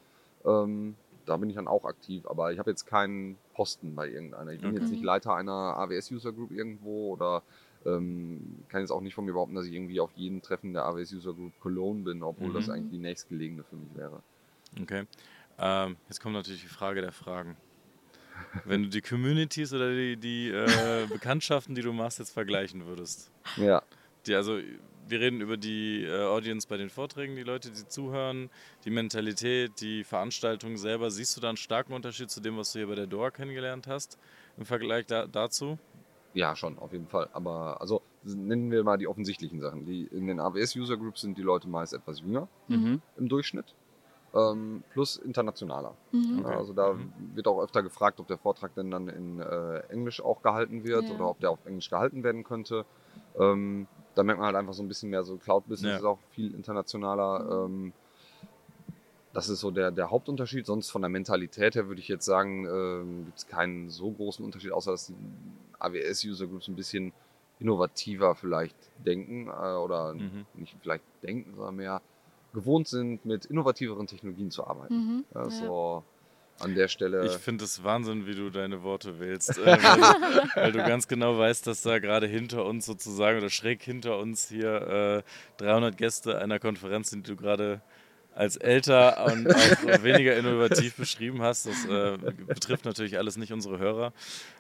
Ähm, 0.46 0.96
da 1.26 1.38
bin 1.38 1.50
ich 1.50 1.56
dann 1.56 1.68
auch 1.68 1.86
aktiv, 1.86 2.26
aber 2.28 2.52
ich 2.52 2.60
habe 2.60 2.70
jetzt 2.70 2.86
keinen 2.86 3.38
Posten 3.54 3.96
bei 3.96 4.10
irgendeiner. 4.10 4.52
Ich 4.52 4.62
bin 4.62 4.72
Okay. 4.72 4.80
jetzt 4.80 4.92
nicht 4.92 5.04
Leiter 5.04 5.36
einer 5.36 5.52
AWS 5.78 6.12
User 6.12 6.32
Group 6.34 6.52
irgendwo 6.52 7.12
oder 7.14 7.44
ähm, 7.86 8.64
kann 8.70 8.82
jetzt 8.82 8.92
auch 8.92 9.02
nicht 9.02 9.14
von 9.14 9.26
mir 9.26 9.34
behaupten, 9.34 9.56
dass 9.56 9.66
ich 9.66 9.74
irgendwie 9.74 10.00
auf 10.00 10.12
jedem 10.16 10.42
Treffen 10.42 10.74
der 10.74 10.86
AWS 10.86 11.14
User 11.14 11.34
Group 11.34 11.54
Cologne 11.60 12.04
bin, 12.04 12.24
obwohl 12.24 12.50
Mhm. 12.50 12.54
das 12.54 12.70
eigentlich 12.70 12.90
die 12.92 12.98
nächstgelegene 12.98 13.64
für 13.64 13.76
mich 13.76 13.94
wäre. 13.96 14.22
Okay. 14.82 15.06
Ähm, 15.60 15.98
jetzt 16.08 16.20
kommt 16.22 16.34
natürlich 16.36 16.62
die 16.62 16.68
Frage 16.68 17.02
der 17.02 17.12
Fragen. 17.12 17.58
Wenn 18.66 18.84
du 18.84 18.90
die 18.90 19.02
Communities 19.02 19.74
oder 19.74 19.94
die, 19.94 20.16
die 20.18 20.50
äh, 20.50 21.06
Bekanntschaften, 21.12 21.76
die 21.76 21.82
du 21.82 21.94
machst, 21.94 22.20
jetzt 22.20 22.32
vergleichen 22.32 22.86
würdest. 22.86 23.32
Ja. 23.58 23.84
Die, 24.26 24.36
also, 24.36 24.60
wir 25.08 25.20
reden 25.20 25.42
über 25.42 25.58
die 25.58 26.04
äh, 26.04 26.24
Audience 26.26 26.68
bei 26.68 26.78
den 26.78 26.90
Vorträgen, 26.90 27.36
die 27.36 27.44
Leute, 27.44 27.70
die 27.72 27.88
zuhören, 27.88 28.50
die 28.86 28.90
Mentalität, 28.90 29.80
die 29.82 30.04
Veranstaltung 30.04 30.78
selber. 30.78 31.12
Siehst 31.12 31.36
du 31.38 31.42
da 31.42 31.50
einen 31.50 31.58
starken 31.58 31.94
Unterschied 31.94 32.30
zu 32.30 32.42
dem, 32.42 32.58
was 32.58 32.72
du 32.72 32.80
hier 32.80 32.88
bei 32.88 32.96
der 32.96 33.08
DOA 33.08 33.32
kennengelernt 33.32 33.88
hast 33.88 34.18
im 34.58 34.66
Vergleich 34.66 35.06
da, 35.06 35.28
dazu? 35.28 35.78
Ja, 36.34 36.56
schon, 36.56 36.80
auf 36.80 36.92
jeden 36.94 37.08
Fall. 37.08 37.30
Aber 37.34 37.80
also 37.80 38.02
nennen 38.24 38.72
wir 38.72 38.84
mal 38.84 38.98
die 38.98 39.08
offensichtlichen 39.08 39.60
Sachen. 39.60 39.86
Die, 39.86 40.06
in 40.06 40.28
den 40.28 40.40
AWS-User 40.40 40.98
Groups 40.98 41.22
sind 41.22 41.38
die 41.38 41.44
Leute 41.44 41.68
meist 41.68 41.94
etwas 41.94 42.22
jünger 42.22 42.48
Mhm. 42.68 43.02
im 43.18 43.30
Durchschnitt. 43.30 43.74
Ähm, 44.34 44.84
plus 44.94 45.18
internationaler. 45.18 45.94
Mhm. 46.12 46.40
Ja, 46.44 46.58
Also 46.58 46.74
da 46.74 46.94
Mhm. 46.94 47.12
wird 47.36 47.48
auch 47.48 47.62
öfter 47.62 47.84
gefragt, 47.84 48.20
ob 48.20 48.28
der 48.28 48.40
Vortrag 48.40 48.74
denn 48.74 48.90
dann 48.90 49.08
in 49.10 49.40
äh, 49.40 49.80
Englisch 49.90 50.22
auch 50.22 50.42
gehalten 50.42 50.84
wird 50.84 51.08
Ja. 51.10 51.16
oder 51.16 51.30
ob 51.30 51.40
der 51.40 51.52
auf 51.52 51.64
Englisch 51.66 51.90
gehalten 51.92 52.24
werden 52.24 52.44
könnte. 52.44 52.86
Ähm, 53.40 53.88
da 54.16 54.24
merkt 54.24 54.40
man 54.40 54.48
halt 54.48 54.56
einfach 54.56 54.74
so 54.74 54.84
ein 54.84 54.88
bisschen 54.88 55.10
mehr 55.10 55.24
so 55.24 55.38
Cloud-Business 55.38 55.92
Ja. 55.92 55.98
ist 55.98 56.04
auch 56.04 56.20
viel 56.32 56.54
internationaler. 56.54 57.66
Ähm, 57.66 57.94
das 59.34 59.50
ist 59.50 59.62
so 59.62 59.72
der, 59.72 59.92
der 59.92 60.12
Hauptunterschied. 60.12 60.66
Sonst 60.66 60.92
von 60.92 61.02
der 61.02 61.10
Mentalität 61.10 61.76
her 61.76 61.88
würde 61.88 62.02
ich 62.02 62.08
jetzt 62.08 62.26
sagen, 62.26 62.66
ähm, 62.68 63.26
gibt 63.26 63.38
es 63.40 63.48
keinen 63.48 63.90
so 63.90 64.12
großen 64.12 64.46
Unterschied, 64.46 64.72
außer 64.72 64.92
dass 64.92 65.08
die 65.08 65.16
AWS-User 65.80 66.48
Groups 66.48 66.68
ein 66.68 66.76
bisschen 66.76 67.14
innovativer 67.60 68.36
vielleicht 68.36 68.76
denken 69.04 69.48
äh, 69.48 69.76
oder 69.76 70.14
Mhm. 70.14 70.46
nicht 70.54 70.76
vielleicht 70.82 71.04
denken, 71.24 71.56
sondern 71.56 71.76
mehr 71.76 72.02
gewohnt 72.54 72.88
sind, 72.88 73.26
mit 73.26 73.46
innovativeren 73.46 74.06
Technologien 74.06 74.52
zu 74.52 74.68
arbeiten. 74.68 74.94
Mhm. 74.94 75.26
Ja, 75.34 75.44
Ja. 75.46 75.50
so 75.50 76.04
an 76.60 76.76
der 76.76 76.88
Stelle. 76.88 77.26
Ich 77.26 77.34
finde 77.34 77.66
es 77.66 77.84
Wahnsinn, 77.84 78.26
wie 78.26 78.36
du 78.36 78.50
deine 78.50 78.84
Worte 78.84 79.20
wählst, 79.20 79.58
äh, 79.58 79.66
weil, 79.66 79.78
du, 79.78 80.50
weil 80.56 80.72
du 80.72 80.78
ganz 80.80 81.08
genau 81.08 81.38
weißt, 81.38 81.68
dass 81.68 81.82
da 81.82 82.00
gerade 82.00 82.28
hinter 82.28 82.66
uns 82.66 82.86
sozusagen 82.86 83.38
oder 83.38 83.50
schräg 83.50 83.82
hinter 83.84 84.18
uns 84.18 84.48
hier 84.48 85.24
äh, 85.58 85.64
300 85.64 85.98
Gäste 85.98 86.40
einer 86.40 86.60
Konferenz 86.60 87.10
sind, 87.10 87.28
die 87.28 87.32
du 87.32 87.38
gerade 87.38 87.82
als 88.36 88.58
älter 88.58 89.26
und 89.32 89.48
auch 89.54 90.04
weniger 90.04 90.36
innovativ 90.36 90.96
beschrieben 90.96 91.42
hast. 91.42 91.68
Das 91.68 91.86
äh, 91.86 92.18
betrifft 92.48 92.86
natürlich 92.86 93.18
alles 93.18 93.38
nicht 93.38 93.54
unsere 93.54 93.78
Hörer. 93.80 94.12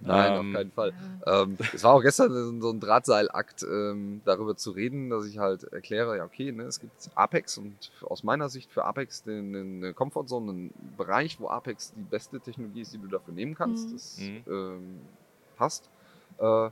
Nein, 0.01 0.33
Ähm, 0.33 0.39
auf 0.49 0.53
keinen 0.53 0.71
Fall. 0.71 0.93
Ähm, 1.25 1.57
es 1.73 1.83
war 1.83 1.93
auch 1.93 2.01
gestern 2.01 2.61
so 2.61 2.69
ein 2.69 2.79
Drahtseilakt, 2.79 3.63
ähm, 3.63 4.21
darüber 4.25 4.55
zu 4.55 4.71
reden, 4.71 5.09
dass 5.09 5.25
ich 5.25 5.37
halt 5.39 5.63
erkläre, 5.73 6.17
ja 6.17 6.25
okay, 6.25 6.51
ne, 6.51 6.63
es 6.63 6.79
gibt 6.79 6.93
Apex 7.15 7.57
und 7.57 7.91
aus 8.01 8.23
meiner 8.23 8.49
Sicht 8.49 8.71
für 8.71 8.85
Apex 8.85 9.23
den, 9.23 9.53
den 9.81 9.95
Comfortzone, 9.95 10.51
einen 10.51 10.73
Bereich, 10.97 11.39
wo 11.39 11.49
Apex 11.49 11.93
die 11.95 12.03
beste 12.03 12.39
Technologie 12.39 12.81
ist, 12.81 12.93
die 12.93 12.99
du 12.99 13.07
dafür 13.07 13.33
nehmen 13.33 13.55
kannst. 13.55 13.89
Mhm. 13.89 13.93
Das 13.93 14.17
Mhm. 14.19 14.43
ähm, 14.47 14.99
passt. 15.57 15.89
Äh, 16.39 16.69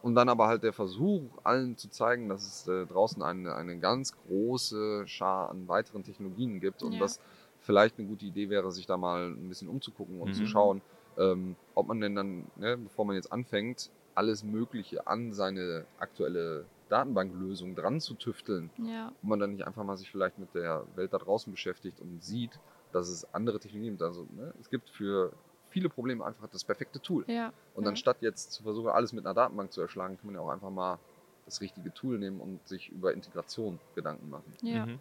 und 0.00 0.14
dann 0.14 0.28
aber 0.28 0.46
halt 0.46 0.62
der 0.62 0.72
Versuch, 0.72 1.38
allen 1.44 1.76
zu 1.76 1.88
zeigen, 1.90 2.28
dass 2.28 2.44
es 2.44 2.66
äh, 2.66 2.86
draußen 2.86 3.22
eine, 3.22 3.54
eine 3.54 3.78
ganz 3.78 4.12
große 4.12 5.04
Schar 5.06 5.50
an 5.50 5.68
weiteren 5.68 6.04
Technologien 6.04 6.60
gibt 6.60 6.82
und 6.82 6.98
Ja. 6.98 6.98
dass 6.98 7.20
vielleicht 7.58 7.98
eine 7.98 8.06
gute 8.06 8.24
Idee 8.26 8.48
wäre, 8.50 8.70
sich 8.70 8.86
da 8.86 8.96
mal 8.96 9.28
ein 9.30 9.48
bisschen 9.48 9.68
umzugucken 9.68 10.20
und 10.20 10.30
Mhm. 10.30 10.34
zu 10.34 10.46
schauen, 10.46 10.82
ähm, 11.16 11.58
ob 11.74 11.88
man 11.88 12.00
denn 12.00 12.14
dann, 12.14 12.48
ne, 12.54 12.76
bevor 12.78 13.04
man 13.04 13.16
jetzt 13.16 13.32
anfängt, 13.32 13.90
alles 14.14 14.42
Mögliche 14.42 15.06
an 15.06 15.32
seine 15.32 15.88
aktuelle 15.96 16.70
Datenbanklösung 16.88 17.74
dran 17.74 18.00
zu 18.00 18.14
tüfteln, 18.14 18.72
Ja. 18.78 19.14
ob 19.20 19.28
man 19.28 19.38
dann 19.40 19.50
nicht 19.50 19.66
einfach 19.66 19.84
mal 19.84 19.96
sich 19.96 20.10
vielleicht 20.10 20.38
mit 20.38 20.54
der 20.54 20.86
Welt 20.94 21.12
da 21.12 21.18
draußen 21.18 21.50
beschäftigt 21.50 22.00
und 22.00 22.22
sieht, 22.22 22.60
dass 22.92 23.08
es 23.08 23.24
andere 23.34 23.58
Technologien 23.60 23.94
gibt. 23.94 24.02
Also 24.02 24.24
ne, 24.30 24.54
es 24.60 24.68
gibt 24.70 24.90
für 24.90 25.38
viele 25.78 25.88
Probleme 25.88 26.24
einfach 26.24 26.48
das 26.48 26.64
perfekte 26.64 27.00
Tool. 27.00 27.24
Ja. 27.28 27.52
Und 27.74 27.84
ja. 27.84 27.90
anstatt 27.90 28.20
jetzt 28.20 28.52
zu 28.52 28.64
versuchen, 28.64 28.88
alles 28.88 29.12
mit 29.12 29.24
einer 29.24 29.34
Datenbank 29.34 29.72
zu 29.72 29.80
erschlagen, 29.80 30.16
kann 30.16 30.26
man 30.26 30.34
ja 30.34 30.40
auch 30.40 30.50
einfach 30.50 30.70
mal 30.70 30.98
das 31.44 31.60
richtige 31.60 31.94
Tool 31.94 32.18
nehmen 32.18 32.40
und 32.40 32.66
sich 32.66 32.90
über 32.90 33.12
Integration 33.12 33.78
Gedanken 33.94 34.28
machen. 34.28 34.52
Ja. 34.62 34.86
Mhm. 34.86 34.98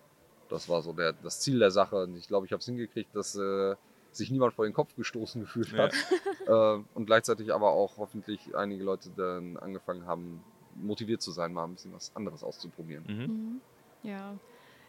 Das 0.50 0.70
war 0.70 0.82
so 0.84 0.94
der, 0.94 1.14
das 1.14 1.42
Ziel 1.42 1.60
der 1.60 1.72
Sache. 1.72 2.04
Und 2.04 2.16
ich 2.16 2.28
glaube, 2.28 2.46
ich 2.46 2.52
habe 2.52 2.60
es 2.60 2.66
hingekriegt, 2.66 3.14
dass 3.16 3.36
äh, 3.36 3.76
sich 4.12 4.30
niemand 4.32 4.54
vor 4.54 4.66
den 4.66 4.74
Kopf 4.74 4.96
gestoßen 4.96 5.42
gefühlt 5.42 5.72
Ja. 5.72 5.86
hat. 5.86 5.94
äh, 6.48 6.84
und 6.94 7.06
gleichzeitig 7.08 7.52
aber 7.54 7.72
auch 7.72 7.98
hoffentlich 7.98 8.56
einige 8.56 8.84
Leute 8.84 9.10
dann 9.18 9.58
angefangen 9.58 10.06
haben, 10.06 10.44
motiviert 10.76 11.22
zu 11.24 11.32
sein, 11.32 11.54
mal 11.54 11.64
ein 11.64 11.74
bisschen 11.74 11.94
was 11.94 12.16
anderes 12.16 12.44
auszuprobieren. 12.44 13.04
Mhm. 13.08 13.24
Mhm. 13.24 13.62
Ja. 14.04 14.38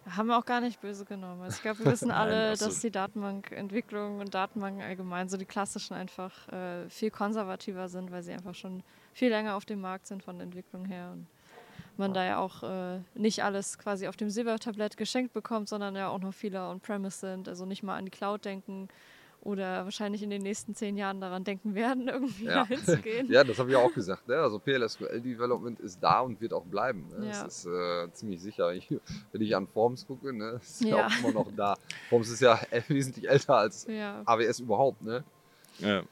Haben 0.06 0.28
wir 0.28 0.38
auch 0.38 0.44
gar 0.44 0.60
nicht 0.60 0.80
böse 0.80 1.04
genommen. 1.04 1.42
Also 1.42 1.56
ich 1.56 1.62
glaube, 1.62 1.80
wir 1.80 1.86
wissen 1.92 2.08
Nein, 2.08 2.16
alle, 2.16 2.50
absolut. 2.52 2.72
dass 2.72 2.80
die 2.80 2.90
Datenbankentwicklung 2.90 4.20
und 4.20 4.34
Datenbanken 4.34 4.82
allgemein, 4.82 5.28
so 5.28 5.36
die 5.36 5.44
klassischen, 5.44 5.94
einfach 5.94 6.48
äh, 6.48 6.88
viel 6.88 7.10
konservativer 7.10 7.88
sind, 7.88 8.10
weil 8.10 8.22
sie 8.22 8.32
einfach 8.32 8.54
schon 8.54 8.82
viel 9.12 9.28
länger 9.30 9.56
auf 9.56 9.64
dem 9.64 9.80
Markt 9.80 10.06
sind 10.06 10.22
von 10.22 10.36
der 10.38 10.44
Entwicklung 10.44 10.84
her. 10.84 11.12
Und 11.12 11.26
man 11.98 12.14
da 12.14 12.24
ja 12.24 12.38
auch 12.38 12.62
äh, 12.62 13.00
nicht 13.14 13.42
alles 13.42 13.78
quasi 13.78 14.06
auf 14.06 14.16
dem 14.16 14.30
Silbertablett 14.30 14.96
geschenkt 14.96 15.32
bekommt, 15.32 15.68
sondern 15.68 15.96
ja 15.96 16.08
auch 16.08 16.20
noch 16.20 16.32
viele 16.32 16.60
on-premise 16.62 17.18
sind. 17.18 17.48
Also 17.48 17.66
nicht 17.66 17.82
mal 17.82 17.96
an 17.96 18.04
die 18.04 18.10
Cloud 18.10 18.44
denken 18.44 18.88
oder 19.42 19.84
wahrscheinlich 19.84 20.22
in 20.22 20.30
den 20.30 20.42
nächsten 20.42 20.74
zehn 20.74 20.96
Jahren 20.96 21.20
daran 21.20 21.44
denken 21.44 21.74
werden, 21.74 22.08
irgendwie 22.08 22.44
Ja. 22.46 22.66
hinzugehen. 22.66 23.30
Ja, 23.30 23.44
das 23.44 23.58
habe 23.58 23.70
ich 23.70 23.76
auch 23.76 23.92
gesagt. 23.92 24.26
Ne? 24.28 24.36
Also 24.36 24.58
PLSQL-Development 24.58 25.80
ist 25.80 26.02
da 26.02 26.20
und 26.20 26.40
wird 26.40 26.52
auch 26.52 26.64
bleiben. 26.64 27.06
Ne? 27.18 27.26
Ja. 27.28 27.44
Das 27.44 27.64
ist 27.64 27.66
äh, 27.66 28.12
ziemlich 28.12 28.40
sicher. 28.42 28.72
Ich, 28.72 28.88
wenn 29.32 29.40
ich 29.40 29.54
an 29.54 29.66
Forms 29.68 30.06
gucke, 30.06 30.32
ne, 30.32 30.58
ist 30.62 30.80
ja. 30.82 30.96
Ja. 30.98 31.06
auch 31.06 31.18
immer 31.20 31.32
noch 31.32 31.52
da. 31.56 31.76
Forms 32.08 32.28
ist 32.30 32.40
ja 32.40 32.58
wesentlich 32.88 33.28
älter 33.28 33.56
als 33.56 33.86
Ja. 33.86 34.22
AWS 34.26 34.60
überhaupt. 34.60 35.02
Ne? 35.02 35.24
Ja. 35.78 36.02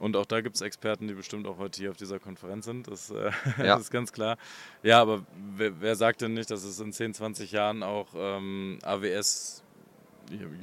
Und 0.00 0.16
auch 0.16 0.26
da 0.26 0.40
gibt 0.40 0.56
es 0.56 0.62
Experten, 0.62 1.06
die 1.08 1.14
bestimmt 1.14 1.46
auch 1.46 1.56
heute 1.58 1.80
hier 1.80 1.90
auf 1.90 1.96
dieser 1.96 2.18
Konferenz 2.18 2.64
sind. 2.64 2.88
Das, 2.88 3.10
äh, 3.10 3.30
Ja. 3.58 3.64
das 3.74 3.82
ist 3.82 3.90
ganz 3.90 4.12
klar. 4.12 4.36
Ja, 4.82 5.00
aber 5.00 5.24
wer, 5.56 5.80
wer 5.80 5.96
sagt 5.96 6.20
denn 6.20 6.34
nicht, 6.34 6.50
dass 6.50 6.62
es 6.64 6.78
in 6.80 6.92
10, 6.92 7.14
20 7.14 7.52
Jahren 7.52 7.82
auch 7.82 8.08
ähm, 8.16 8.78
AWS 8.82 9.62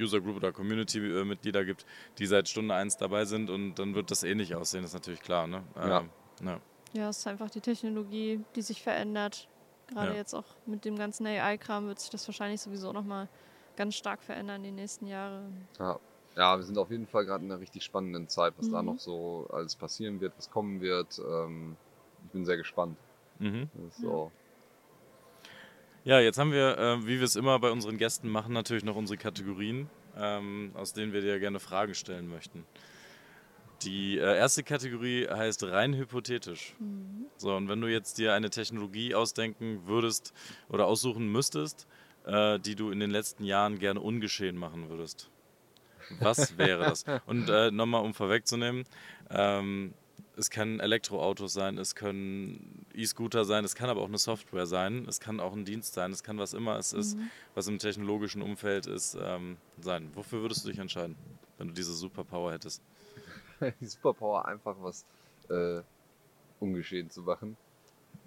User 0.00 0.20
Group 0.20 0.36
oder 0.36 0.52
Community-Mitglieder 0.52 1.64
gibt, 1.64 1.86
die 2.18 2.26
seit 2.26 2.48
Stunde 2.48 2.74
1 2.74 2.96
dabei 2.96 3.24
sind 3.24 3.50
und 3.50 3.74
dann 3.76 3.94
wird 3.94 4.10
das 4.10 4.22
ähnlich 4.22 4.54
aussehen, 4.54 4.82
das 4.82 4.90
ist 4.90 4.94
natürlich 4.94 5.20
klar. 5.20 5.46
Ne? 5.46 5.62
Ja. 5.76 6.00
Ähm, 6.00 6.10
ja. 6.44 6.60
Ja, 6.94 7.08
es 7.08 7.18
ist 7.18 7.26
einfach 7.26 7.48
die 7.50 7.60
Technologie, 7.60 8.40
die 8.54 8.62
sich 8.62 8.82
verändert. 8.82 9.48
Gerade 9.88 10.10
Ja. 10.12 10.16
jetzt 10.16 10.34
auch 10.34 10.44
mit 10.66 10.84
dem 10.84 10.96
ganzen 10.96 11.26
AI-Kram 11.26 11.86
wird 11.86 12.00
sich 12.00 12.10
das 12.10 12.26
wahrscheinlich 12.28 12.60
sowieso 12.60 12.92
nochmal 12.92 13.28
ganz 13.76 13.94
stark 13.94 14.22
verändern 14.22 14.62
die 14.62 14.70
nächsten 14.70 15.06
Jahre. 15.06 15.50
Ja. 15.78 15.98
ja, 16.36 16.56
wir 16.58 16.64
sind 16.64 16.76
auf 16.76 16.90
jeden 16.90 17.06
Fall 17.06 17.24
gerade 17.24 17.44
in 17.44 17.50
einer 17.50 17.60
richtig 17.60 17.82
spannenden 17.84 18.28
Zeit, 18.28 18.54
was 18.58 18.68
da 18.70 18.82
Mhm. 18.82 18.86
noch 18.88 18.98
so 18.98 19.48
alles 19.52 19.74
passieren 19.76 20.20
wird, 20.20 20.34
was 20.36 20.50
kommen 20.50 20.80
wird. 20.82 21.18
Ähm, 21.18 21.76
ich 22.26 22.30
bin 22.32 22.44
sehr 22.44 22.56
gespannt. 22.58 22.98
Mhm. 23.38 23.70
So. 23.90 24.30
Ja, 26.04 26.18
jetzt 26.18 26.36
haben 26.36 26.50
wir, 26.50 26.76
äh, 26.78 27.06
wie 27.06 27.18
wir 27.18 27.24
es 27.24 27.36
immer 27.36 27.60
bei 27.60 27.70
unseren 27.70 27.96
Gästen 27.96 28.28
machen, 28.28 28.52
natürlich 28.52 28.82
noch 28.82 28.96
unsere 28.96 29.16
Kategorien, 29.16 29.88
ähm, 30.16 30.72
aus 30.74 30.92
denen 30.92 31.12
wir 31.12 31.20
dir 31.20 31.38
gerne 31.38 31.60
Fragen 31.60 31.94
stellen 31.94 32.28
möchten. 32.28 32.66
Die 33.82 34.18
äh, 34.18 34.36
erste 34.36 34.64
Kategorie 34.64 35.28
heißt 35.28 35.62
rein 35.64 35.94
hypothetisch. 35.94 36.74
Mhm. 36.80 37.26
So, 37.36 37.54
und 37.54 37.68
wenn 37.68 37.80
du 37.80 37.86
jetzt 37.86 38.18
dir 38.18 38.34
eine 38.34 38.50
Technologie 38.50 39.14
ausdenken 39.14 39.86
würdest 39.86 40.32
oder 40.68 40.86
aussuchen 40.86 41.30
müsstest, 41.30 41.86
äh, 42.26 42.58
die 42.58 42.74
du 42.74 42.90
in 42.90 42.98
den 42.98 43.12
letzten 43.12 43.44
Jahren 43.44 43.78
gerne 43.78 44.00
ungeschehen 44.00 44.56
machen 44.56 44.88
würdest, 44.88 45.30
was 46.18 46.58
wäre 46.58 46.82
das? 46.82 47.04
Und 47.26 47.48
äh, 47.48 47.70
nochmal, 47.70 48.02
um 48.02 48.12
vorwegzunehmen, 48.12 48.84
ähm, 49.30 49.94
es 50.36 50.50
können 50.50 50.80
Elektroautos 50.80 51.52
sein, 51.52 51.78
es 51.78 51.94
können 51.94 52.86
E-Scooter 52.94 53.44
sein, 53.44 53.64
es 53.64 53.74
kann 53.74 53.90
aber 53.90 54.00
auch 54.00 54.08
eine 54.08 54.18
Software 54.18 54.66
sein, 54.66 55.06
es 55.08 55.20
kann 55.20 55.40
auch 55.40 55.52
ein 55.52 55.64
Dienst 55.64 55.94
sein, 55.94 56.10
es 56.12 56.22
kann 56.22 56.38
was 56.38 56.52
immer 56.54 56.78
es 56.78 56.92
ist, 56.92 57.16
Mhm. 57.16 57.30
was 57.54 57.66
im 57.68 57.78
technologischen 57.78 58.42
Umfeld 58.42 58.86
ist, 58.86 59.16
ähm, 59.20 59.56
sein. 59.80 60.10
Wofür 60.14 60.40
würdest 60.42 60.64
du 60.64 60.68
dich 60.70 60.78
entscheiden, 60.78 61.16
wenn 61.58 61.68
du 61.68 61.74
diese 61.74 61.92
Superpower 61.94 62.52
hättest? 62.52 62.82
die 63.80 63.86
Superpower 63.86 64.46
einfach 64.46 64.76
was 64.80 65.04
äh, 65.50 65.82
ungeschehen 66.60 67.10
zu 67.10 67.22
machen. 67.22 67.56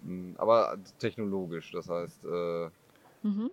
Mm, 0.02 0.34
Aber 0.38 0.78
technologisch, 0.98 1.72
das 1.72 1.88
heißt, 1.88 2.24
äh, 2.24 2.70
Mhm. 3.22 3.50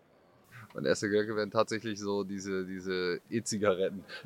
Mein 0.73 0.85
erster 0.85 1.07
Gedanke 1.09 1.35
wären 1.35 1.51
tatsächlich 1.51 1.99
so 1.99 2.23
diese, 2.23 2.65
diese 2.65 3.19
E-Zigaretten. 3.29 4.03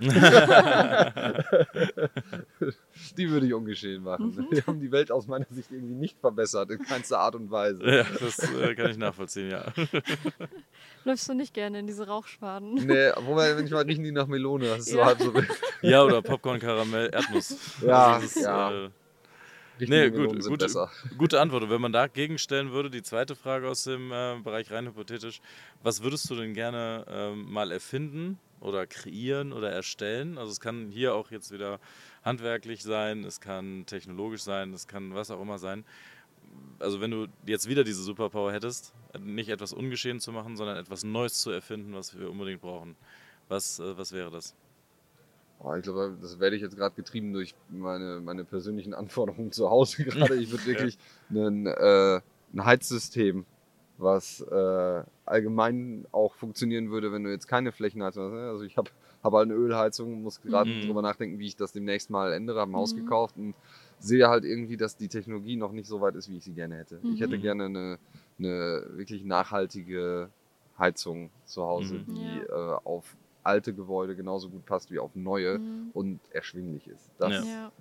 die 3.18 3.30
würde 3.30 3.46
ich 3.48 3.54
ungeschehen 3.54 4.04
machen. 4.04 4.36
Mhm. 4.36 4.48
Die 4.54 4.62
haben 4.64 4.80
die 4.80 4.92
Welt 4.92 5.12
aus 5.12 5.28
meiner 5.28 5.46
Sicht 5.52 5.72
irgendwie 5.72 5.96
nicht 5.96 6.20
verbessert, 6.20 6.72
in 6.72 6.80
keinster 6.80 7.20
Art 7.20 7.36
und 7.36 7.52
Weise. 7.52 7.84
Ja, 7.86 8.06
das 8.20 8.40
äh, 8.40 8.76
kann 8.76 8.92
ich 8.92 8.98
nachvollziehen, 8.98 9.52
ja. 9.52 9.66
Läufst 11.04 11.28
du 11.30 11.34
nicht 11.34 11.54
gerne 11.54 11.80
in 11.80 11.88
diese 11.88 12.08
Rauchschwaden? 12.08 12.76
Nee, 12.76 13.12
wobei, 13.26 13.54
manchmal 13.54 13.84
riechen 13.84 14.04
die 14.04 14.12
nach 14.12 14.28
Melone, 14.28 14.68
das 14.68 14.80
ist 14.80 14.92
so 14.92 14.98
Ja. 15.00 15.06
halb 15.06 15.22
so 15.22 15.34
wild. 15.34 15.50
Ja, 15.82 16.04
oder 16.04 16.22
Popcorn, 16.22 16.60
Karamell, 16.60 17.10
Erdnuss. 17.12 17.58
Ja, 17.82 18.16
das 18.16 18.36
ist, 18.36 18.44
ja. 18.44 18.86
Äh, 18.86 18.90
Nee, 19.80 20.10
gut, 20.10 20.20
Melonen 20.20 20.42
sind 20.42 20.52
gut. 20.52 20.60
besser. 20.60 20.92
gute 21.18 21.40
Antwort. 21.40 21.64
Und 21.64 21.70
wenn 21.70 21.82
man 21.82 21.92
dagegen 21.92 22.38
stellen 22.38 22.72
würde, 22.72 22.90
die 22.90 23.04
zweite 23.04 23.36
Frage 23.36 23.68
aus 23.68 23.84
dem 23.84 24.12
äh, 24.12 24.36
Bereich 24.44 24.72
rein 24.72 24.88
hypothetisch, 24.88 25.42
was 25.84 26.04
würdest 26.04 26.30
du 26.30 26.36
denn 26.36 26.54
gerne 26.54 27.06
ähm, 27.10 27.52
mal 27.52 27.72
erfinden 27.72 28.40
oder 28.60 28.88
kreieren 28.88 29.54
oder 29.54 29.72
erstellen? 29.72 30.38
Also 30.38 30.52
es 30.52 30.60
kann 30.60 30.90
hier 30.90 31.14
auch 31.14 31.32
jetzt 31.32 31.52
wieder 31.52 31.80
handwerklich 32.24 32.84
sein, 32.84 33.24
es 33.24 33.40
kann 33.40 33.86
technologisch 33.86 34.42
sein, 34.42 34.74
es 34.74 34.88
kann 34.88 35.14
was 35.14 35.32
auch 35.32 35.42
immer 35.42 35.60
sein. 35.60 35.86
also 36.80 37.02
wenn 37.02 37.12
du 37.12 37.28
jetzt 37.46 37.68
wieder 37.68 37.84
diese 37.84 38.02
Superpower 38.02 38.52
hättest, 38.52 38.94
nicht 39.20 39.50
etwas 39.50 39.74
ungeschehen 39.74 40.20
zu 40.20 40.32
machen, 40.32 40.58
sondern 40.58 40.78
etwas 40.78 41.04
Neues 41.04 41.42
zu 41.42 41.52
erfinden, 41.52 41.94
was 41.94 42.18
wir 42.18 42.30
unbedingt 42.30 42.62
brauchen, 42.62 42.96
was, 43.48 43.80
äh, 43.80 43.98
was 43.98 44.12
wäre 44.12 44.32
das? 44.32 44.56
Oh, 45.60 45.74
ich 45.74 45.82
glaube, 45.84 46.18
das 46.22 46.40
werde 46.40 46.56
ich 46.56 46.62
jetzt 46.62 46.76
gerade 46.78 46.96
getrieben 46.96 47.34
durch 47.34 47.56
meine, 47.68 48.22
meine 48.22 48.46
persönlichen 48.46 48.94
Anforderungen 48.94 49.52
zu 49.52 49.70
Hause 49.70 50.04
gerade. 50.04 50.36
Ich 50.36 50.52
würde 50.52 50.66
wirklich 50.66 50.98
einen, 51.30 51.66
äh, 51.66 52.22
ein 52.54 52.66
Heizsystem, 52.66 53.46
was 53.98 54.42
äh, 54.42 55.04
allgemein 55.26 56.06
auch 56.12 56.36
funktionieren 56.36 56.92
würde, 56.92 57.12
wenn 57.12 57.24
du 57.24 57.32
jetzt 57.32 57.48
keine 57.48 57.72
Flächenheizung 57.72 58.32
hast. 58.32 58.34
Also 58.34 58.64
ich 58.64 58.78
habe 58.78 58.92
hab 59.24 59.34
halt 59.34 59.46
eine 59.46 59.56
Ölheizung, 59.56 60.22
muss 60.22 60.40
gerade 60.42 60.70
Mhm. 60.70 60.82
drüber 60.82 61.02
nachdenken, 61.02 61.40
wie 61.40 61.48
ich 61.48 61.56
das 61.56 61.72
demnächst 61.72 62.12
mal 62.12 62.32
ändere, 62.34 62.60
habe 62.60 62.72
ein 62.72 62.76
Haus 62.76 62.94
Mhm. 62.94 63.00
gekauft 63.00 63.36
und 63.38 63.56
sehe 63.98 64.28
halt 64.30 64.46
irgendwie, 64.46 64.78
dass 64.78 64.96
die 64.96 65.10
Technologie 65.10 65.56
noch 65.58 65.72
nicht 65.72 65.88
so 65.88 66.00
weit 66.02 66.16
ist, 66.16 66.30
wie 66.30 66.38
ich 66.38 66.44
sie 66.44 66.54
gerne 66.54 66.78
hätte. 66.78 67.04
Ich 67.08 67.20
hätte 67.20 67.38
Mhm. 67.38 67.42
gerne 67.42 67.66
eine, 67.66 68.00
eine 68.38 68.86
wirklich 68.92 69.24
nachhaltige 69.24 70.32
Heizung 70.78 71.32
zu 71.46 71.64
Hause, 71.64 72.02
Mhm. 72.02 72.06
die 72.12 72.40
Ja. 72.40 72.76
äh, 72.76 72.78
auf 72.84 73.18
alte 73.48 73.74
Gebäude 73.74 74.16
genauso 74.16 74.50
gut 74.50 74.66
passt 74.66 74.92
wie 74.92 75.00
auf 75.00 75.16
neue 75.16 75.58
Mhm. 75.60 75.90
und 75.94 76.20
erschwinglich 76.32 76.88
ist. 76.88 77.10
Das 77.18 77.34
Ja. 77.34 77.72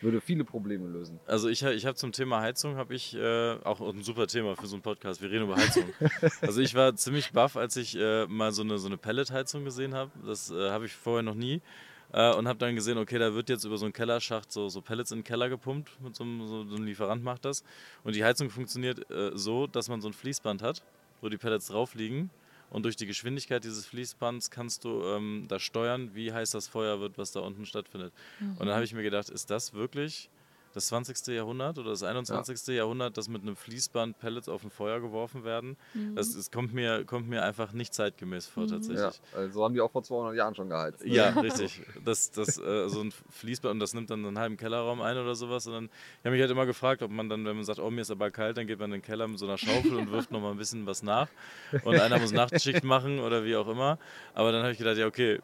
Würde 0.00 0.20
viele 0.20 0.42
Probleme 0.44 0.88
lösen. 0.88 1.20
Also 1.26 1.48
ich, 1.48 1.62
ich 1.62 1.86
habe 1.86 1.94
zum 1.94 2.10
Thema 2.10 2.40
Heizung, 2.40 2.74
habe 2.74 2.92
ich 2.92 3.14
äh, 3.14 3.52
auch 3.62 3.80
ein 3.80 4.02
super 4.02 4.26
Thema 4.26 4.56
für 4.56 4.66
so 4.66 4.74
einen 4.74 4.82
Podcast, 4.82 5.22
wir 5.22 5.30
reden 5.30 5.44
über 5.44 5.54
Heizung. 5.56 5.84
also 6.40 6.60
ich 6.60 6.74
war 6.74 6.96
ziemlich 6.96 7.30
baff, 7.30 7.56
als 7.56 7.76
ich 7.76 7.96
äh, 7.96 8.26
mal 8.26 8.50
so 8.50 8.62
eine, 8.62 8.78
so 8.78 8.88
eine 8.88 8.96
Pelletheizung 8.96 9.64
gesehen 9.64 9.94
habe. 9.94 10.10
Das 10.26 10.50
äh, 10.50 10.70
habe 10.70 10.86
ich 10.86 10.92
vorher 10.96 11.22
noch 11.22 11.36
nie. 11.36 11.60
Äh, 12.12 12.34
und 12.34 12.48
habe 12.48 12.58
dann 12.58 12.74
gesehen, 12.74 12.98
okay, 12.98 13.16
da 13.18 13.32
wird 13.32 13.48
jetzt 13.48 13.64
über 13.64 13.76
so 13.78 13.84
einen 13.86 13.92
Kellerschacht 13.92 14.50
so, 14.50 14.68
so 14.68 14.80
Pellets 14.82 15.12
in 15.12 15.18
den 15.18 15.24
Keller 15.24 15.48
gepumpt. 15.48 15.92
Mit 16.02 16.16
so 16.16 16.24
einem, 16.24 16.48
so, 16.48 16.64
so 16.64 16.74
ein 16.74 16.82
Lieferant 16.84 17.22
macht 17.22 17.44
das. 17.44 17.62
Und 18.02 18.16
die 18.16 18.24
Heizung 18.24 18.50
funktioniert 18.50 19.08
äh, 19.08 19.30
so, 19.34 19.68
dass 19.68 19.88
man 19.88 20.00
so 20.00 20.08
ein 20.08 20.14
Fließband 20.14 20.62
hat, 20.62 20.82
wo 21.20 21.28
die 21.28 21.38
Pellets 21.38 21.68
drauf 21.68 21.94
liegen. 21.94 22.28
Und 22.72 22.84
durch 22.84 22.96
die 22.96 23.04
Geschwindigkeit 23.04 23.62
dieses 23.64 23.84
Fließbands 23.84 24.50
kannst 24.50 24.84
du 24.84 25.04
ähm, 25.04 25.44
da 25.46 25.58
steuern, 25.58 26.14
wie 26.14 26.32
heiß 26.32 26.52
das 26.52 26.68
Feuer 26.68 27.00
wird, 27.00 27.18
was 27.18 27.30
da 27.30 27.40
unten 27.40 27.66
stattfindet. 27.66 28.14
Und 28.40 28.66
dann 28.66 28.74
habe 28.74 28.84
ich 28.84 28.94
mir 28.94 29.02
gedacht, 29.02 29.28
ist 29.28 29.50
das 29.50 29.74
wirklich 29.74 30.30
das 30.72 30.86
20. 30.88 31.26
Jahrhundert 31.34 31.78
oder 31.78 31.90
das 31.90 32.02
21. 32.02 32.74
Jahrhundert, 32.74 33.16
dass 33.16 33.28
mit 33.28 33.42
einem 33.42 33.56
Fließband 33.56 34.18
Pellets 34.18 34.48
auf 34.48 34.64
ein 34.64 34.70
Feuer 34.70 35.00
geworfen 35.00 35.44
werden? 35.44 35.76
Das, 36.14 36.34
das 36.34 36.50
kommt, 36.50 36.72
mir, 36.74 37.04
kommt 37.04 37.28
mir 37.28 37.42
einfach 37.42 37.72
nicht 37.72 37.94
zeitgemäß 37.94 38.46
vor, 38.46 38.64
Mhm. 38.64 38.68
tatsächlich. 38.68 39.00
Ja, 39.00 39.38
also 39.38 39.52
so 39.54 39.64
haben 39.64 39.74
die 39.74 39.80
auch 39.80 39.90
vor 39.90 40.02
200 40.02 40.34
Jahren 40.36 40.54
schon 40.54 40.68
geheizt. 40.68 41.04
Ja, 41.04 41.28
richtig. 41.40 41.82
Das, 42.04 42.30
das, 42.30 42.58
äh, 42.58 42.88
so 42.88 43.00
ein 43.00 43.12
Fließband 43.30 43.72
und 43.74 43.80
das 43.80 43.94
nimmt 43.94 44.10
dann 44.10 44.24
einen 44.24 44.38
halben 44.38 44.56
Kellerraum 44.56 45.00
ein 45.02 45.16
oder 45.18 45.34
sowas. 45.34 45.66
Und 45.66 45.72
dann, 45.74 45.84
ich 45.86 46.24
habe 46.24 46.30
mich 46.30 46.40
halt 46.40 46.50
immer 46.50 46.66
gefragt, 46.66 47.02
ob 47.02 47.10
man 47.10 47.28
dann, 47.28 47.44
wenn 47.44 47.56
man 47.56 47.64
sagt, 47.64 47.78
oh, 47.78 47.90
mir 47.90 48.00
ist 48.02 48.10
aber 48.10 48.30
kalt, 48.30 48.56
dann 48.56 48.66
geht 48.66 48.78
man 48.78 48.86
in 48.92 49.00
den 49.00 49.02
Keller 49.02 49.28
mit 49.28 49.38
so 49.38 49.46
einer 49.46 49.58
Schaufel 49.58 49.96
und 49.96 50.10
wirft 50.10 50.30
nochmal 50.30 50.52
ein 50.52 50.58
bisschen 50.58 50.86
was 50.86 51.02
nach. 51.02 51.28
Und 51.84 51.98
einer 51.98 52.18
muss 52.18 52.32
Nachtschicht 52.32 52.84
machen 52.84 53.20
oder 53.20 53.44
wie 53.44 53.56
auch 53.56 53.68
immer. 53.68 53.98
Aber 54.34 54.52
dann 54.52 54.62
habe 54.62 54.72
ich 54.72 54.78
gedacht, 54.78 54.96
ja, 54.96 55.06
okay, 55.06 55.40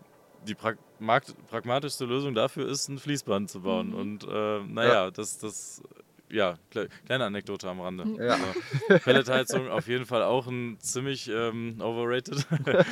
die 0.46 0.54
pragmatischste 0.54 2.04
Lösung 2.04 2.34
dafür 2.34 2.68
ist, 2.68 2.88
ein 2.88 2.98
Fließband 2.98 3.50
zu 3.50 3.62
bauen. 3.62 3.94
Und 3.94 4.24
äh, 4.24 4.60
naja, 4.64 5.10
das, 5.10 5.38
das, 5.38 5.82
ja, 6.30 6.56
kle 6.70 6.88
kleine 7.06 7.24
Anekdote 7.24 7.68
am 7.68 7.80
Rande. 7.80 8.04
Ja. 8.22 8.34
Also, 8.34 9.04
Pelletheizung 9.04 9.68
auf 9.68 9.88
jeden 9.88 10.06
Fall 10.06 10.22
auch 10.22 10.46
ein 10.46 10.78
ziemlich 10.80 11.28
ähm, 11.28 11.80
overrated. 11.80 12.46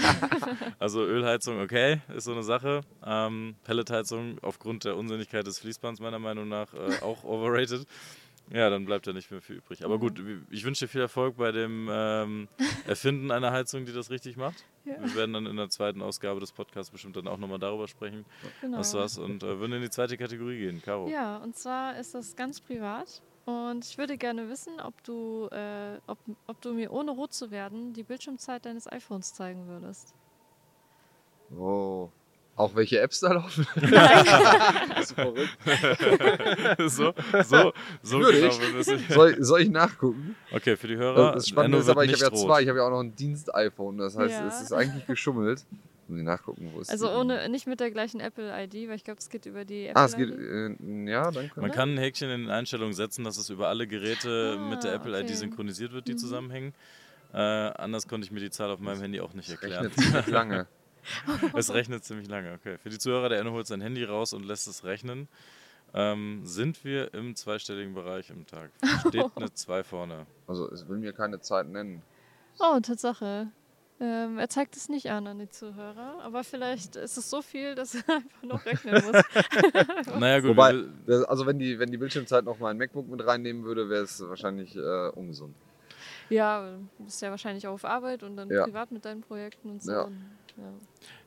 also 0.78 1.05
Ölheizung, 1.05 1.61
okay, 1.61 2.01
ist 2.14 2.24
so 2.24 2.32
eine 2.32 2.42
Sache. 2.42 2.80
Ähm, 3.05 3.57
Pelletheizung 3.64 4.38
aufgrund 4.42 4.84
der 4.84 4.97
Unsinnigkeit 4.97 5.47
des 5.47 5.59
Fließbands 5.59 6.01
meiner 6.01 6.18
Meinung 6.18 6.49
nach 6.49 6.72
äh, 6.74 7.03
auch 7.03 7.24
overrated. 7.24 7.86
Ja, 8.51 8.70
dann 8.70 8.84
bleibt 8.84 9.07
ja 9.09 9.12
nicht 9.12 9.30
mehr 9.30 9.40
viel 9.42 9.57
übrig. 9.57 9.84
Aber 9.84 9.99
gut, 9.99 10.22
ich 10.51 10.64
wünsche 10.64 10.84
dir 10.84 10.88
viel 10.88 11.01
Erfolg 11.01 11.36
bei 11.36 11.51
dem 11.51 11.88
ähm, 11.90 12.49
Erfinden 12.86 13.32
einer 13.32 13.51
Heizung, 13.51 13.86
die 13.86 13.92
das 13.92 14.09
richtig 14.11 14.36
macht. 14.36 14.64
Ja. 14.84 14.94
Wir 15.03 15.14
werden 15.16 15.32
dann 15.32 15.47
in 15.47 15.57
der 15.57 15.68
zweiten 15.68 16.01
Ausgabe 16.01 16.38
des 16.38 16.53
Podcasts 16.53 16.92
bestimmt 16.92 17.16
dann 17.16 17.26
auch 17.26 17.38
nochmal 17.38 17.59
darüber 17.59 17.88
sprechen, 17.88 18.24
Genau. 18.61 18.78
was 18.78 18.92
du 18.92 19.01
hast. 19.01 19.18
Und 19.18 19.42
äh, 19.42 19.59
würden 19.59 19.72
in 19.72 19.82
die 19.82 19.90
zweite 19.90 20.16
Kategorie 20.16 20.59
gehen. 20.59 20.80
Caro. 20.80 21.09
Ja, 21.09 21.38
und 21.38 21.57
zwar 21.57 21.99
ist 21.99 22.14
das 22.14 22.36
ganz 22.36 22.61
privat. 22.61 23.20
Und 23.47 23.84
ich 23.84 23.99
würde 23.99 24.16
gerne 24.16 24.49
wissen, 24.49 24.80
ob 24.80 25.03
du, 25.05 25.49
äh, 25.51 25.99
ob, 26.07 26.18
ob 26.47 26.61
du 26.61 26.72
mir 26.72 26.92
ohne 26.92 27.11
rot 27.12 27.32
zu 27.32 27.51
werden 27.51 27.92
die 27.94 28.03
Bildschirmzeit 28.05 28.64
deines 28.64 28.90
iPhones 28.90 29.34
zeigen 29.34 29.66
würdest. 29.66 30.14
Oh. 31.57 32.11
Auch 32.57 32.74
welche 32.74 32.98
Apps 33.00 33.20
da 33.20 33.34
laufen? 33.34 33.66
das 33.76 35.11
ist 35.11 35.12
verrückt. 35.12 35.59
so, 36.90 37.12
so, 37.44 37.72
so 38.02 38.18
Würde 38.20 38.40
genau 38.40 38.80
ich. 38.80 39.14
Soll, 39.14 39.42
soll 39.44 39.61
ich 39.61 39.68
nachgucken? 39.70 40.34
Okay, 40.50 40.76
für 40.76 40.88
die 40.88 40.96
Hörer. 40.96 41.32
das 41.32 41.48
Spannende 41.48 41.78
ist 41.78 41.88
aber, 41.90 42.04
ich 42.04 42.12
habe 42.14 42.22
ja 42.22 42.32
zwei. 42.32 42.62
Ich 42.62 42.68
habe 42.68 42.78
ja 42.78 42.86
auch 42.86 42.90
noch 42.90 43.00
ein 43.00 43.14
Dienst-iPhone. 43.14 43.98
Das 43.98 44.16
heißt, 44.16 44.32
Ja. 44.34 44.48
es 44.48 44.62
ist 44.62 44.72
eigentlich 44.72 45.07
geschummelt. 45.07 45.64
Muss 46.09 46.18
ich 46.18 46.24
nachgucken, 46.24 46.70
wo 46.72 46.80
es 46.80 46.88
Also 46.88 47.11
ohne, 47.11 47.48
nicht 47.48 47.66
mit 47.66 47.80
der 47.80 47.90
gleichen 47.90 48.20
Apple-ID, 48.20 48.88
weil 48.88 48.94
ich 48.96 49.04
glaube, 49.04 49.18
es 49.18 49.28
geht 49.28 49.44
über 49.44 49.64
die 49.64 49.90
Ah, 49.94 50.04
es 50.07 50.16
geht. 50.16 50.30
Apple-ID. 50.30 50.80
Äh, 50.80 51.11
ja, 51.11 51.30
dann 51.32 51.50
können 51.50 51.66
Man 51.66 51.72
kann 51.72 51.94
ein 51.94 51.98
Häkchen 51.98 52.30
in 52.30 52.42
den 52.42 52.50
Einstellungen 52.50 52.94
setzen, 52.94 53.24
dass 53.24 53.36
es 53.38 53.50
über 53.50 53.68
alle 53.68 53.86
Geräte 53.86 54.57
Ah, 54.59 54.68
mit 54.70 54.82
der 54.84 54.94
Apple-ID 54.94 55.24
okay. 55.24 55.34
synchronisiert 55.34 55.92
wird, 55.92 56.07
die 56.09 56.12
Mhm. 56.12 56.18
zusammenhängen. 56.18 56.74
Äh, 57.34 57.38
anders 57.38 58.07
konnte 58.09 58.24
ich 58.24 58.30
mir 58.30 58.40
die 58.40 58.50
Zahl 58.50 58.70
auf 58.70 58.78
meinem 58.78 59.00
Handy 59.00 59.20
auch 59.20 59.34
nicht 59.34 59.50
erklären. 59.50 59.86
rechnet 59.88 60.28
lange. 60.28 60.66
es 61.54 61.72
rechnet 61.72 62.04
ziemlich 62.04 62.28
lange, 62.28 62.52
okay. 62.54 62.78
Für 62.78 62.88
die 62.90 62.98
Zuhörer, 62.98 63.28
der 63.28 63.40
Enno 63.40 63.52
holt 63.52 63.66
sein 63.66 63.80
Handy 63.80 64.04
raus 64.04 64.32
und 64.32 64.44
lässt 64.44 64.66
es 64.68 64.84
rechnen. 64.84 65.28
Ähm, 65.94 66.40
sind 66.44 66.84
wir 66.84 67.14
im 67.14 67.36
zweistelligen 67.36 67.94
Bereich 67.94 68.28
im 68.30 68.46
Tag? 68.46 68.70
Steht 69.09 69.24
eine 69.36 69.50
2 69.54 69.84
vorne. 69.84 70.26
Also 70.46 70.70
es 70.70 70.88
will 70.88 70.98
mir 70.98 71.12
keine 71.12 71.40
Zeit 71.40 71.68
nennen. 71.68 72.02
Oh, 72.59 72.78
Tatsache. 72.80 73.48
Ähm, 73.98 74.38
er 74.38 74.48
zeigt 74.50 74.76
es 74.76 74.90
nicht 74.90 75.11
an 75.11 75.26
an 75.26 75.38
die 75.38 75.48
Zuhörer, 75.48 76.20
aber 76.22 76.44
vielleicht 76.44 76.96
ist 76.96 77.16
es 77.16 77.30
so 77.30 77.40
viel, 77.40 77.74
dass 77.74 77.94
er 77.94 78.02
einfach 78.16 78.42
noch 78.42 78.66
rechnen 78.66 78.94
muss. 79.02 79.22
Naja, 80.18 80.40
gut. 80.40 80.50
Wobei, 80.50 80.74
also 81.28 81.46
wenn 81.46 81.59
die, 81.59 81.78
wenn 81.78 81.90
die 81.90 81.96
Bildschirmzeit 81.96 82.44
noch 82.44 82.59
mal 82.59 82.70
ein 82.70 82.76
MacBook 82.76 83.09
mit 83.09 83.26
reinnehmen 83.26 83.64
würde, 83.64 83.88
wäre 83.88 84.02
es 84.04 84.20
wahrscheinlich 84.28 84.76
äh, 84.76 85.09
ungesund. 85.14 85.54
ja, 86.28 86.76
du 86.98 87.04
bist 87.04 87.22
ja 87.22 87.30
wahrscheinlich 87.30 87.66
auch 87.68 87.72
auf 87.72 87.84
Arbeit 87.86 88.22
und 88.22 88.36
dann 88.36 88.50
Ja. 88.50 88.64
privat 88.64 88.90
mit 88.92 89.04
deinen 89.07 89.22
Projekten 89.22 89.70
und 89.70 89.82
so. 89.82 89.92
Ja. 89.92 90.02
Und, 90.02 90.18
ja. 90.57 90.72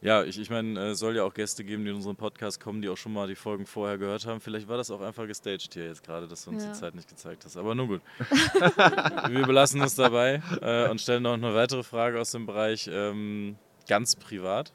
Ja, 0.01 0.23
ich, 0.23 0.39
ich 0.39 0.49
meine, 0.49 0.79
es 0.91 0.99
soll 0.99 1.15
ja 1.15 1.23
auch 1.23 1.33
Gäste 1.33 1.63
geben, 1.65 1.83
die 1.83 1.89
in 1.89 1.95
unseren 1.97 2.15
Podcast 2.15 2.59
kommen, 2.61 2.81
die 2.81 2.87
auch 2.89 2.95
schon 2.97 3.11
mal 3.13 3.27
die 3.27 3.35
Folgen 3.35 3.65
vorher 3.65 3.97
gehört 3.97 4.25
haben. 4.25 4.39
Vielleicht 4.39 4.67
war 4.67 4.77
das 4.77 4.89
auch 4.91 5.01
einfach 5.01 5.27
gestaged 5.27 5.73
hier 5.73 5.85
jetzt 5.87 6.03
gerade, 6.03 6.27
dass 6.27 6.45
du 6.45 6.51
uns 6.51 6.63
Ja. 6.63 6.71
die 6.71 6.77
Zeit 6.79 6.95
nicht 6.95 7.09
gezeigt 7.09 7.43
hast. 7.45 7.57
Aber 7.57 7.75
nun 7.75 7.87
gut. 7.87 8.01
Wir 9.29 9.45
belassen 9.45 9.81
es 9.81 9.95
dabei 9.95 10.41
äh, 10.61 10.89
und 10.89 11.01
stellen 11.01 11.23
noch 11.23 11.33
eine 11.33 11.53
weitere 11.53 11.83
Frage 11.83 12.19
aus 12.19 12.31
dem 12.31 12.45
Bereich 12.45 12.89
ähm, 12.91 13.57
ganz 13.87 14.15
privat. 14.15 14.71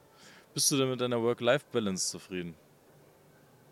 Bist 0.52 0.70
du 0.70 0.76
denn 0.76 0.90
mit 0.90 1.00
deiner 1.00 1.20
Work-Life-Balance 1.22 2.10
zufrieden? 2.10 2.54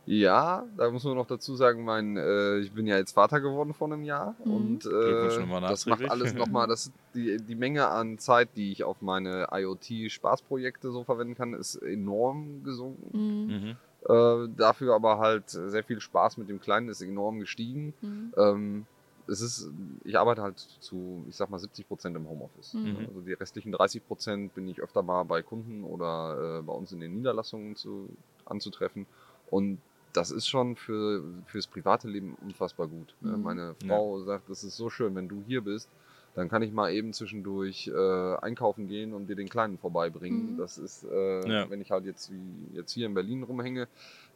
Ja, 0.04 0.64
da 0.76 0.90
muss 0.90 1.04
man 1.04 1.14
noch 1.14 1.26
dazu 1.26 1.54
sagen, 1.54 1.84
mein, 1.84 2.16
äh, 2.16 2.58
ich 2.58 2.72
bin 2.72 2.86
ja 2.86 2.96
jetzt 2.96 3.12
Vater 3.12 3.40
geworden 3.40 3.72
vor 3.72 3.86
einem 3.86 4.02
Jahr 4.02 4.34
Mhm. 4.44 4.52
und 4.52 4.86
äh, 4.86 5.38
nochmal 5.38 5.60
das 5.60 5.86
macht 5.86 6.10
alles 6.10 6.34
nochmal, 6.34 6.66
das 6.66 6.90
die, 7.14 7.36
die 7.36 7.54
Menge 7.54 7.86
an 7.88 8.18
Zeit, 8.18 8.48
die 8.56 8.72
ich 8.72 8.82
auf 8.82 9.00
meine 9.00 9.48
IoT-Spaßprojekte 9.52 10.90
so 10.90 11.04
verwenden 11.04 11.36
kann, 11.36 11.54
ist 11.54 11.76
enorm 11.76 12.64
gesunken. 12.64 13.46
Mhm. 13.46 13.54
Mhm. 13.54 13.76
Äh, 14.08 14.48
dafür 14.56 14.94
aber 14.94 15.18
halt 15.18 15.48
sehr 15.48 15.84
viel 15.84 16.00
Spaß 16.00 16.36
mit 16.36 16.48
dem 16.48 16.60
Kleinen 16.60 16.88
ist 16.88 17.02
enorm 17.02 17.38
gestiegen. 17.38 17.94
Mhm. 18.00 18.34
Ähm, 18.36 18.86
es 19.28 19.40
ist, 19.40 19.70
ich 20.02 20.18
arbeite 20.18 20.42
halt 20.42 20.58
zu, 20.58 21.24
ich 21.28 21.36
sag 21.36 21.48
mal, 21.48 21.60
70 21.60 21.86
Prozent 21.86 22.16
im 22.16 22.28
Homeoffice. 22.28 22.74
Mhm. 22.74 23.06
Also 23.06 23.20
die 23.20 23.34
restlichen 23.34 23.70
30 23.70 24.04
Prozent 24.04 24.54
bin 24.56 24.66
ich 24.66 24.80
öfter 24.80 25.04
mal 25.04 25.22
bei 25.22 25.42
Kunden 25.42 25.84
oder 25.84 26.58
äh, 26.58 26.62
bei 26.62 26.72
uns 26.72 26.90
in 26.90 26.98
den 26.98 27.14
Niederlassungen 27.14 27.76
zu, 27.76 28.08
anzutreffen. 28.44 29.06
Und 29.48 29.78
das 30.12 30.30
ist 30.30 30.46
schon 30.48 30.76
für 30.76 31.22
fürs 31.46 31.66
private 31.66 32.08
Leben 32.08 32.36
unfassbar 32.42 32.86
gut. 32.86 33.14
Ne? 33.20 33.36
Mhm. 33.36 33.42
Meine 33.42 33.74
Frau 33.86 34.20
sagt, 34.20 34.48
das 34.50 34.64
ist 34.64 34.76
so 34.76 34.90
schön, 34.90 35.14
wenn 35.14 35.28
du 35.28 35.42
hier 35.46 35.62
bist, 35.62 35.88
dann 36.34 36.48
kann 36.48 36.62
ich 36.62 36.72
mal 36.72 36.90
eben 36.92 37.12
zwischendurch 37.12 37.88
äh, 37.88 38.34
einkaufen 38.36 38.88
gehen 38.88 39.12
und 39.12 39.26
dir 39.28 39.36
den 39.36 39.48
Kleinen 39.48 39.78
vorbeibringen. 39.78 40.54
Mhm. 40.54 40.58
Das 40.58 40.78
ist, 40.78 41.04
äh, 41.04 41.48
Ja. 41.48 41.70
wenn 41.70 41.80
ich 41.80 41.90
halt 41.90 42.04
jetzt 42.04 42.30
wie 42.32 42.76
jetzt 42.76 42.92
hier 42.92 43.06
in 43.06 43.14
Berlin 43.14 43.42
rumhänge, 43.42 43.88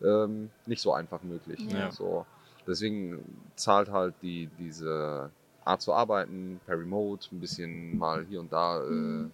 ähm, 0.02 0.50
nicht 0.66 0.82
so 0.82 0.92
einfach 0.92 1.22
möglich. 1.22 1.60
Ja. 1.70 1.90
So, 1.90 2.26
deswegen 2.66 3.24
zahlt 3.56 3.90
halt 3.90 4.14
die, 4.22 4.48
diese 4.58 5.30
Art 5.64 5.80
zu 5.82 5.92
arbeiten, 5.92 6.60
per 6.66 6.78
Remote, 6.78 7.34
ein 7.34 7.40
bisschen 7.40 7.98
mal 7.98 8.24
hier 8.24 8.40
und 8.40 8.52
da 8.52 8.82
äh. 8.82 9.28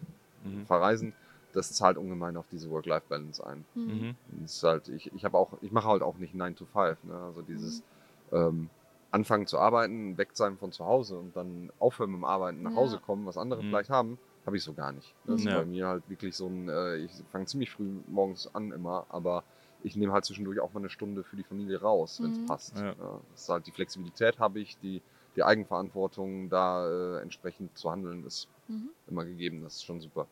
Mhm. 0.44 0.66
verreisen, 0.66 1.12
das 1.52 1.72
zahlt 1.72 1.96
ungemein 1.96 2.36
auf 2.36 2.46
diese 2.50 2.70
Work-Life-Balance 2.70 3.46
ein. 3.46 3.64
Mhm. 3.74 3.92
Mhm. 3.92 4.16
Das 4.42 4.54
ist 4.56 4.62
halt, 4.62 4.88
ich, 4.88 5.12
ich 5.14 5.24
habe 5.24 5.38
auch, 5.38 5.52
ich 5.60 5.72
mache 5.72 5.88
halt 5.88 6.02
auch 6.02 6.16
nicht 6.16 6.34
9 6.34 6.56
to 6.56 6.64
5. 6.66 7.02
Ne? 7.04 7.14
Also 7.14 7.42
dieses 7.42 7.82
ähm, 8.32 8.70
Anfangen 9.10 9.46
zu 9.46 9.58
arbeiten, 9.58 10.16
weg 10.16 10.30
sein 10.32 10.56
von 10.56 10.72
zu 10.72 10.84
Hause 10.86 11.18
und 11.18 11.36
dann 11.36 11.70
aufhören 11.78 12.10
mit 12.10 12.18
dem 12.18 12.24
Arbeiten, 12.24 12.62
nach 12.62 12.70
Ja. 12.70 12.76
Hause 12.76 12.98
kommen, 12.98 13.26
was 13.26 13.36
andere 13.36 13.62
Mhm. 13.62 13.66
vielleicht 13.68 13.90
haben, 13.90 14.18
habe 14.46 14.56
ich 14.56 14.62
so 14.64 14.72
gar 14.72 14.92
nicht. 14.92 15.14
Das 15.26 15.40
ist 15.40 15.46
Ja. 15.46 15.58
bei 15.60 15.66
mir 15.66 15.86
halt 15.88 16.08
wirklich 16.08 16.34
so 16.34 16.46
ein, 16.48 16.68
äh, 16.68 16.96
ich 16.96 17.12
fange 17.30 17.46
ziemlich 17.46 17.70
früh 17.70 18.00
morgens 18.08 18.52
an 18.54 18.72
immer, 18.72 19.06
aber 19.10 19.44
ich 19.82 19.96
nehme 19.96 20.12
halt 20.12 20.24
zwischendurch 20.24 20.60
auch 20.60 20.72
mal 20.72 20.80
eine 20.80 20.90
Stunde 20.90 21.24
für 21.24 21.36
die 21.36 21.42
Familie 21.42 21.80
raus, 21.82 22.20
wenn 22.22 22.30
es 22.30 22.38
Mhm. 22.38 22.46
passt. 22.46 22.76
Ja. 22.76 22.94
Ja, 22.98 23.20
das 23.32 23.42
ist 23.42 23.48
halt 23.48 23.66
die 23.66 23.72
Flexibilität 23.72 24.38
habe 24.38 24.60
ich, 24.60 24.78
die 24.78 25.02
die 25.36 25.42
Eigenverantwortung 25.42 26.50
da 26.50 26.86
äh, 26.88 27.22
entsprechend 27.22 27.76
zu 27.76 27.90
handeln 27.90 28.24
ist 28.24 28.48
Mhm. 28.68 28.90
immer 29.08 29.24
gegeben. 29.24 29.62
Das 29.62 29.74
ist 29.74 29.84
schon 29.84 30.00
super. 30.00 30.26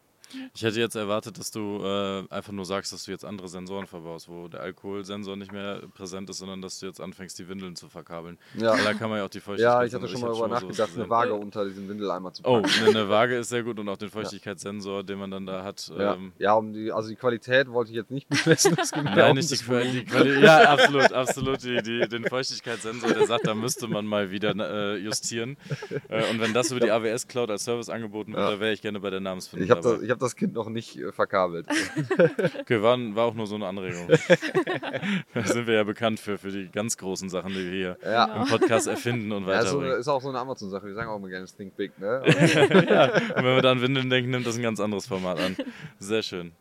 Ich 0.55 0.63
hätte 0.63 0.79
jetzt 0.81 0.95
erwartet, 0.97 1.39
dass 1.39 1.51
du 1.51 1.81
äh, 1.85 2.25
einfach 2.31 2.53
nur 2.53 2.65
sagst, 2.65 2.93
dass 2.93 3.05
du 3.05 3.11
jetzt 3.11 3.25
andere 3.25 3.49
Sensoren 3.49 3.87
verbaust, 3.87 4.29
wo 4.29 4.49
der 4.49 4.61
Alkoholsensor 4.61 5.37
nicht 5.37 5.53
mehr 5.53 5.83
präsent 5.95 6.29
ist, 6.31 6.39
sondern 6.39 6.63
dass 6.63 6.79
du 6.81 6.87
jetzt 6.87 7.01
anfängst, 7.01 7.39
die 7.39 7.49
Windeln 7.49 7.77
zu 7.77 7.89
verkabeln. 7.89 8.39
Ja, 8.59 8.73
Weil 8.73 8.85
da 8.85 8.95
kann 8.95 9.11
man 9.11 9.19
ja 9.19 9.25
auch 9.25 9.29
die 9.31 9.41
Feuchtigkeit 9.41 9.73
ja 9.81 9.85
ich 9.85 9.95
hatte 9.95 10.09
schon 10.09 10.21
mal 10.21 10.29
darüber 10.29 10.49
nachgedacht, 10.49 10.91
eine. 10.95 11.09
Waage 11.11 11.35
unter 11.35 11.65
diesen 11.65 11.89
Windeleimer 11.89 12.33
zu 12.33 12.43
Oh, 12.45 12.61
packen. 12.63 12.75
eine, 12.81 12.89
eine 12.91 13.09
Waage 13.09 13.37
ist 13.39 13.49
sehr 13.49 13.63
gut 13.63 13.79
und 13.79 13.89
auch 13.89 13.97
den 13.97 14.11
Feuchtigkeitssensor, 14.11 15.03
den 15.05 15.19
man 15.19 15.31
dann 15.31 15.47
da 15.47 15.65
hat. 15.65 15.91
Ja, 15.99 16.15
Ähm, 16.15 16.33
ja 16.39 16.55
um 16.55 16.73
die, 16.73 16.93
also 16.93 17.09
die 17.09 17.17
Qualität 17.17 17.69
wollte 17.71 17.91
ich 17.91 17.97
jetzt 17.97 18.11
nicht 18.11 18.29
bemessen. 18.29 18.77
Nein, 19.05 19.35
nicht 19.35 19.51
die, 19.51 19.57
die 19.57 20.05
Quali 20.05 20.41
Ja, 20.43 20.71
absolut, 20.71 21.13
absolut. 21.13 21.63
Die, 21.63 21.83
die, 21.83 22.09
den 22.09 22.25
Feuchtigkeitssensor, 22.25 23.13
der 23.13 23.27
sagt, 23.27 23.47
da 23.47 23.55
müsste 23.55 23.89
man 23.89 24.07
mal 24.07 24.31
wieder 24.31 24.55
äh, 24.57 24.97
justieren. 24.99 25.57
Äh, 26.09 26.31
und 26.31 26.41
wenn 26.41 26.53
das 26.53 26.71
über 26.71 26.81
die 26.81 26.91
AWS 26.91 27.27
Cloud 27.29 27.51
als 27.51 27.65
Service 27.65 27.89
angeboten 27.89 28.33
wird, 28.33 28.41
Ja. 28.43 28.51
da 28.53 28.61
wäre 28.61 28.73
ich 28.73 28.83
gerne 28.83 29.01
bei 29.01 29.11
der 29.11 29.21
Namensfindung 29.21 29.65
Ich 29.65 29.71
habe 29.71 30.20
dabei. 30.21 30.27
das, 30.27 30.37
Kind 30.37 30.55
noch 30.55 30.69
nicht 30.69 30.97
äh, 30.99 31.13
verkabelt. 31.13 31.67
Okay, 32.61 32.83
war, 32.83 32.97
war 33.15 33.25
auch 33.27 33.35
nur 33.35 33.47
so 33.47 33.55
eine 33.57 33.67
Anregung. 33.67 34.07
da 35.35 35.43
sind 35.45 35.67
wir 35.67 35.75
ja 35.75 35.85
bekannt 35.85 36.21
für, 36.21 36.39
für 36.39 36.51
die 36.51 36.69
ganz 36.69 36.97
großen 36.97 37.29
Sachen, 37.29 37.51
die 37.51 37.65
wir 37.65 37.71
hier 37.71 37.99
Ja. 38.05 38.43
im 38.43 38.49
Podcast 38.49 38.87
erfinden 38.87 39.33
und 39.33 39.47
Ja, 39.47 39.65
so, 39.65 39.81
ist 39.83 40.09
auch 40.09 40.21
so 40.21 40.29
eine 40.29 40.39
Amazon-Sache. 40.39 40.87
Wir 40.87 40.95
sagen 40.95 41.09
auch 41.11 41.17
immer 41.17 41.29
gerne 41.29 41.47
Think 41.47 41.77
Big, 41.77 41.99
ne? 41.99 42.23
ja, 42.89 43.05
und 43.13 43.37
wenn 43.37 43.45
wir 43.45 43.63
da 43.63 43.73
an 43.73 43.81
Windeln 43.81 44.11
denken, 44.11 44.31
nimmt 44.31 44.47
das 44.47 44.57
ein 44.57 44.63
ganz 44.63 44.81
anderes 44.81 45.07
Format 45.07 45.41
an. 45.41 45.57
Sehr 45.99 46.23
schön. 46.23 46.53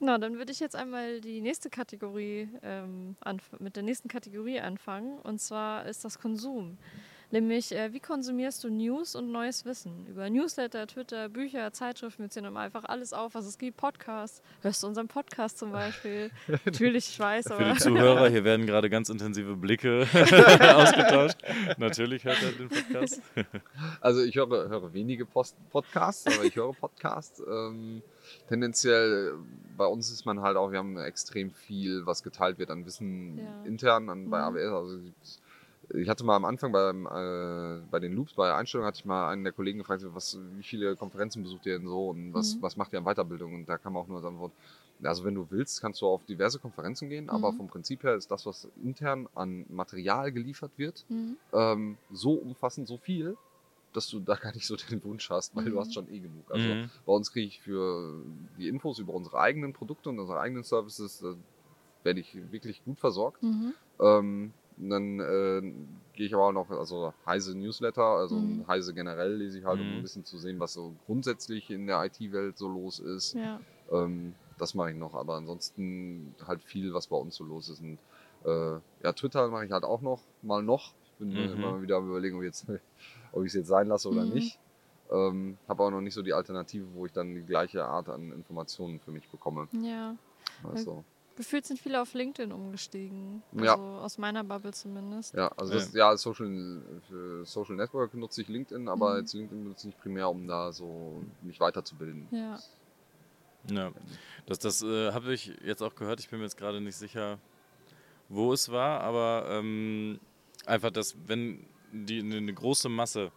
Na, 0.00 0.18
dann 0.18 0.38
würde 0.38 0.52
ich 0.52 0.60
jetzt 0.60 0.76
einmal 0.76 1.20
die 1.20 1.40
nächste 1.40 1.70
Kategorie 1.70 2.48
ähm, 2.62 3.16
mit 3.58 3.76
der 3.76 3.82
nächsten 3.82 4.08
Kategorie 4.08 4.60
anfangen. 4.60 5.18
Und 5.18 5.40
zwar 5.40 5.86
ist 5.86 6.04
das 6.04 6.18
Konsum. 6.20 6.78
Nämlich, 7.30 7.72
äh, 7.74 7.92
wie 7.92 8.00
konsumierst 8.00 8.64
du 8.64 8.70
News 8.70 9.14
und 9.14 9.30
neues 9.30 9.66
Wissen? 9.66 10.06
Über 10.06 10.30
Newsletter, 10.30 10.86
Twitter, 10.86 11.28
Bücher, 11.28 11.70
Zeitschriften, 11.74 12.22
wir 12.22 12.30
zählen 12.30 12.46
immer 12.46 12.60
einfach 12.60 12.84
alles 12.84 13.12
auf, 13.12 13.34
was 13.34 13.44
es 13.44 13.58
gibt. 13.58 13.76
Podcasts. 13.76 14.40
Hörst 14.62 14.82
du 14.82 14.86
unseren 14.86 15.08
Podcast 15.08 15.58
zum 15.58 15.70
Beispiel? 15.70 16.30
Natürlich, 16.64 17.10
ich 17.10 17.20
weiß, 17.20 17.48
Für 17.48 17.54
aber. 17.56 17.72
die 17.74 17.78
Zuhörer, 17.80 18.28
hier 18.30 18.44
werden 18.44 18.64
gerade 18.66 18.88
ganz 18.88 19.10
intensive 19.10 19.56
Blicke 19.56 20.06
ausgetauscht. 20.74 21.36
Natürlich 21.76 22.24
hört 22.24 22.42
er 22.42 22.52
den 22.52 22.68
Podcast. 22.70 23.20
Also 24.00 24.22
ich 24.22 24.34
höre, 24.34 24.68
höre 24.70 24.92
wenige 24.94 25.26
Post 25.26 25.54
Podcasts, 25.70 26.26
aber 26.34 26.44
ich 26.46 26.56
höre 26.56 26.72
Podcasts. 26.72 27.42
Ähm, 27.46 28.02
tendenziell, 28.48 29.34
bei 29.76 29.84
uns 29.86 30.10
ist 30.10 30.24
man 30.24 30.40
halt 30.40 30.56
auch, 30.56 30.70
wir 30.72 30.78
haben 30.78 30.96
extrem 30.98 31.50
viel, 31.50 32.06
was 32.06 32.22
geteilt 32.22 32.58
wird 32.58 32.70
an 32.70 32.86
Wissen 32.86 33.38
Ja. 33.38 33.62
intern 33.64 34.08
an, 34.08 34.30
bei 34.30 34.38
Mhm. 34.38 34.56
AWS. 34.56 34.72
Also 34.72 34.98
ich 35.94 36.08
hatte 36.08 36.24
mal 36.24 36.36
am 36.36 36.44
Anfang 36.44 36.72
beim, 36.72 37.06
äh, 37.06 37.86
bei 37.88 37.98
den 38.00 38.12
Loops, 38.12 38.34
bei 38.34 38.46
der 38.46 38.56
Einstellung, 38.56 38.86
hatte 38.86 38.98
ich 38.98 39.04
mal 39.04 39.30
einen 39.30 39.44
der 39.44 39.52
Kollegen 39.52 39.78
gefragt, 39.78 40.02
was, 40.06 40.36
wie 40.52 40.62
viele 40.62 40.96
Konferenzen 40.96 41.42
besucht 41.42 41.66
ihr 41.66 41.78
denn 41.78 41.88
so 41.88 42.08
und 42.10 42.32
was, 42.34 42.56
Mhm. 42.56 42.62
was 42.62 42.76
macht 42.76 42.92
ihr 42.92 42.98
an 42.98 43.04
Weiterbildung? 43.04 43.54
Und 43.54 43.66
da 43.68 43.78
kam 43.78 43.96
auch 43.96 44.06
nur 44.06 44.18
als 44.18 44.26
Antwort, 44.26 44.54
also 45.02 45.24
wenn 45.24 45.34
du 45.34 45.50
willst, 45.50 45.80
kannst 45.80 46.00
du 46.00 46.06
auf 46.06 46.24
diverse 46.24 46.58
Konferenzen 46.58 47.08
gehen, 47.08 47.30
aber 47.30 47.48
Mhm. 47.48 47.56
vom 47.56 47.66
Prinzip 47.68 48.02
her 48.02 48.14
ist 48.16 48.30
das, 48.30 48.44
was 48.46 48.64
intern 48.76 49.28
an 49.34 49.64
Material 49.68 50.32
geliefert 50.32 50.72
wird, 50.76 51.06
Mhm. 51.10 51.36
ähm, 51.52 51.98
so 52.08 52.32
umfassend, 52.34 52.86
so 52.88 52.98
viel, 52.98 53.38
dass 53.92 54.08
du 54.08 54.20
da 54.20 54.34
gar 54.36 54.52
nicht 54.54 54.66
so 54.66 54.76
den 54.76 55.02
Wunsch 55.04 55.30
hast, 55.30 55.56
weil 55.56 55.64
du 55.64 55.76
Mhm. 55.76 55.80
hast 55.80 55.94
schon 55.94 56.08
eh 56.08 56.20
genug. 56.20 56.50
Also 56.52 56.78
Mhm. 56.78 56.90
bei 57.06 57.12
uns 57.12 57.32
kriege 57.32 57.46
ich 57.46 57.60
für 57.62 58.24
die 58.58 58.68
Infos 58.68 58.98
über 58.98 59.14
unsere 59.14 59.38
eigenen 59.40 59.72
Produkte 59.72 60.10
und 60.10 60.18
unsere 60.18 60.40
eigenen 60.40 60.64
Services, 60.64 61.18
da 61.18 61.34
werde 62.04 62.20
ich 62.20 62.34
wirklich 62.52 62.84
gut 62.84 63.00
versorgt. 63.00 63.42
Mhm. 63.42 63.72
Dann 64.80 65.18
äh, 65.20 65.60
gehe 66.12 66.26
ich 66.26 66.34
aber 66.34 66.46
auch 66.46 66.52
noch, 66.52 66.70
also 66.70 67.12
Heise 67.26 67.56
Newsletter, 67.56 68.02
also 68.02 68.36
Mhm. 68.36 68.66
Heise 68.68 68.94
generell 68.94 69.36
lese 69.36 69.58
ich 69.58 69.64
halt, 69.64 69.80
um 69.80 69.88
Mhm. 69.88 69.98
ein 69.98 70.02
bisschen 70.02 70.24
zu 70.24 70.38
sehen, 70.38 70.60
was 70.60 70.72
so 70.72 70.94
grundsätzlich 71.06 71.70
in 71.70 71.86
der 71.86 72.04
IT-Welt 72.04 72.56
so 72.58 72.68
los 72.68 72.98
ist. 73.00 73.34
Ja. 73.34 73.60
Ähm, 73.90 74.36
das 74.56 74.74
mache 74.74 74.90
ich 74.90 74.96
noch, 74.96 75.14
aber 75.14 75.34
ansonsten 75.36 76.36
halt 76.44 76.62
viel, 76.62 76.92
was 76.94 77.08
bei 77.08 77.16
uns 77.16 77.36
so 77.36 77.44
los 77.44 77.68
ist. 77.68 77.80
Und 77.80 78.00
äh, 78.44 78.80
ja, 79.02 79.12
Twitter 79.12 79.48
mache 79.48 79.66
ich 79.66 79.72
halt 79.72 79.84
auch 79.84 80.00
noch, 80.00 80.26
mal 80.42 80.62
noch. 80.62 80.94
Ich 81.04 81.12
bin 81.18 81.30
Mhm. 81.34 81.52
immer 81.54 81.82
wieder 81.82 81.96
am 81.96 82.08
überlegen, 82.08 82.36
ob, 82.36 82.42
ich 82.44 82.50
es 82.50 83.54
jetzt 83.54 83.68
sein 83.68 83.86
lasse 83.88 84.08
oder 84.08 84.26
Mhm. 84.26 84.34
nicht. 84.34 84.60
Ähm, 85.10 85.58
habe 85.66 85.82
aber 85.84 85.90
noch 85.90 86.00
nicht 86.02 86.14
so 86.14 86.22
die 86.22 86.34
Alternative, 86.34 86.92
wo 86.92 87.06
ich 87.06 87.12
dann 87.12 87.34
die 87.34 87.44
gleiche 87.44 87.84
Art 87.84 88.08
an 88.08 88.30
Informationen 88.32 89.00
für 89.00 89.10
mich 89.10 89.30
bekomme. 89.30 89.68
ja. 89.72 90.16
Also, 90.62 91.04
Gefühlt 91.38 91.64
sind 91.66 91.78
viele 91.78 92.02
auf 92.02 92.14
LinkedIn 92.14 92.50
umgestiegen. 92.50 93.44
Ja. 93.52 93.74
Also 93.74 93.82
aus 93.82 94.18
meiner 94.18 94.42
Bubble 94.42 94.72
zumindest. 94.72 95.34
ja, 95.34 95.46
also 95.56 95.72
das, 95.72 95.92
ja, 95.94 96.16
Social, 96.16 96.82
für 97.08 97.44
Social 97.46 97.76
Network 97.76 98.12
nutze 98.14 98.42
ich 98.42 98.48
LinkedIn, 98.48 98.88
aber 98.88 99.14
Mhm. 99.14 99.20
jetzt 99.20 99.34
LinkedIn 99.34 99.62
benutze 99.62 99.80
ich 99.88 99.94
nicht 99.94 100.02
primär, 100.02 100.28
um 100.28 100.48
da 100.48 100.72
so 100.72 101.22
mich 101.42 101.60
weiterzubilden. 101.60 102.26
Ja. 102.32 102.58
Ja, 103.70 103.92
das, 104.46 104.58
das 104.58 104.82
äh, 104.82 105.12
habe 105.12 105.32
ich 105.32 105.52
jetzt 105.64 105.80
auch 105.80 105.94
gehört. 105.94 106.18
Ich 106.18 106.28
bin 106.28 106.40
mir 106.40 106.44
jetzt 106.46 106.56
gerade 106.56 106.80
nicht 106.80 106.96
sicher, 106.96 107.38
wo 108.28 108.52
es 108.52 108.70
war, 108.72 109.00
aber 109.02 109.46
ähm, 109.48 110.18
einfach, 110.66 110.90
dass 110.90 111.14
wenn 111.28 111.64
die 111.92 112.18
eine 112.18 112.38
eine 112.38 112.52
große 112.52 112.88
Masse 112.88 113.30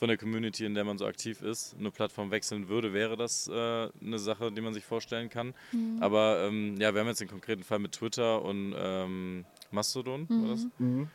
von 0.00 0.08
der 0.08 0.16
Community, 0.16 0.64
in 0.64 0.74
der 0.74 0.84
man 0.84 0.96
so 0.96 1.04
aktiv 1.04 1.42
ist, 1.42 1.76
eine 1.78 1.90
Plattform 1.90 2.30
wechseln 2.30 2.68
würde, 2.68 2.94
wäre 2.94 3.18
das 3.18 3.48
äh, 3.48 3.52
eine 3.52 4.18
Sache, 4.18 4.50
die 4.50 4.62
man 4.62 4.72
sich 4.72 4.84
vorstellen 4.84 5.28
kann. 5.28 5.52
Mhm. 5.72 5.98
Aber 6.00 6.46
ähm, 6.48 6.80
ja, 6.80 6.94
wir 6.94 7.02
haben 7.02 7.08
jetzt 7.08 7.20
den 7.20 7.28
konkreten 7.28 7.62
Fall 7.62 7.80
mit 7.80 7.92
Twitter 7.92 8.42
und 8.42 8.74
ähm, 8.76 9.44
Mastodon, 9.70 10.26
war 10.30 10.48
das? 10.52 10.66
Mhm. 10.78 11.08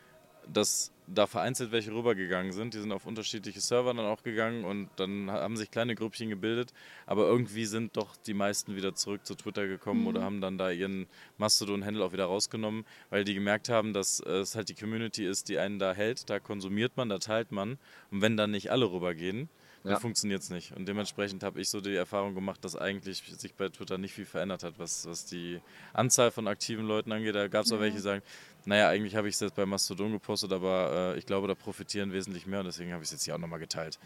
dass 0.46 0.92
da 1.08 1.26
vereinzelt 1.26 1.70
welche 1.72 1.92
rübergegangen 1.92 2.52
sind. 2.52 2.74
Die 2.74 2.78
sind 2.80 2.90
auf 2.92 3.06
unterschiedliche 3.06 3.60
Server 3.60 3.94
dann 3.94 4.04
auch 4.06 4.22
gegangen 4.22 4.64
und 4.64 4.88
dann 4.96 5.30
haben 5.30 5.56
sich 5.56 5.70
kleine 5.70 5.94
Grüppchen 5.94 6.28
gebildet. 6.28 6.72
Aber 7.06 7.26
irgendwie 7.26 7.64
sind 7.64 7.96
doch 7.96 8.16
die 8.26 8.34
meisten 8.34 8.74
wieder 8.76 8.94
zurück 8.94 9.24
zu 9.24 9.34
Twitter 9.34 9.66
gekommen 9.68 10.00
Mhm. 10.02 10.06
oder 10.08 10.22
haben 10.22 10.40
dann 10.40 10.58
da 10.58 10.70
ihren 10.70 11.06
Mastodon-Handle 11.38 12.04
auch 12.04 12.12
wieder 12.12 12.24
rausgenommen, 12.26 12.84
weil 13.10 13.24
die 13.24 13.34
gemerkt 13.34 13.68
haben, 13.68 13.92
dass 13.92 14.20
es 14.20 14.54
halt 14.56 14.68
die 14.68 14.74
Community 14.74 15.26
ist, 15.26 15.48
die 15.48 15.58
einen 15.58 15.78
da 15.78 15.92
hält. 15.92 16.28
Da 16.28 16.40
konsumiert 16.40 16.96
man, 16.96 17.08
da 17.08 17.18
teilt 17.18 17.52
man. 17.52 17.78
Und 18.10 18.22
wenn 18.22 18.36
dann 18.36 18.50
nicht 18.50 18.70
alle 18.70 18.90
rübergehen, 18.90 19.48
dann 19.84 19.92
Ja. 19.92 20.00
funktioniert 20.00 20.42
es 20.42 20.50
nicht. 20.50 20.72
Und 20.72 20.86
dementsprechend 20.88 21.44
habe 21.44 21.60
ich 21.60 21.68
so 21.68 21.80
die 21.80 21.94
Erfahrung 21.94 22.34
gemacht, 22.34 22.64
dass 22.64 22.74
eigentlich 22.74 23.22
sich 23.38 23.54
bei 23.54 23.68
Twitter 23.68 23.98
nicht 23.98 24.12
viel 24.14 24.24
verändert 24.26 24.64
hat, 24.64 24.78
was, 24.78 25.06
was 25.06 25.26
die 25.26 25.60
Anzahl 25.92 26.32
von 26.32 26.48
aktiven 26.48 26.86
Leuten 26.86 27.12
angeht. 27.12 27.36
Da 27.36 27.46
gab 27.46 27.64
es 27.64 27.70
auch 27.70 27.76
Ja. 27.76 27.82
welche, 27.82 27.96
die 27.98 28.02
sagen, 28.02 28.22
naja, 28.66 28.88
eigentlich 28.88 29.14
habe 29.14 29.28
ich 29.28 29.34
es 29.34 29.40
jetzt 29.40 29.54
bei 29.54 29.64
Mastodon 29.64 30.12
gepostet, 30.12 30.52
aber 30.52 31.14
äh, 31.14 31.18
ich 31.18 31.24
glaube, 31.24 31.46
da 31.46 31.54
profitieren 31.54 32.12
wesentlich 32.12 32.46
mehr 32.46 32.58
und 32.60 32.66
deswegen 32.66 32.92
habe 32.92 33.02
ich 33.02 33.08
es 33.08 33.12
jetzt 33.12 33.24
hier 33.24 33.34
auch 33.34 33.38
nochmal 33.38 33.60
geteilt. 33.60 33.98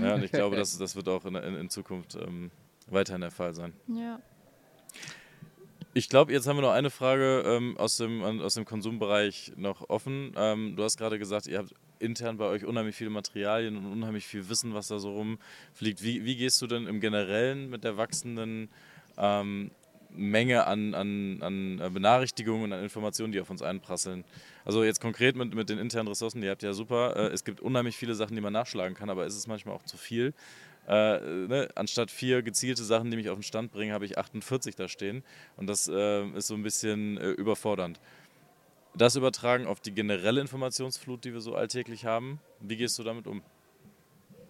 Ja, 0.00 0.14
und 0.14 0.22
ich 0.22 0.30
glaube, 0.30 0.56
das, 0.56 0.78
das 0.78 0.94
wird 0.94 1.08
auch 1.08 1.24
in, 1.24 1.34
in, 1.34 1.56
in 1.56 1.68
Zukunft 1.68 2.14
ähm, 2.14 2.52
weiterhin 2.86 3.20
der 3.20 3.32
Fall 3.32 3.54
sein. 3.54 3.72
Ja. 3.88 4.20
Ich 5.94 6.08
glaube, 6.08 6.32
jetzt 6.32 6.46
haben 6.46 6.56
wir 6.56 6.62
noch 6.62 6.72
eine 6.72 6.90
Frage 6.90 7.42
ähm, 7.44 7.76
aus, 7.76 7.96
dem, 7.96 8.22
aus 8.22 8.54
dem 8.54 8.64
Konsumbereich 8.64 9.52
noch 9.56 9.88
offen. 9.90 10.32
Ähm, 10.36 10.76
du 10.76 10.84
hast 10.84 10.96
gerade 10.96 11.18
gesagt, 11.18 11.48
ihr 11.48 11.58
habt 11.58 11.74
intern 11.98 12.36
bei 12.36 12.46
euch 12.46 12.64
unheimlich 12.64 12.94
viele 12.94 13.10
Materialien 13.10 13.76
und 13.76 13.90
unheimlich 13.90 14.26
viel 14.26 14.48
Wissen, 14.48 14.74
was 14.74 14.88
da 14.88 14.98
so 15.00 15.12
rumfliegt. 15.12 16.02
Wie, 16.02 16.24
wie 16.24 16.36
gehst 16.36 16.62
du 16.62 16.66
denn 16.68 16.86
im 16.86 17.00
Generellen 17.00 17.68
mit 17.68 17.82
der 17.82 17.96
wachsenden 17.96 18.70
ähm, 19.16 19.70
Menge 20.14 20.66
an, 20.66 20.94
an, 20.94 21.42
an 21.42 21.80
äh, 21.80 21.90
Benachrichtigungen 21.90 22.64
und 22.64 22.72
an 22.72 22.82
Informationen, 22.82 23.32
die 23.32 23.40
auf 23.40 23.50
uns 23.50 23.62
einprasseln? 23.62 24.24
Also 24.64 24.84
jetzt 24.84 25.00
konkret 25.00 25.36
mit, 25.36 25.54
mit 25.54 25.68
den 25.68 25.78
internen 25.78 26.08
Ressourcen, 26.08 26.40
die 26.40 26.48
habt 26.48 26.62
ihr 26.62 26.70
ja 26.70 26.72
super. 26.72 27.16
Äh, 27.16 27.32
es 27.32 27.44
gibt 27.44 27.60
unheimlich 27.60 27.96
viele 27.96 28.14
Sachen, 28.14 28.34
die 28.34 28.40
man 28.40 28.52
nachschlagen 28.52 28.96
kann, 28.96 29.10
aber 29.10 29.26
ist 29.26 29.36
es 29.36 29.46
manchmal 29.46 29.74
auch 29.74 29.84
zu 29.84 29.96
viel? 29.96 30.34
Äh, 30.86 31.20
ne, 31.20 31.68
anstatt 31.74 32.10
vier 32.10 32.42
gezielte 32.42 32.84
Sachen, 32.84 33.10
die 33.10 33.16
mich 33.16 33.30
auf 33.30 33.38
den 33.38 33.42
Stand 33.42 33.72
bringen, 33.72 33.92
habe 33.92 34.04
ich 34.04 34.18
48 34.18 34.76
da 34.76 34.88
stehen. 34.88 35.22
Und 35.56 35.66
das 35.66 35.88
äh, 35.88 36.26
ist 36.30 36.48
so 36.48 36.54
ein 36.54 36.62
bisschen 36.62 37.16
äh, 37.16 37.30
überfordernd. 37.30 38.00
Das 38.94 39.16
übertragen 39.16 39.66
auf 39.66 39.80
die 39.80 39.92
generelle 39.92 40.40
Informationsflut, 40.40 41.24
die 41.24 41.32
wir 41.32 41.40
so 41.40 41.54
alltäglich 41.54 42.04
haben. 42.04 42.38
Wie 42.60 42.76
gehst 42.76 42.98
du 42.98 43.02
damit 43.02 43.26
um? 43.26 43.42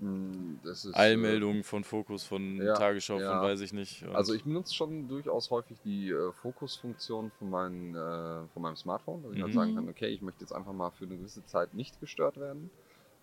Hm, 0.04 0.60
Das 0.62 0.84
ist, 0.84 0.94
äh, 0.94 0.98
Eilmeldungen 0.98 1.64
von 1.64 1.82
Fokus, 1.82 2.24
von 2.24 2.56
ja, 2.58 2.74
Tagesschau, 2.74 3.18
ja. 3.18 3.40
von 3.40 3.48
weiß 3.48 3.60
ich 3.62 3.72
nicht. 3.72 4.04
Also 4.14 4.34
ich 4.34 4.44
benutze 4.44 4.74
schon 4.74 5.08
durchaus 5.08 5.50
häufig 5.50 5.78
die 5.82 6.10
äh, 6.10 6.32
Fokusfunktion 6.32 7.30
von, 7.38 7.50
meinen, 7.50 7.94
äh, 7.94 8.48
von 8.52 8.62
meinem 8.62 8.76
Smartphone, 8.76 9.22
dass 9.22 9.32
ich 9.32 9.40
halt 9.40 9.52
Mhm. 9.52 9.56
sagen 9.56 9.74
kann, 9.74 9.88
okay, 9.88 10.08
ich 10.08 10.20
möchte 10.22 10.42
jetzt 10.42 10.52
einfach 10.52 10.72
mal 10.72 10.90
für 10.90 11.04
eine 11.04 11.16
gewisse 11.16 11.44
Zeit 11.46 11.74
nicht 11.74 11.98
gestört 12.00 12.36
werden. 12.36 12.70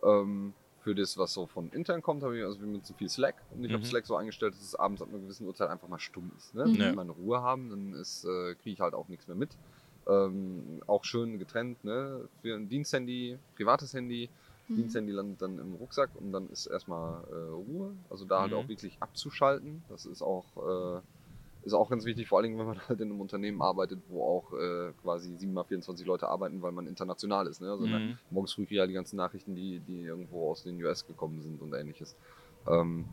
Ähm, 0.04 0.54
für 0.80 0.96
das, 0.96 1.16
was 1.18 1.32
so 1.34 1.46
von 1.46 1.70
intern 1.70 2.02
kommt, 2.02 2.24
habe 2.24 2.36
ich, 2.40 2.44
also 2.44 2.60
wir 2.60 2.66
benutzen 2.66 2.96
viel 2.96 3.08
Slack 3.10 3.36
und 3.52 3.64
ich 3.64 3.72
habe 3.72 3.84
Mhm. 3.84 3.86
Slack 3.86 4.08
so 4.08 4.16
eingestellt, 4.16 4.56
dass 4.56 4.62
es 4.62 4.74
abends 4.74 5.02
ab 5.04 5.10
einer 5.10 5.20
gewissen 5.20 5.46
Uhrzeit 5.46 5.70
einfach 5.70 5.88
mal 5.88 6.00
stumm 6.00 6.32
ist. 6.36 6.56
Ne? 6.56 6.66
Mhm. 6.66 6.72
Wenn 6.74 6.80
wir 6.80 6.94
meine 6.94 7.12
Ruhe 7.12 7.42
haben, 7.42 7.70
dann 7.70 7.94
ist, 7.94 8.24
äh, 8.26 8.56
kriege 8.56 8.74
ich 8.74 8.80
halt 8.80 8.96
auch 8.96 9.08
nichts 9.08 9.28
mehr 9.28 9.36
mit. 9.38 9.52
Ähm, 10.08 10.82
auch 10.88 11.04
schön 11.06 11.38
getrennt, 11.38 11.84
ne? 11.84 12.28
Für 12.42 12.56
ein 12.56 12.68
Diensthandy, 12.68 13.38
privates 13.56 13.94
Handy, 13.94 14.32
Mhm. 14.72 14.76
Diensthandy 14.76 15.12
landet 15.12 15.42
dann 15.42 15.60
im 15.60 15.76
Rucksack 15.76 16.16
und 16.16 16.32
dann 16.32 16.50
ist 16.50 16.66
erstmal 16.66 17.24
äh, 17.26 17.52
Ruhe. 17.52 17.96
Also 18.10 18.26
da 18.26 18.42
halt 18.42 18.52
Mhm. 18.52 18.58
auch 18.58 18.68
wirklich 18.70 19.02
abzuschalten. 19.02 19.84
Das 19.90 20.06
ist 20.06 20.22
auch 20.22 21.04
ist 21.64 21.74
auch 21.74 21.90
ganz 21.90 22.06
wichtig, 22.06 22.28
vor 22.28 22.40
allem 22.40 22.58
wenn 22.58 22.66
man 22.66 22.80
halt 22.90 23.00
in 23.02 23.10
einem 23.10 23.22
Unternehmen 23.22 23.62
arbeitet, 23.62 24.00
wo 24.08 24.24
auch 24.24 24.54
äh, 24.54 24.94
quasi 25.02 25.36
7 25.38 25.54
mal 25.54 25.64
24 25.64 26.06
Leute 26.06 26.28
arbeiten, 26.28 26.62
weil 26.62 26.72
man 26.72 26.88
international 26.88 27.48
ist. 27.48 27.62
Ne? 27.62 27.70
Also 27.70 27.86
Mhm. 27.86 28.18
morgens 28.30 28.54
früh 28.54 28.66
ja 28.70 28.88
die 28.88 28.94
ganzen 28.94 29.18
Nachrichten, 29.18 29.56
die, 29.56 29.80
die 29.80 30.02
irgendwo 30.02 30.50
aus 30.50 30.64
den 30.64 30.84
US 30.84 31.06
gekommen 31.06 31.42
sind 31.42 31.62
und 31.62 31.74
ähnliches. 31.74 32.16
Ähm, 32.68 33.06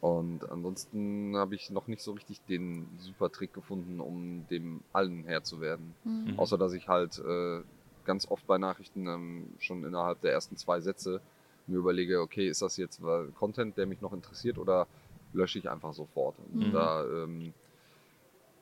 und 0.00 0.50
ansonsten 0.50 1.36
habe 1.36 1.54
ich 1.54 1.70
noch 1.70 1.86
nicht 1.86 2.02
so 2.02 2.12
richtig 2.12 2.44
den 2.46 2.88
super 2.98 3.30
Trick 3.30 3.52
gefunden, 3.52 4.00
um 4.00 4.46
dem 4.48 4.82
allen 4.92 5.24
Herr 5.24 5.44
zu 5.44 5.60
werden. 5.60 5.94
Mhm. 6.04 6.38
Außer 6.38 6.58
dass 6.58 6.72
ich 6.72 6.88
halt 6.88 7.18
äh, 7.18 7.62
ganz 8.04 8.26
oft 8.26 8.46
bei 8.46 8.58
Nachrichten 8.58 9.06
ähm, 9.06 9.48
schon 9.58 9.84
innerhalb 9.84 10.20
der 10.20 10.32
ersten 10.32 10.56
zwei 10.56 10.80
Sätze 10.80 11.20
mir 11.66 11.78
überlege, 11.78 12.20
okay, 12.20 12.48
ist 12.48 12.62
das 12.62 12.76
jetzt 12.76 13.00
äh, 13.00 13.26
Content, 13.34 13.76
der 13.76 13.86
mich 13.86 14.00
noch 14.00 14.12
interessiert 14.12 14.58
oder 14.58 14.86
lösche 15.32 15.58
ich 15.58 15.70
einfach 15.70 15.92
sofort. 15.94 16.36
Und 16.38 16.60
Mhm. 16.60 16.72
da 16.72 17.04
ähm, 17.04 17.54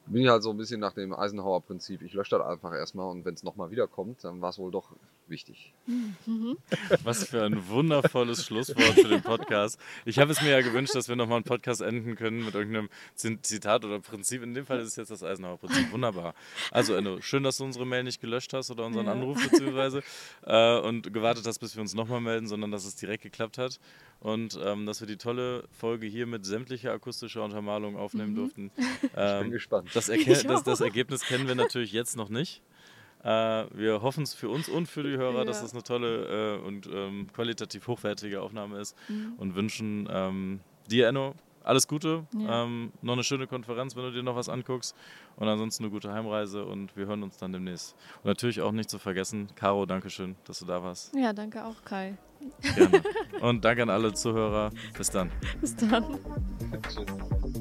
bin 0.07 0.23
ich 0.23 0.29
halt 0.29 0.43
so 0.43 0.51
ein 0.51 0.57
bisschen 0.57 0.81
nach 0.81 0.93
dem 0.93 1.13
Eisenhower-Prinzip, 1.15 2.03
ich 2.03 2.13
lösche 2.13 2.37
das 2.37 2.47
einfach 2.47 2.73
erstmal 2.75 3.11
und 3.11 3.25
wenn 3.25 3.35
es 3.35 3.43
nochmal 3.43 3.71
wiederkommt, 3.71 4.25
dann 4.25 4.41
war 4.41 4.51
es 4.51 4.59
wohl 4.59 4.71
doch 4.71 4.93
wichtig. 5.31 5.73
Was 7.05 7.25
für 7.29 7.45
ein 7.45 7.69
wundervolles 7.69 8.45
Schlusswort 8.45 8.95
für 8.95 9.09
den 9.09 9.23
Podcast. 9.23 9.79
Ich 10.05 10.19
habe 10.19 10.33
es 10.33 10.43
mir 10.43 10.51
ja 10.51 10.61
gewünscht, 10.61 10.95
dass 10.95 11.09
wir 11.09 11.17
nochmal 11.17 11.37
einen 11.37 11.45
Podcast 11.45 11.81
enden 11.81 12.17
können 12.17 12.45
mit 12.45 12.55
irgendeinem 12.55 12.89
Zitat 13.15 13.85
oder 13.85 14.01
Prinzip. 14.01 14.43
In 14.43 14.55
dem 14.55 14.67
Fall 14.67 14.81
ist 14.81 14.89
es 14.89 14.97
jetzt 14.97 15.11
das 15.11 15.23
Eisenhower-Prinzip. 15.23 15.93
Wunderbar. 15.93 16.35
Also, 16.71 16.95
Enno, 16.95 17.21
schön, 17.21 17.43
dass 17.43 17.57
du 17.59 17.65
unsere 17.65 17.87
Mail 17.87 18.05
nicht 18.05 18.21
gelöscht 18.21 18.53
hast 18.53 18.71
oder 18.71 18.85
unseren 18.85 19.07
Ja. 19.07 19.13
Anruf 19.13 19.41
beziehungsweise 19.49 20.03
äh, 20.45 20.79
und 20.81 21.13
gewartet 21.13 21.47
hast, 21.47 21.59
bis 21.61 21.75
wir 21.77 21.81
uns 21.81 21.95
nochmal 21.95 22.21
melden, 22.21 22.47
sondern 22.49 22.71
dass 22.71 22.85
es 22.85 22.97
direkt 22.97 23.23
geklappt 23.23 23.59
hat 23.59 23.81
und 24.21 24.59
ähm, 24.63 24.85
dass 24.87 25.01
wir 25.01 25.07
die 25.09 25.17
tolle 25.17 25.65
Folge 25.71 26.07
hier 26.07 26.27
mit 26.27 26.45
sämtlicher 26.45 26.93
akustischer 26.93 27.43
Untermalung 27.45 27.97
aufnehmen 27.97 28.33
Mhm. 28.33 28.37
durften. 28.37 28.71
Ich 28.77 29.01
bin 29.01 29.11
Ähm, 29.17 29.51
gespannt. 29.51 29.89
das, 29.95 30.09
Erke 30.09 30.33
Ich 30.33 30.43
das, 30.43 30.63
das. 30.63 30.81
Ergebnis 30.81 31.23
kennen 31.23 31.47
wir 31.49 31.55
natürlich 31.55 31.93
jetzt 31.93 32.17
noch 32.17 32.29
nicht. 32.29 32.63
Äh, 33.23 33.67
wir 33.75 34.01
hoffen 34.03 34.23
es 34.23 34.33
für 34.35 34.49
uns 34.49 34.69
und 34.69 34.87
für 34.87 35.03
die 35.03 35.17
Hörer, 35.17 35.45
dass 35.45 35.61
Ja. 35.61 35.67
es 35.67 35.73
eine 35.75 35.83
tolle 35.83 36.57
äh, 36.59 36.67
und 36.67 36.89
ähm, 36.93 37.27
qualitativ 37.35 37.87
hochwertige 37.87 38.41
Aufnahme 38.41 38.79
ist 38.81 38.97
Mhm. 39.09 39.35
und 39.37 39.55
wünschen 39.55 40.09
ähm, 40.11 40.61
dir, 40.91 41.09
Enno, 41.09 41.35
alles 41.63 41.87
Gute. 41.87 42.25
Ja. 42.39 42.65
Ähm, 42.65 42.91
noch 43.03 43.13
eine 43.13 43.23
schöne 43.23 43.47
Konferenz, 43.47 43.95
wenn 43.95 44.05
du 44.05 44.11
dir 44.13 44.23
noch 44.23 44.37
was 44.37 44.49
anguckst. 44.49 44.97
Und 45.37 45.47
ansonsten 45.49 45.85
eine 45.85 45.91
gute 45.91 46.11
Heimreise 46.11 46.65
und 46.65 46.97
wir 46.97 47.07
hören 47.07 47.23
uns 47.23 47.37
dann 47.37 47.53
demnächst. 47.53 47.95
Und 48.23 48.27
natürlich 48.27 48.63
auch 48.63 48.73
nicht 48.73 48.89
zu 48.89 48.99
vergessen, 48.99 49.49
Caro, 49.55 49.85
Dankeschön, 49.85 50.37
dass 50.47 50.61
du 50.61 50.65
da 50.65 50.83
warst. 50.83 51.15
Ja, 51.15 51.35
danke 51.35 51.63
auch, 51.65 51.83
Kai. 51.85 52.17
Gerne. 52.75 53.03
und 53.43 53.63
danke 53.63 53.83
an 53.83 53.91
alle 53.91 54.15
Zuhörer. 54.15 54.71
Bis 54.97 55.11
dann. 55.11 55.31
Bis 55.61 55.77
dann. 55.77 56.19
Tschüss. 56.89 57.61